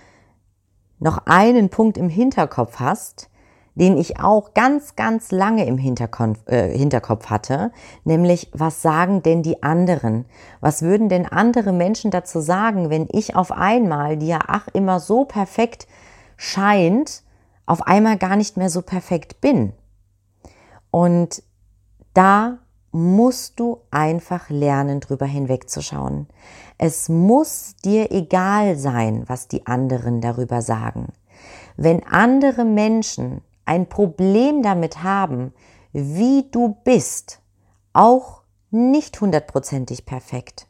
noch 0.99 1.25
einen 1.25 1.69
Punkt 1.69 1.97
im 1.97 2.09
Hinterkopf 2.09 2.79
hast, 2.79 3.29
den 3.75 3.97
ich 3.97 4.19
auch 4.19 4.53
ganz, 4.53 4.95
ganz 4.95 5.31
lange 5.31 5.65
im 5.65 5.77
Hinterkopf, 5.77 6.39
äh, 6.47 6.77
Hinterkopf 6.77 7.27
hatte, 7.27 7.71
nämlich 8.03 8.49
was 8.53 8.81
sagen 8.81 9.23
denn 9.23 9.43
die 9.43 9.63
anderen? 9.63 10.25
Was 10.59 10.81
würden 10.81 11.09
denn 11.09 11.25
andere 11.25 11.71
Menschen 11.71 12.11
dazu 12.11 12.41
sagen, 12.41 12.89
wenn 12.89 13.07
ich 13.11 13.35
auf 13.35 13.51
einmal, 13.51 14.17
die 14.17 14.27
ja 14.27 14.39
ach 14.47 14.67
immer 14.73 14.99
so 14.99 15.25
perfekt 15.25 15.87
scheint, 16.37 17.23
auf 17.65 17.83
einmal 17.83 18.17
gar 18.17 18.35
nicht 18.35 18.57
mehr 18.57 18.69
so 18.69 18.81
perfekt 18.81 19.39
bin? 19.39 19.73
Und 20.89 21.41
da 22.13 22.57
musst 22.91 23.57
du 23.59 23.79
einfach 23.89 24.49
lernen, 24.49 24.99
drüber 24.99 25.25
hinwegzuschauen. 25.25 26.27
Es 26.77 27.07
muss 27.07 27.75
dir 27.85 28.11
egal 28.11 28.75
sein, 28.75 29.23
was 29.27 29.47
die 29.47 29.65
anderen 29.65 30.19
darüber 30.19 30.61
sagen. 30.61 31.13
Wenn 31.77 32.05
andere 32.05 32.65
Menschen 32.65 33.41
ein 33.71 33.87
Problem 33.87 34.63
damit 34.63 35.01
haben, 35.01 35.53
wie 35.93 36.43
du 36.51 36.75
bist, 36.83 37.39
auch 37.93 38.41
nicht 38.69 39.21
hundertprozentig 39.21 40.05
perfekt, 40.05 40.67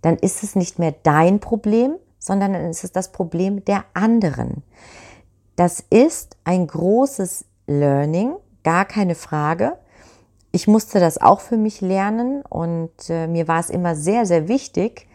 dann 0.00 0.16
ist 0.16 0.42
es 0.42 0.56
nicht 0.56 0.78
mehr 0.78 0.94
dein 1.02 1.38
Problem, 1.38 1.96
sondern 2.18 2.54
dann 2.54 2.70
ist 2.70 2.82
es 2.82 2.92
das 2.92 3.12
Problem 3.12 3.62
der 3.66 3.84
anderen. 3.92 4.62
Das 5.54 5.84
ist 5.90 6.38
ein 6.44 6.66
großes 6.66 7.44
Learning, 7.66 8.36
gar 8.64 8.86
keine 8.86 9.14
Frage. 9.14 9.76
Ich 10.50 10.66
musste 10.66 10.98
das 10.98 11.20
auch 11.20 11.40
für 11.40 11.58
mich 11.58 11.82
lernen 11.82 12.40
und 12.40 13.10
äh, 13.10 13.26
mir 13.26 13.48
war 13.48 13.60
es 13.60 13.68
immer 13.68 13.96
sehr, 13.96 14.24
sehr 14.24 14.48
wichtig, 14.48 15.08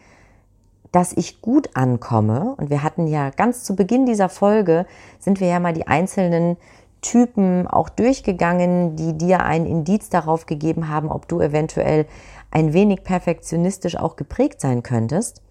dass 0.92 1.12
ich 1.12 1.40
gut 1.40 1.70
ankomme. 1.74 2.54
Und 2.56 2.70
wir 2.70 2.82
hatten 2.82 3.06
ja 3.06 3.30
ganz 3.30 3.64
zu 3.64 3.76
Beginn 3.76 4.06
dieser 4.06 4.28
Folge, 4.28 4.86
sind 5.18 5.40
wir 5.40 5.48
ja 5.48 5.60
mal 5.60 5.72
die 5.74 5.86
einzelnen 5.86 6.56
Typen 7.00 7.66
auch 7.66 7.88
durchgegangen, 7.88 8.96
die 8.96 9.16
dir 9.16 9.44
ein 9.44 9.66
Indiz 9.66 10.10
darauf 10.10 10.46
gegeben 10.46 10.88
haben, 10.88 11.10
ob 11.10 11.28
du 11.28 11.40
eventuell 11.40 12.06
ein 12.50 12.72
wenig 12.72 13.04
perfektionistisch 13.04 13.96
auch 13.96 14.16
geprägt 14.16 14.60
sein 14.60 14.82
könntest. 14.82 15.42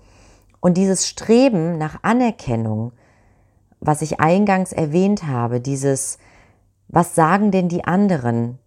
Und 0.60 0.76
dieses 0.78 1.08
Streben 1.08 1.78
nach 1.78 2.00
Anerkennung, 2.02 2.92
was 3.80 4.02
ich 4.02 4.20
eingangs 4.20 4.74
erwähnt 4.74 5.28
habe, 5.28 5.62
dieses, 5.62 6.18
was 6.88 7.16
sagen 7.16 7.52
denn 7.52 7.70
die 7.70 7.86
anderen? 7.86 8.60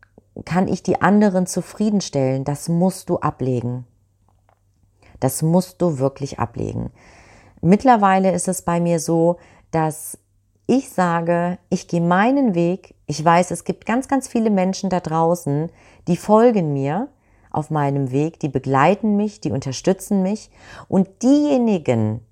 kann 0.45 0.69
ich 0.69 0.83
die 0.83 1.01
anderen 1.01 1.47
zufriedenstellen, 1.47 2.45
das 2.45 2.69
musst 2.69 3.11
du 3.11 3.19
ablegen. 3.19 3.87
Das 5.21 5.43
musst 5.43 5.81
du 5.81 5.99
wirklich 5.99 6.39
ablegen. 6.39 6.91
Mittlerweile 7.61 8.33
ist 8.33 8.49
es 8.49 8.63
bei 8.63 8.81
mir 8.81 8.99
so, 8.99 9.37
dass 9.71 10.19
ich 10.67 10.91
sage, 10.91 11.59
ich 11.69 11.89
gehe 11.89 12.01
meinen 12.01 12.55
Weg. 12.55 12.95
Ich 13.07 13.25
weiß, 13.25 13.51
es 13.51 13.65
gibt 13.65 13.87
ganz, 13.87 14.09
ganz 14.09 14.29
viele 14.29 14.51
Menschen 14.51 14.89
da 14.89 15.01
draußen, 15.01 15.71
die 16.09 16.17
folgen 16.17 16.73
mir 16.73 17.09
auf 17.51 17.71
meinem 17.71 18.13
Weg, 18.13 18.39
die 18.39 18.49
begleiten 18.49 19.17
mich, 19.17 19.41
die 19.41 19.51
unterstützen 19.51 20.23
mich. 20.23 20.51
Und 20.89 21.23
diejenigen, 21.23 22.25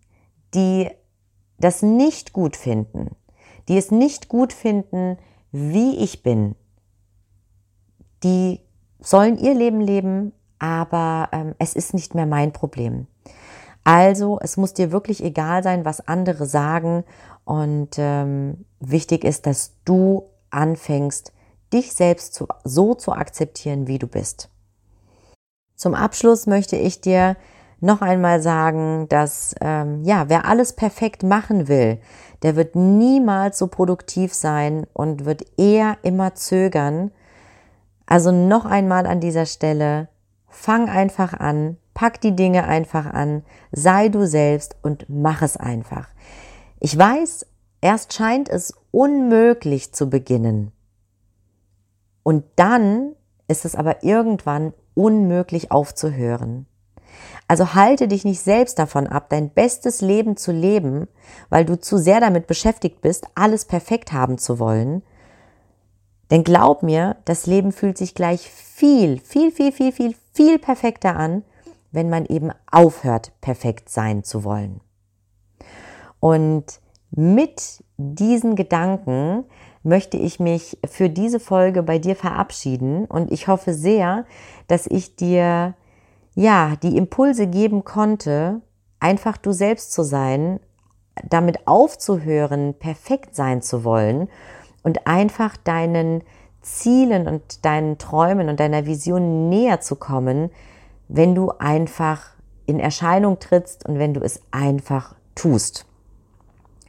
die 0.54 0.88
das 1.58 1.82
nicht 1.82 2.32
gut 2.32 2.56
finden, 2.56 3.16
die 3.68 3.76
es 3.76 3.90
nicht 3.90 4.28
gut 4.28 4.52
finden, 4.52 5.18
wie 5.50 5.96
ich 5.96 6.22
bin, 6.22 6.54
die 8.22 8.60
sollen 9.00 9.36
ihr 9.38 9.54
Leben 9.54 9.80
leben, 9.80 10.32
aber 10.58 11.28
ähm, 11.32 11.54
es 11.58 11.74
ist 11.74 11.94
nicht 11.94 12.14
mehr 12.14 12.26
mein 12.26 12.52
Problem. 12.52 13.06
Also 13.84 14.38
es 14.42 14.56
muss 14.56 14.74
dir 14.74 14.92
wirklich 14.92 15.24
egal 15.24 15.62
sein, 15.62 15.84
was 15.84 16.06
andere 16.06 16.46
sagen 16.46 17.04
und 17.44 17.90
ähm, 17.96 18.66
wichtig 18.80 19.24
ist, 19.24 19.46
dass 19.46 19.72
du 19.84 20.24
anfängst, 20.50 21.32
dich 21.72 21.94
selbst 21.94 22.34
zu, 22.34 22.46
so 22.64 22.94
zu 22.94 23.12
akzeptieren, 23.12 23.86
wie 23.86 23.98
du 23.98 24.06
bist. 24.06 24.50
Zum 25.74 25.94
Abschluss 25.94 26.46
möchte 26.46 26.76
ich 26.76 27.00
dir 27.00 27.36
noch 27.80 28.02
einmal 28.02 28.42
sagen, 28.42 29.08
dass 29.08 29.54
ähm, 29.60 30.02
ja, 30.04 30.28
wer 30.28 30.44
alles 30.44 30.74
perfekt 30.74 31.22
machen 31.22 31.68
will, 31.68 31.98
der 32.42 32.56
wird 32.56 32.76
niemals 32.76 33.58
so 33.58 33.68
produktiv 33.68 34.34
sein 34.34 34.86
und 34.92 35.24
wird 35.24 35.44
eher 35.56 35.96
immer 36.02 36.34
zögern. 36.34 37.10
Also 38.06 38.32
noch 38.32 38.64
einmal 38.64 39.06
an 39.06 39.20
dieser 39.20 39.46
Stelle, 39.46 40.08
fang 40.58 40.88
einfach 40.88 41.34
an, 41.34 41.76
pack 41.94 42.20
die 42.20 42.34
Dinge 42.34 42.64
einfach 42.64 43.06
an, 43.06 43.44
sei 43.70 44.08
du 44.08 44.26
selbst 44.26 44.76
und 44.82 45.06
mach 45.08 45.40
es 45.40 45.56
einfach. 45.56 46.08
Ich 46.80 46.98
weiß, 46.98 47.46
erst 47.80 48.12
scheint 48.12 48.48
es 48.48 48.74
unmöglich 48.90 49.92
zu 49.92 50.10
beginnen. 50.10 50.72
Und 52.24 52.44
dann 52.56 53.14
ist 53.46 53.64
es 53.64 53.76
aber 53.76 54.02
irgendwann 54.02 54.74
unmöglich 54.94 55.70
aufzuhören. 55.70 56.66
Also 57.46 57.74
halte 57.74 58.08
dich 58.08 58.24
nicht 58.24 58.40
selbst 58.40 58.80
davon 58.80 59.06
ab, 59.06 59.30
dein 59.30 59.50
bestes 59.50 60.00
Leben 60.00 60.36
zu 60.36 60.50
leben, 60.50 61.06
weil 61.50 61.64
du 61.64 61.78
zu 61.78 61.98
sehr 61.98 62.20
damit 62.20 62.48
beschäftigt 62.48 63.00
bist, 63.00 63.26
alles 63.36 63.64
perfekt 63.64 64.12
haben 64.12 64.38
zu 64.38 64.58
wollen. 64.58 65.02
Denn 66.30 66.44
glaub 66.44 66.82
mir, 66.82 67.16
das 67.24 67.46
Leben 67.46 67.72
fühlt 67.72 67.96
sich 67.96 68.14
gleich 68.14 68.50
viel, 68.50 69.18
viel, 69.20 69.50
viel, 69.50 69.72
viel, 69.72 69.92
viel, 69.92 70.14
viel 70.38 70.60
perfekter 70.60 71.16
an, 71.16 71.42
wenn 71.90 72.08
man 72.08 72.24
eben 72.24 72.52
aufhört, 72.70 73.32
perfekt 73.40 73.88
sein 73.88 74.22
zu 74.22 74.44
wollen. 74.44 74.80
Und 76.20 76.80
mit 77.10 77.82
diesen 77.96 78.54
Gedanken 78.54 79.46
möchte 79.82 80.16
ich 80.16 80.38
mich 80.38 80.78
für 80.88 81.10
diese 81.10 81.40
Folge 81.40 81.82
bei 81.82 81.98
dir 81.98 82.14
verabschieden 82.14 83.06
und 83.06 83.32
ich 83.32 83.48
hoffe 83.48 83.74
sehr, 83.74 84.26
dass 84.68 84.86
ich 84.86 85.16
dir 85.16 85.74
ja, 86.36 86.76
die 86.84 86.96
Impulse 86.96 87.48
geben 87.48 87.82
konnte, 87.82 88.60
einfach 89.00 89.38
du 89.38 89.50
selbst 89.50 89.92
zu 89.92 90.04
sein, 90.04 90.60
damit 91.28 91.66
aufzuhören, 91.66 92.74
perfekt 92.74 93.34
sein 93.34 93.60
zu 93.60 93.82
wollen 93.82 94.28
und 94.84 95.08
einfach 95.08 95.56
deinen 95.56 96.22
Zielen 96.62 97.26
und 97.26 97.64
deinen 97.64 97.98
Träumen 97.98 98.48
und 98.48 98.60
deiner 98.60 98.86
Vision 98.86 99.48
näher 99.48 99.80
zu 99.80 99.96
kommen, 99.96 100.50
wenn 101.08 101.34
du 101.34 101.50
einfach 101.58 102.34
in 102.66 102.80
Erscheinung 102.80 103.38
trittst 103.38 103.86
und 103.88 103.98
wenn 103.98 104.14
du 104.14 104.20
es 104.20 104.42
einfach 104.50 105.14
tust. 105.34 105.87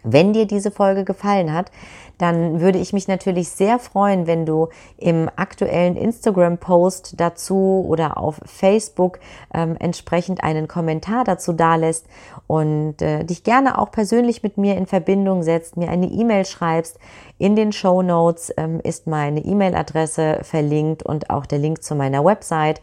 Wenn 0.04 0.34
dir 0.34 0.45
diese 0.45 0.72
Folge 0.72 1.04
gefallen 1.04 1.54
hat, 1.54 1.72
dann 2.20 2.60
würde 2.60 2.80
ich 2.80 2.91
mich 2.93 3.08
natürlich 3.08 3.50
sehr 3.50 3.80
freuen, 3.80 4.28
wenn 4.28 4.45
du 4.45 4.68
im 4.97 5.30
aktuellen 5.38 5.95
Instagram-Post 5.95 7.16
dazu 7.18 7.86
oder 7.88 8.18
auf 8.18 8.41
Facebook 8.45 9.20
ähm, 9.54 9.78
entsprechend 9.80 10.43
einen 10.43 10.68
Kommentar 10.68 11.24
dazu 11.24 11.54
dalässt 11.54 12.08
und 12.45 13.02
äh, 13.02 13.24
dich 13.24 13.43
gerne 13.43 13.78
auch 13.78 13.91
persönlich 13.91 14.43
mit 14.43 14.58
mir 14.58 14.76
in 14.76 14.86
Verbindung 14.86 15.43
setzt, 15.43 15.78
mir 15.78 15.89
eine 15.89 16.08
E-Mail 16.08 16.45
schreibst. 16.45 17.00
In 17.38 17.56
den 17.56 17.72
Show 17.72 18.02
Notes 18.02 18.54
ähm, 18.58 18.82
ist 18.84 19.08
meine 19.08 19.39
E-Mail-Adresse 19.39 20.39
verlinkt 20.43 21.04
und 21.04 21.30
auch 21.30 21.45
der 21.45 21.60
Link 21.60 21.84
zu 21.84 21.95
meiner 21.95 22.26
Website 22.26 22.82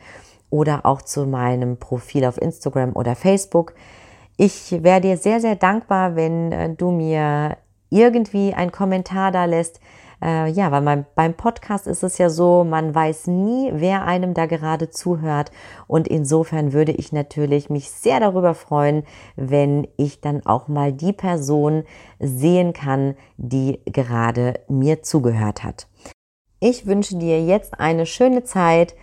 oder 0.49 0.87
auch 0.87 1.03
zu 1.03 1.27
meinem 1.27 1.77
Profil 1.77 2.25
auf 2.25 2.41
Instagram 2.41 2.97
oder 2.97 3.15
Facebook. 3.15 3.75
Ich 4.37 4.83
wäre 4.83 5.01
dir 5.01 5.17
sehr, 5.17 5.41
sehr 5.41 5.57
dankbar, 5.57 6.15
wenn 6.15 6.53
äh, 6.53 6.75
du 6.75 6.91
mir 6.91 7.57
irgendwie 7.91 8.53
einen 8.53 8.73
Kommentar 8.73 9.33
da 9.33 9.45
lässt. 9.47 9.81
Äh, 10.23 10.51
ja, 10.51 10.71
weil 10.71 10.81
mein, 10.83 11.07
beim 11.15 11.35
Podcast 11.35 11.87
ist 11.87 12.03
es 12.03 12.19
ja 12.19 12.31
so, 12.31 12.65
man 12.65 12.95
weiß 12.95 13.27
nie, 13.27 13.71
wer 13.75 14.05
einem 14.05 14.35
da 14.35 14.47
gerade 14.47 14.91
zuhört. 14.91 15.51
Und 15.87 16.09
insofern 16.09 16.73
würde 16.73 16.93
ich 16.93 17.13
natürlich 17.13 17.71
mich 17.71 17.91
sehr 17.91 18.21
darüber 18.21 18.55
freuen, 18.55 19.05
wenn 19.37 19.87
ich 19.97 20.21
dann 20.21 20.45
auch 20.45 20.69
mal 20.69 20.93
die 20.93 21.13
Person 21.13 21.85
sehen 22.19 22.73
kann, 22.73 23.15
die 23.37 23.81
gerade 23.87 24.61
mir 24.69 25.03
zugehört 25.03 25.65
hat. 25.65 25.87
Ich 26.61 26.87
wünsche 26.87 27.17
dir 27.17 27.43
jetzt 27.43 27.79
eine 27.79 28.07
schöne 28.07 28.45
Zeit. 28.45 28.95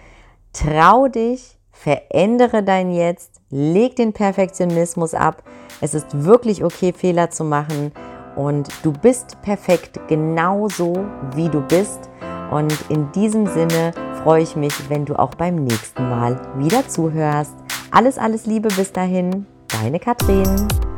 Trau 0.52 1.08
dich, 1.08 1.53
verändere 1.84 2.64
dein 2.64 2.92
Jetzt, 2.92 3.42
leg 3.50 3.98
den 3.98 4.14
Perfektionismus 4.14 5.14
ab. 5.14 5.44
Es 5.82 5.94
ist 5.94 6.24
wirklich 6.24 6.64
okay, 6.64 6.94
Fehler 6.94 7.30
zu 7.30 7.44
machen 7.44 7.92
und 8.38 8.70
du 8.84 8.94
bist 8.94 9.42
perfekt 9.42 10.00
genauso, 10.08 11.06
wie 11.36 11.50
du 11.50 11.60
bist. 11.60 12.10
Und 12.52 12.74
in 12.90 13.12
diesem 13.12 13.48
Sinne 13.48 13.92
freue 14.24 14.44
ich 14.44 14.56
mich, 14.56 14.90
wenn 14.90 15.04
du 15.04 15.20
auch 15.20 15.36
beim 15.36 15.56
nächsten 15.56 16.10
Mal 16.10 16.40
wieder 16.58 16.88
zuhörst. 16.88 17.56
Alles, 17.92 18.18
alles 18.18 18.46
Liebe 18.46 18.70
bis 18.70 18.94
dahin, 18.94 19.46
deine 19.68 20.00
Katrin. 20.00 20.93